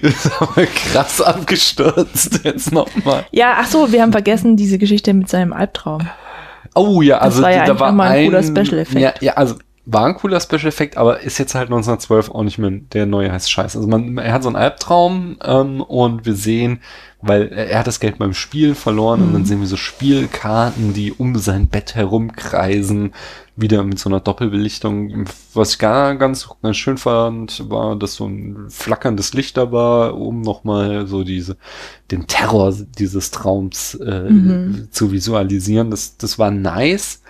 [0.00, 3.26] Das ist aber krass abgestürzt jetzt nochmal.
[3.30, 6.08] Ja, ach so, wir haben vergessen diese Geschichte mit seinem Albtraum.
[6.74, 9.00] Oh ja, also das war ja da war mal ein cooler Special-Effekt.
[9.00, 9.56] Ja, ja, also
[9.86, 13.50] war ein cooler Special-Effekt, aber ist jetzt halt 1912 auch nicht mehr der neue heiße
[13.50, 13.76] Scheiß.
[13.76, 16.80] Also man, er hat so einen Albtraum ähm, und wir sehen,
[17.20, 19.26] weil er hat das Geld beim Spiel verloren mhm.
[19.26, 19.46] und dann mhm.
[19.46, 23.12] sehen wir so Spielkarten, die um sein Bett herumkreisen,
[23.56, 25.26] wieder mit so einer Doppelbelichtung.
[25.52, 30.16] Was ich gar ganz, ganz schön fand, war, dass so ein flackerndes Licht da war,
[30.18, 31.56] um nochmal so diese,
[32.10, 34.88] den Terror dieses Traums äh, mhm.
[34.90, 35.90] zu visualisieren.
[35.90, 37.20] Das, das war nice.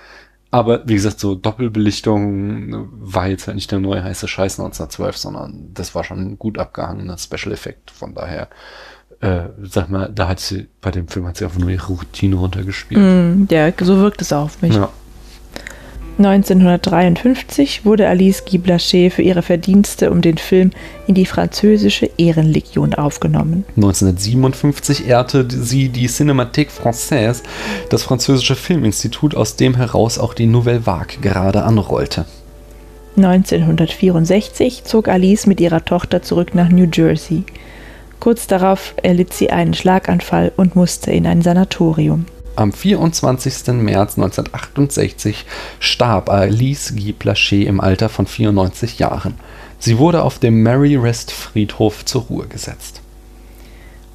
[0.54, 5.70] Aber wie gesagt, so Doppelbelichtung war jetzt halt nicht der neue heiße Scheiß 1912, sondern
[5.74, 7.90] das war schon ein gut abgehangener Special-Effekt.
[7.90, 8.46] Von daher,
[9.18, 12.36] äh, sag mal, da hat sie, bei dem Film hat sie einfach nur ihre Routine
[12.36, 13.00] runtergespielt.
[13.00, 14.76] Mm, ja, so wirkt es auf mich.
[14.76, 14.90] Ja.
[16.16, 20.70] 1953 wurde Alice Guy Blaché für ihre Verdienste um den Film
[21.08, 23.64] in die französische Ehrenlegion aufgenommen.
[23.76, 27.42] 1957 ehrte sie die Cinémathèque Française,
[27.90, 32.26] das französische Filminstitut, aus dem heraus auch die Nouvelle Vague gerade anrollte.
[33.16, 37.42] 1964 zog Alice mit ihrer Tochter zurück nach New Jersey.
[38.20, 42.26] Kurz darauf erlitt sie einen Schlaganfall und musste in ein Sanatorium.
[42.56, 43.74] Am 24.
[43.82, 45.44] März 1968
[45.80, 49.34] starb Alice Guy Blaché im Alter von 94 Jahren.
[49.80, 53.00] Sie wurde auf dem Mary Rest Friedhof zur Ruhe gesetzt.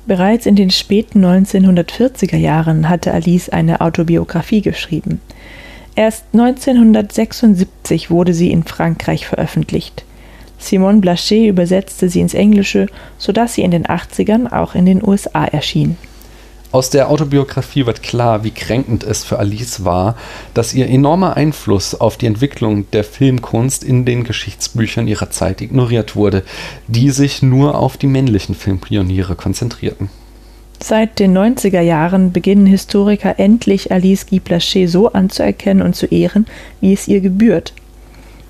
[0.08, 5.20] Bereits in den späten 1940er Jahren hatte Alice eine Autobiografie geschrieben.
[5.96, 10.06] Erst 1976 wurde sie in Frankreich veröffentlicht.
[10.58, 12.88] Simone Blaché übersetzte sie ins Englische,
[13.18, 15.98] sodass sie in den 80ern auch in den USA erschien.
[16.72, 20.16] Aus der Autobiografie wird klar, wie kränkend es für Alice war,
[20.54, 26.16] dass ihr enormer Einfluss auf die Entwicklung der Filmkunst in den Geschichtsbüchern ihrer Zeit ignoriert
[26.16, 26.44] wurde,
[26.88, 30.12] die sich nur auf die männlichen Filmpioniere konzentrierten.
[30.80, 36.46] Seit den 90er Jahren beginnen Historiker endlich Alice Guy Blaché so anzuerkennen und zu ehren,
[36.82, 37.74] wie es ihr gebührt.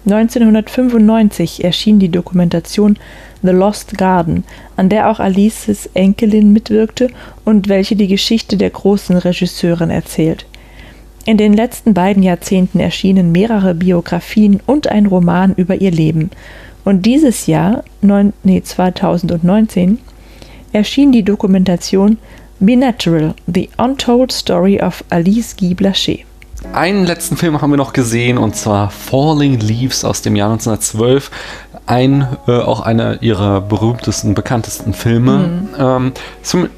[0.05, 2.97] 1995 erschien die Dokumentation
[3.41, 4.43] The Lost Garden,
[4.75, 7.09] an der auch Alices Enkelin mitwirkte
[7.45, 10.45] und welche die Geschichte der großen Regisseurin erzählt.
[11.25, 16.31] In den letzten beiden Jahrzehnten erschienen mehrere Biografien und ein Roman über ihr Leben.
[16.85, 19.99] Und dieses Jahr, neun, nee, 2019,
[20.71, 22.17] erschien die Dokumentation
[22.59, 26.25] Be Natural, The Untold Story of Alice Guy Blaché.
[26.73, 31.31] Einen letzten Film haben wir noch gesehen und zwar Falling Leaves aus dem Jahr 1912.
[31.89, 35.37] Ein, äh, auch einer ihrer berühmtesten, bekanntesten Filme.
[35.37, 35.69] Mhm.
[35.79, 36.11] Ähm,
[36.43, 36.69] zum,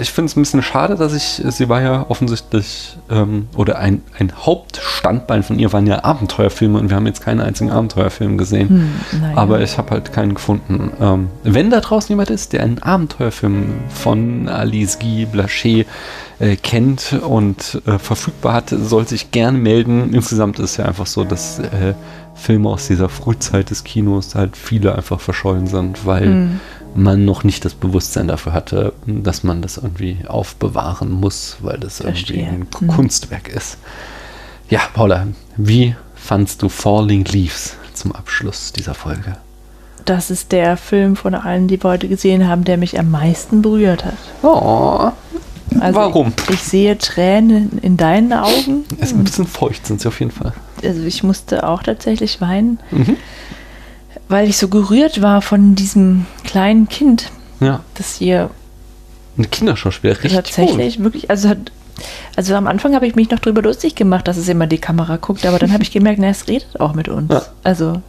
[0.00, 4.02] ich finde es ein bisschen schade, dass ich, sie war ja offensichtlich, ähm, oder ein,
[4.18, 8.68] ein Hauptstandbein von ihr waren ja Abenteuerfilme und wir haben jetzt keinen einzigen Abenteuerfilm gesehen.
[9.10, 10.92] Hm, Aber ich habe halt keinen gefunden.
[11.00, 15.86] Ähm, wenn da draußen jemand ist, der einen Abenteuerfilm von Alice Guy Blaché
[16.42, 20.12] äh, kennt und äh, verfügbar hat, soll sich gern melden.
[20.12, 21.94] Insgesamt ist es ja einfach so, dass äh,
[22.34, 26.60] Filme aus dieser Frühzeit des Kinos halt viele einfach verschollen sind, weil mhm.
[26.96, 31.98] man noch nicht das Bewusstsein dafür hatte, dass man das irgendwie aufbewahren muss, weil das
[31.98, 32.38] Verstehe.
[32.38, 32.92] irgendwie ein mhm.
[32.92, 33.78] Kunstwerk ist.
[34.68, 39.36] Ja, Paula, wie fandst du Falling Leaves zum Abschluss dieser Folge?
[40.06, 43.62] Das ist der Film von allen, die wir heute gesehen haben, der mich am meisten
[43.62, 44.16] berührt hat.
[44.42, 45.12] Oh,
[45.80, 46.32] also Warum?
[46.48, 48.84] Ich, ich, sehe Tränen in deinen Augen.
[48.98, 50.52] Es ist ein bisschen feucht, sind sie auf jeden Fall.
[50.84, 53.16] Also ich musste auch tatsächlich weinen, mhm.
[54.28, 57.80] weil ich so gerührt war von diesem kleinen Kind, ja.
[57.94, 58.50] das hier
[59.36, 61.04] eine Kinderschauspieler richtig tatsächlich gut.
[61.04, 61.72] wirklich, also hat,
[62.36, 65.16] also am Anfang habe ich mich noch drüber lustig gemacht, dass es immer die Kamera
[65.16, 67.32] guckt, aber dann habe ich gemerkt, na, es redet auch mit uns.
[67.32, 67.42] Ja.
[67.62, 68.02] Also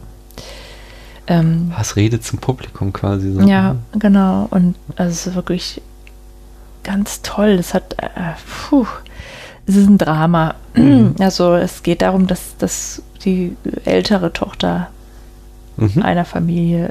[1.26, 3.40] ähm, Was redet zum Publikum quasi so.
[3.40, 4.46] Ja, genau.
[4.50, 5.80] Und also es ist wirklich
[6.84, 7.50] ganz toll.
[7.50, 8.34] Es hat, äh,
[8.68, 8.86] puh,
[9.66, 10.54] es ist ein Drama.
[10.74, 11.16] Mhm.
[11.18, 14.88] Also es geht darum, dass, dass die ältere Tochter
[15.76, 16.02] mhm.
[16.02, 16.88] einer Familie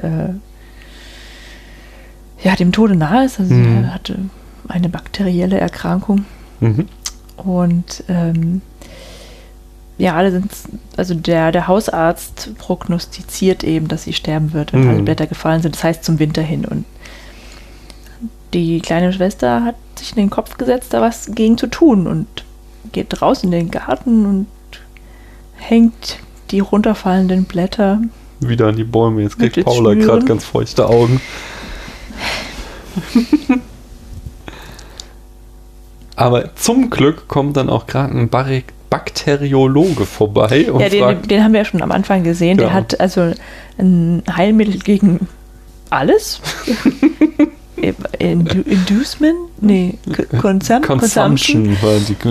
[2.42, 3.40] äh, ja, dem Tode nahe ist.
[3.40, 3.82] Also mhm.
[3.82, 4.18] sie hatte
[4.68, 6.24] eine bakterielle Erkrankung.
[6.60, 6.88] Mhm.
[7.36, 8.60] Und ähm,
[9.96, 10.50] ja, alle sind,
[10.96, 15.04] also der, der Hausarzt prognostiziert eben, dass sie sterben wird, wenn alle mhm.
[15.04, 15.76] Blätter gefallen sind.
[15.76, 16.64] Das heißt zum Winter hin.
[16.64, 16.84] Und
[18.54, 22.26] die kleine Schwester hat sich in den Kopf gesetzt, da was gegen zu tun und
[22.92, 24.46] geht raus in den Garten und
[25.56, 26.18] hängt
[26.50, 28.00] die runterfallenden Blätter
[28.40, 29.22] wieder an die Bäume.
[29.22, 31.20] Jetzt kriegt Paula gerade ganz feuchte Augen.
[36.16, 40.70] Aber zum Glück kommt dann auch gerade ein Barrik Bakteriologe vorbei.
[40.70, 42.58] Und ja, den, fragt, den, haben wir ja schon am Anfang gesehen.
[42.58, 42.66] Ja.
[42.66, 43.32] Der hat also
[43.76, 45.26] ein Heilmittel gegen
[45.90, 46.40] alles.
[48.18, 49.36] Inducement?
[49.60, 49.98] Nee,
[50.40, 50.82] Consumption.
[50.82, 51.76] Consumption.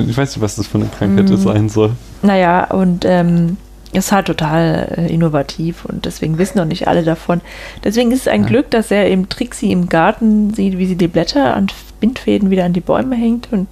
[0.07, 1.35] Ich weiß nicht, was das für eine Krankheit mm.
[1.35, 1.91] sein soll.
[2.21, 3.57] Naja, und ähm,
[3.93, 7.41] ist halt total äh, innovativ und deswegen wissen noch nicht alle davon.
[7.83, 8.47] Deswegen ist es ein ja.
[8.47, 11.67] Glück, dass er im Trixie im Garten sieht, wie sie die Blätter an
[11.99, 13.67] Bindfäden wieder an die Bäume hängt und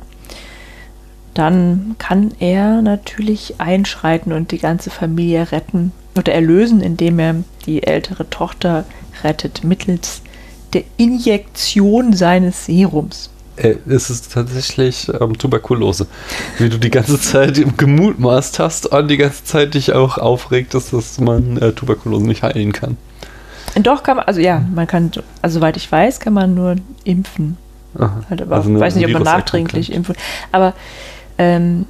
[1.33, 7.83] dann kann er natürlich einschreiten und die ganze Familie retten oder erlösen, indem er die
[7.83, 8.85] ältere Tochter
[9.23, 10.21] rettet mittels
[10.73, 13.29] der Injektion seines Serums.
[13.57, 16.07] Äh, es ist tatsächlich ähm, Tuberkulose.
[16.57, 21.19] Wie du die ganze Zeit gemutmaßt hast und die ganze Zeit dich auch aufregt, dass,
[21.19, 22.97] man äh, Tuberkulose nicht heilen kann.
[23.75, 25.11] Doch kann man, also ja, man kann,
[25.41, 27.57] also soweit ich weiß, kann man nur impfen.
[27.97, 30.15] Aha, halt, aber also ich weiß nicht, ob man nachträglich impfen.
[30.51, 30.73] Aber
[31.37, 31.85] ähm,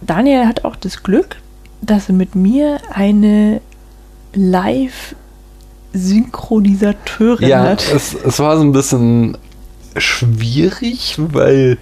[0.00, 1.36] Daniel hat auch das Glück,
[1.82, 3.60] dass er mit mir eine
[4.34, 5.14] live
[5.94, 7.84] Synchronisateurin ja, hat.
[7.94, 9.38] Es, es war so ein bisschen
[9.96, 11.78] schwierig, weil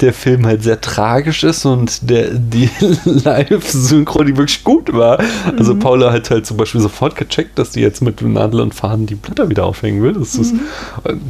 [0.00, 2.68] der Film halt sehr tragisch ist und der, die
[3.04, 5.18] Live-Synchro, die wirklich gut war.
[5.58, 5.78] Also mhm.
[5.80, 9.14] Paula hat halt zum Beispiel sofort gecheckt, dass die jetzt mit Nadel und Faden die
[9.14, 10.12] Blätter wieder aufhängen will.
[10.12, 10.60] Das ist, mhm.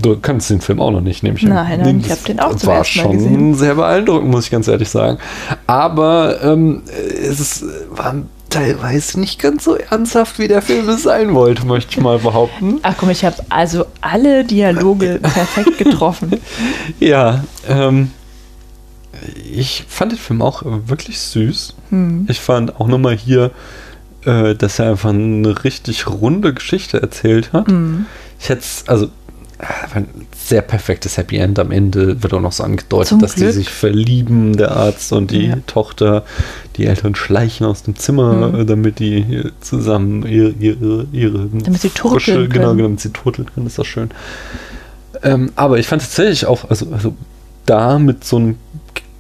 [0.03, 2.55] Du kannst den Film auch noch nicht, nehme ich Nein, nein, ich habe den auch
[2.57, 3.33] zum ersten Mal gesehen.
[3.33, 5.19] war schon sehr beeindruckend, muss ich ganz ehrlich sagen.
[5.67, 6.83] Aber ähm,
[7.31, 11.93] es war ein teilweise nicht ganz so ernsthaft, wie der Film es sein wollte, möchte
[11.93, 12.79] ich mal behaupten.
[12.83, 16.41] Ach komm, ich habe also alle Dialoge perfekt getroffen.
[17.01, 18.11] ja, ähm,
[19.53, 21.75] ich fand den Film auch wirklich süß.
[21.91, 22.27] Hm.
[22.29, 23.51] Ich fand auch nochmal hier,
[24.25, 27.69] äh, dass er einfach eine richtig runde Geschichte erzählt hat.
[27.69, 28.07] Hm.
[28.39, 29.09] Ich hätte es, also
[30.35, 31.59] sehr perfektes Happy End.
[31.59, 33.53] Am Ende wird auch noch so angedeutet, Zum dass die Glück.
[33.55, 35.57] sich verlieben, der Arzt und die Ja.
[35.67, 36.25] Tochter.
[36.77, 38.61] Die Eltern schleichen aus dem Zimmer, Mhm.
[38.61, 42.77] äh, damit die zusammen ihre, ihre, ihre Damit sie turteln genau, können.
[42.77, 44.11] genau, damit sie turteln können, ist das schön.
[45.23, 47.15] Ähm, aber ich fand tatsächlich auch, also, also
[47.65, 48.57] da mit so einem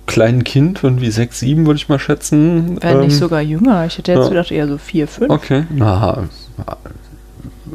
[0.06, 2.78] kleinen Kind, irgendwie sechs, sieben würde ich mal schätzen.
[2.80, 3.86] Wenn nicht ähm, sogar jünger.
[3.86, 4.28] Ich hätte jetzt ja.
[4.28, 5.30] gedacht, eher so vier, fünf.
[5.30, 5.64] Okay.
[5.74, 6.24] Na,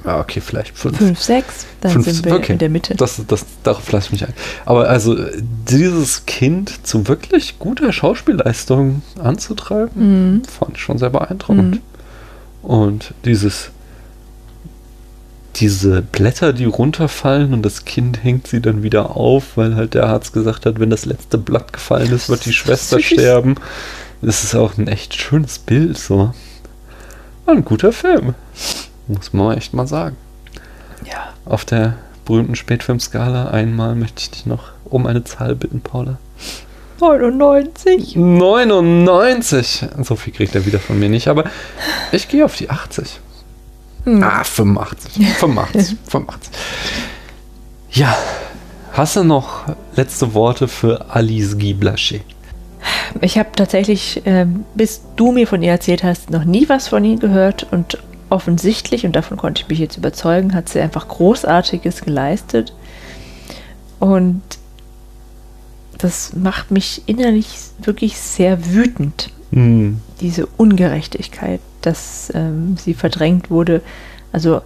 [0.05, 0.97] ja, okay, vielleicht fünf.
[0.97, 2.53] Fünf, sechs, dann Fünf, sind wir okay.
[2.53, 2.95] in der Mitte.
[2.95, 4.33] Das, das, darauf lasse ich mich ein.
[4.65, 5.15] Aber also
[5.69, 9.91] dieses Kind zu wirklich guter Schauspielleistung anzutreiben,
[10.35, 10.43] Mhm.
[10.45, 11.75] fand ich schon sehr beeindruckend.
[11.75, 11.81] Mhm.
[12.69, 13.71] Und dieses
[15.57, 20.05] diese Blätter, die runterfallen und das Kind hängt sie dann wieder auf, weil halt der
[20.07, 23.05] Arzt gesagt hat, wenn das letzte Blatt gefallen ist, wird die Schwester Süß.
[23.05, 23.55] sterben.
[24.21, 26.33] Das ist auch ein echt schönes Bild, so.
[27.45, 28.33] War ein guter Film.
[29.07, 30.15] Muss man echt mal sagen.
[31.05, 31.33] Ja.
[31.45, 31.95] Auf der
[32.25, 36.17] berühmten Spätfilmskala einmal möchte ich dich noch um eine Zahl bitten, Paula.
[36.99, 38.15] 99.
[38.15, 39.85] 99!
[40.03, 41.45] So viel kriegt er wieder von mir nicht, aber
[42.11, 43.19] ich gehe auf die 80.
[44.05, 44.23] Hm.
[44.23, 45.27] Ah, 85.
[45.37, 45.97] 85.
[46.07, 46.53] 85.
[47.91, 48.15] Ja.
[48.93, 49.63] Hast du noch
[49.95, 52.21] letzte Worte für Alice Guy Blaché?
[53.21, 57.05] Ich habe tatsächlich, ähm, bis du mir von ihr erzählt hast, noch nie was von
[57.05, 57.97] ihr gehört und
[58.31, 62.73] offensichtlich, und davon konnte ich mich jetzt überzeugen, hat sie einfach Großartiges geleistet.
[63.99, 64.41] Und
[65.97, 67.47] das macht mich innerlich
[67.79, 69.99] wirklich sehr wütend, Hm.
[70.21, 73.81] diese Ungerechtigkeit, dass ähm, sie verdrängt wurde.
[74.31, 74.61] Also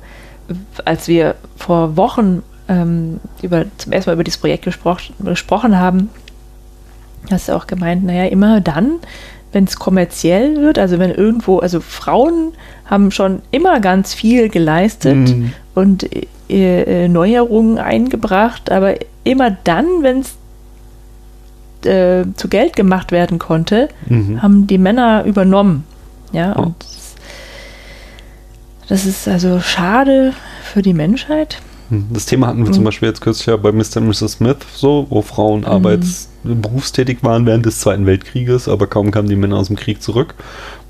[0.86, 6.10] als wir vor Wochen ähm, über, zum ersten Mal über dieses Projekt gesproch gesprochen haben,
[7.32, 9.00] hast du auch gemeint, naja, immer dann,
[9.56, 12.52] wenn es kommerziell wird, also wenn irgendwo, also Frauen
[12.86, 15.54] haben schon immer ganz viel geleistet Mhm.
[15.74, 16.10] und
[16.50, 20.36] äh, äh, Neuerungen eingebracht, aber immer dann, wenn es
[21.90, 24.42] äh, zu Geld gemacht werden konnte, Mhm.
[24.42, 25.86] haben die Männer übernommen.
[26.34, 26.64] Ja, Oh.
[26.64, 26.76] und
[28.90, 30.34] das, ist also schade
[30.64, 31.60] für die Menschheit.
[31.90, 32.08] Hm.
[32.12, 32.86] Das Thema hatten wir zum Mhm.
[32.86, 33.98] Beispiel jetzt kürzlich ja bei Mr.
[33.98, 34.34] und Mrs.
[34.34, 35.68] Smith so, wo Frauen Mhm.
[35.68, 40.02] arbeits-, berufstätig waren während des Zweiten Weltkrieges, aber kaum kamen die Männer aus dem Krieg
[40.02, 40.36] zurück,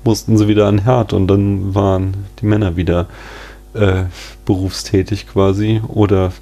[0.04, 3.06] mussten sie wieder an Herd und dann waren die Männer wieder
[3.74, 4.04] äh,
[4.44, 5.82] berufstätig quasi.
[5.88, 6.32] Oder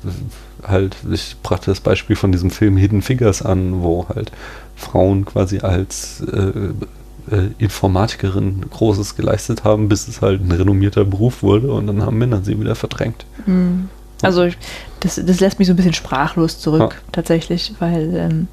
[0.63, 4.33] halt, ich brachte das Beispiel von diesem Film Hidden Figures an, wo halt
[4.77, 11.43] Frauen quasi als äh, äh, Informatikerin Großes geleistet haben, bis es halt ein renommierter Beruf
[11.43, 13.25] wurde und dann haben Männer sie wieder verdrängt.
[13.47, 13.89] Mhm.
[14.23, 14.57] Also ich,
[15.01, 17.13] das, das lässt mich so ein bisschen sprachlos zurück, Ja.
[17.13, 18.49] tatsächlich, weil ähm,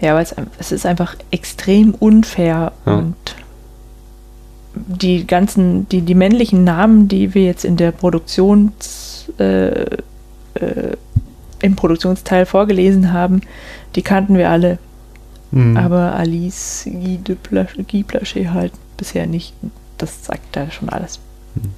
[0.00, 0.26] ja, weil
[0.58, 2.94] es, ist einfach extrem unfair Ja.
[2.96, 3.16] und
[4.74, 9.68] die ganzen, die, die männlichen Namen, die wir jetzt in der Produktions, äh,
[10.54, 10.96] äh,
[11.62, 13.40] im Produktionsteil vorgelesen haben,
[13.94, 14.78] die kannten wir alle,
[15.52, 15.76] Mhm.
[15.76, 17.36] aber Alice Guy, de
[17.88, 19.54] Guy Blaché halt bisher nicht.
[19.96, 21.20] Das sagt da schon alles.
[21.54, 21.70] Hm.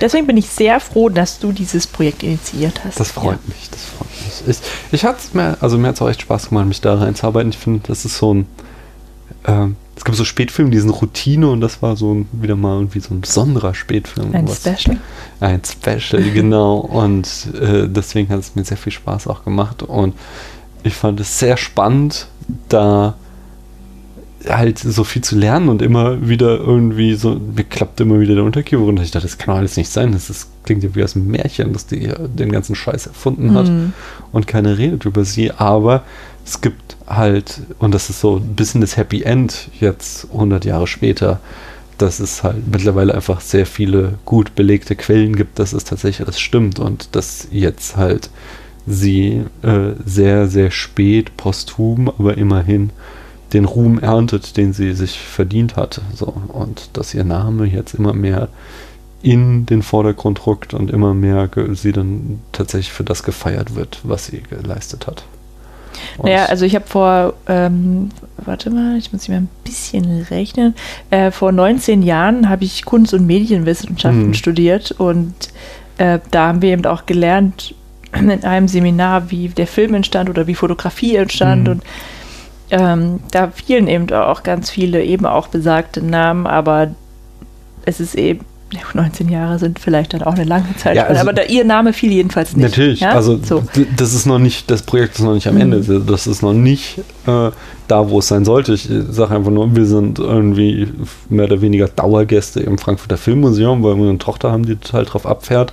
[0.00, 2.98] Deswegen bin ich sehr froh, dass du dieses Projekt initiiert hast.
[3.00, 4.56] Das freut mich, das freut mich.
[4.56, 6.94] Ich, ich hatte es mir, also mir hat es auch echt Spaß gemacht, mich da
[6.94, 7.50] reinzuarbeiten.
[7.50, 8.46] Ich finde, das ist so ein,
[9.46, 12.74] ähm, es gibt so Spätfilme, die sind Routine und das war so ein, wieder mal
[12.74, 14.34] irgendwie so ein besonderer Spätfilm.
[14.34, 14.98] Ein was- Special.
[15.40, 16.76] Ein Special, genau.
[16.76, 17.28] Und
[17.60, 19.82] äh, deswegen hat es mir sehr viel Spaß auch gemacht.
[19.82, 20.14] Und
[20.82, 22.28] ich fand es sehr spannend,
[22.68, 23.14] da
[24.48, 28.44] halt so viel zu lernen und immer wieder irgendwie so, mir klappt immer wieder der
[28.44, 29.02] Unterkiefer runter.
[29.02, 30.12] Ich dachte, das kann alles nicht sein.
[30.12, 33.68] Das ist, klingt ja wie aus einem Märchen, dass die den ganzen Scheiß erfunden hat
[33.68, 33.92] Mhm.
[34.32, 35.50] und keiner redet über sie.
[35.52, 36.02] Aber
[36.44, 40.86] es gibt halt, und das ist so ein bisschen das Happy End jetzt 100 Jahre
[40.86, 41.40] später,
[41.98, 46.38] dass es halt mittlerweile einfach sehr viele gut belegte Quellen gibt, dass es tatsächlich alles
[46.38, 48.30] stimmt und dass jetzt halt
[48.86, 52.90] sie äh, sehr, sehr spät, posthum, aber immerhin
[53.52, 56.00] den Ruhm erntet, den sie sich verdient hat.
[56.14, 58.48] So, und dass ihr Name jetzt immer mehr
[59.22, 64.26] in den Vordergrund rückt und immer mehr sie dann tatsächlich für das gefeiert wird, was
[64.26, 65.24] sie geleistet hat.
[66.18, 70.22] Und Naja, also ich habe vor, ähm, warte mal, ich muss hier mal ein bisschen
[70.30, 70.74] rechnen.
[71.10, 74.34] Äh, vor 19 Jahren habe ich Kunst- und Medienwissenschaften Mhm.
[74.34, 75.34] studiert und
[75.98, 77.74] äh, da haben wir eben auch gelernt
[78.12, 81.70] in einem Seminar, wie der Film entstand oder wie Fotografie entstand Mhm.
[81.70, 81.82] und
[82.70, 86.88] ähm, da fielen eben auch ganz viele eben auch besagte Namen, aber
[87.84, 90.96] es ist eben Ja, 19 Jahre sind vielleicht dann auch eine lange Zeit.
[90.96, 92.64] Ja, also- aber da, ihr Name fiel jedenfalls nicht.
[92.68, 93.10] Natürlich, ja?
[93.12, 93.62] also so.
[93.96, 95.60] das ist noch nicht, das Projekt ist noch nicht am Mhm.
[95.60, 96.00] Ende.
[96.00, 96.98] Das ist noch nicht
[97.28, 97.50] äh,
[97.86, 98.72] da, wo es sein sollte.
[98.74, 100.88] Ich sage einfach nur, wir sind irgendwie
[101.28, 105.26] mehr oder weniger Dauergäste im Frankfurter Filmmuseum, weil wir eine Tochter haben, die total drauf
[105.26, 105.72] abfährt.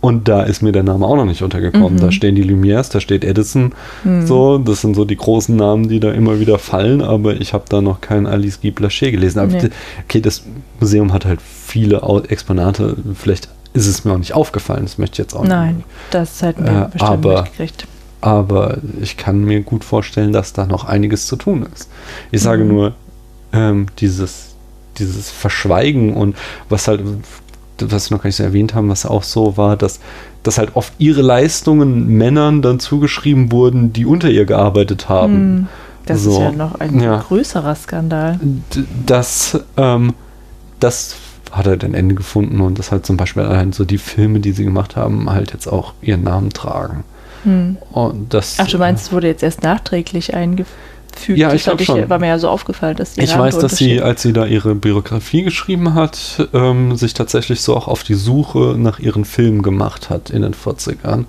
[0.00, 1.94] Und da ist mir der Name auch noch nicht untergekommen.
[1.94, 2.00] Mhm.
[2.00, 3.72] Da stehen die Lumières, da steht Edison.
[4.04, 4.26] Mhm.
[4.28, 7.64] So, das sind so die großen Namen, die da immer wieder fallen, aber ich habe
[7.68, 9.40] da noch keinen Alice Guy Blaché gelesen.
[9.40, 9.70] Aber Nee.
[10.04, 10.44] okay, das
[10.78, 12.96] Museum hat halt viele Exponate.
[13.14, 14.82] Vielleicht ist es mir auch nicht aufgefallen.
[14.84, 17.86] Das möchte ich jetzt auch Nein, das hätten wir Äh, bestimmt aber- mitgekriegt.
[18.20, 21.88] aber ich kann mir gut vorstellen, dass da noch einiges zu tun ist.
[22.30, 22.68] Ich sage Mhm.
[22.72, 22.92] nur,
[23.52, 24.54] ähm, dieses,
[24.98, 26.36] dieses Verschweigen und
[26.68, 27.02] was halt,
[27.88, 30.00] was wir noch gar nicht so erwähnt haben, was auch so war, dass,
[30.42, 35.34] dass halt oft ihre Leistungen Männern dann zugeschrieben wurden, die unter ihr gearbeitet haben.
[35.34, 35.66] Hm,
[36.06, 37.18] Das So, ist ja noch ein ja.
[37.18, 38.38] größerer Skandal.
[39.06, 40.14] Das, ähm,
[40.80, 41.16] das
[41.50, 44.52] hat halt ein Ende gefunden und das halt zum Beispiel allein so die Filme, die
[44.52, 47.04] sie gemacht haben, halt jetzt auch ihren Namen tragen.
[47.44, 47.76] Hm.
[48.28, 50.34] Das, Ach, du meinst, es wurde jetzt erst nachträglich
[51.16, 51.38] eingefügt?
[51.38, 52.10] Ja, ich Das hatte glaub schon.
[52.10, 54.74] War mir ja so aufgefallen, dass die Ich weiß, dass sie, als sie da ihre
[54.74, 60.10] Biografie geschrieben hat, ähm, sich tatsächlich so auch auf die Suche nach ihren Filmen gemacht
[60.10, 61.24] hat in den 40ern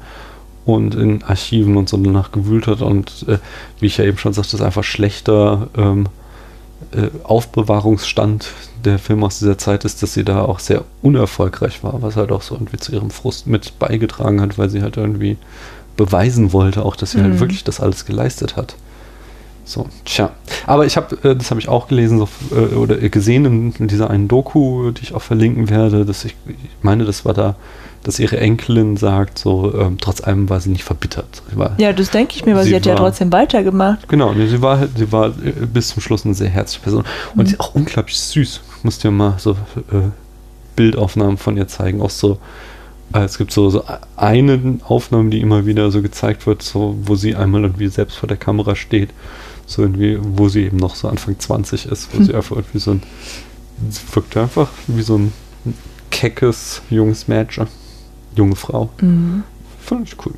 [0.65, 3.39] und in Archiven und so danach gewühlt hat und äh,
[3.79, 6.07] wie ich ja eben schon sagte, das ist einfach schlechter ähm,
[6.91, 8.47] äh, Aufbewahrungsstand
[8.85, 12.31] der Filme aus dieser Zeit ist, dass sie da auch sehr unerfolgreich war, was halt
[12.31, 15.37] auch so irgendwie zu ihrem Frust mit beigetragen hat, weil sie halt irgendwie
[15.97, 17.39] beweisen wollte, auch dass sie halt Mhm.
[17.39, 18.75] wirklich das alles geleistet hat.
[19.69, 20.31] So, tja.
[20.65, 23.87] Aber ich habe, äh, das habe ich auch gelesen so, äh, oder gesehen in, in
[23.87, 27.55] dieser einen Doku, die ich auch verlinken werde, dass ich, ich meine, das war da,
[28.01, 31.43] dass ihre Enkelin sagt, so, ähm, trotz allem war sie nicht verbittert.
[31.51, 34.09] Sie war, Ja, das denke ich mir, weil sie, Sie hat ja war- trotzdem weitergemacht.
[34.09, 37.03] Genau, nee, sie war, halt- sie war äh, bis zum Schluss eine sehr herzliche Person.
[37.35, 37.45] Und Mhm.
[37.45, 38.61] sie ist auch unglaublich süß.
[38.79, 40.09] Ich muss dir mal so äh,
[40.75, 42.01] Bildaufnahmen von ihr zeigen.
[42.01, 42.39] Auch so,
[43.13, 43.83] äh, es gibt so, so
[44.15, 48.27] eine Aufnahme, die immer wieder so gezeigt wird, so, wo sie einmal irgendwie selbst vor
[48.27, 49.09] der Kamera steht.
[49.69, 52.25] So irgendwie, wo sie eben noch so Anfang 20 ist, wo Hm.
[52.25, 53.03] sie einfach irgendwie so ein,
[53.89, 55.31] sie wirkt einfach wie so ein
[56.09, 57.67] keckes, junges Mädchen.
[58.35, 58.89] Junge Frau.
[58.99, 59.43] Mhm.
[59.79, 60.33] Fand ich cool.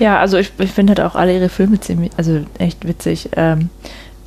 [0.00, 3.28] Ja, also ich, ich finde halt auch alle ihre Filme ziemlich, also echt witzig.
[3.36, 3.68] Ähm,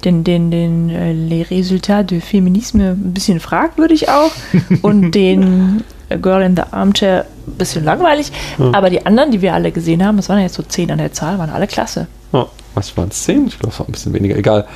[0.06, 4.32] den, den, den äh, Les Résultats du Féminisme ein bisschen fragwürdig auch
[4.82, 8.32] und den äh, Girl in the Armchair ein bisschen langweilig.
[8.58, 8.72] Ja.
[8.74, 10.98] Aber die anderen, die wir alle gesehen haben, das waren ja jetzt so zehn an
[10.98, 12.08] der Zahl, waren alle klasse.
[12.34, 13.24] Ja, was waren es?
[13.24, 13.48] 10?
[13.48, 14.36] Ich glaube, es war ein bisschen weniger.
[14.36, 14.68] Egal.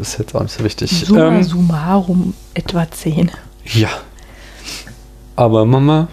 [0.00, 0.90] Ist jetzt auch nicht so wichtig.
[1.06, 3.30] Summa Ähm, summarum etwa zehn.
[3.64, 3.88] ja.
[5.36, 6.08] Aber Mama,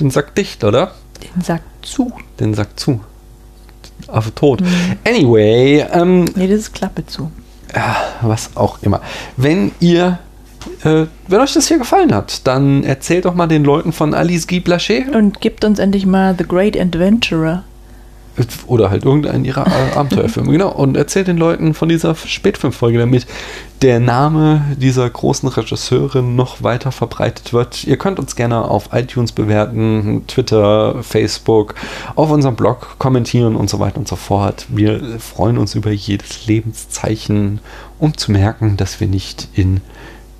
[0.00, 0.92] den Sack dicht, oder?
[1.34, 2.12] Den Sack zu.
[2.40, 3.00] Den Sack zu.
[4.08, 4.62] Affe tot.
[4.62, 4.66] Mhm.
[5.06, 7.30] Anyway, ähm, Nee, das ist Klappe zu.
[7.74, 9.00] ja, was auch immer.
[9.36, 10.18] Wenn ihr,
[10.82, 14.46] äh, wenn euch das hier gefallen hat, dann erzählt doch mal den Leuten von Alice
[14.46, 17.64] Guy Blaché Und gibt uns endlich mal The Great Adventurer.
[18.66, 20.72] Oder halt irgendeinen ihrer Abenteuerfilme, genau.
[20.72, 23.26] Und erzählt den Leuten von dieser Spätfilmfolge, damit
[23.82, 27.84] der Name dieser großen Regisseurin noch weiter verbreitet wird.
[27.84, 31.74] Ihr könnt uns gerne auf iTunes bewerten, Twitter, Facebook,
[32.14, 34.66] auf unserem Blog kommentieren und so weiter und so fort.
[34.68, 37.60] Wir freuen uns über jedes Lebenszeichen,
[37.98, 39.78] um zu merken, dass wir nicht in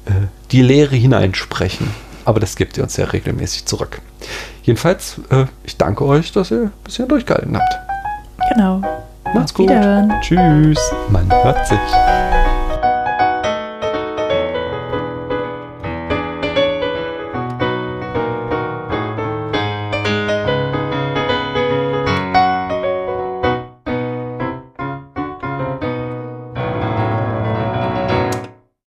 [0.06, 0.12] äh,
[0.52, 1.88] die Leere hineinsprechen.
[2.24, 4.00] Aber das gebt ihr uns ja regelmäßig zurück.
[4.62, 7.78] Jedenfalls, äh, ich danke euch, dass ihr bisher durchgehalten habt.
[8.54, 8.82] Genau.
[9.34, 9.70] Macht's gut.
[10.20, 10.78] Tschüss.
[11.10, 11.78] Man hört sich.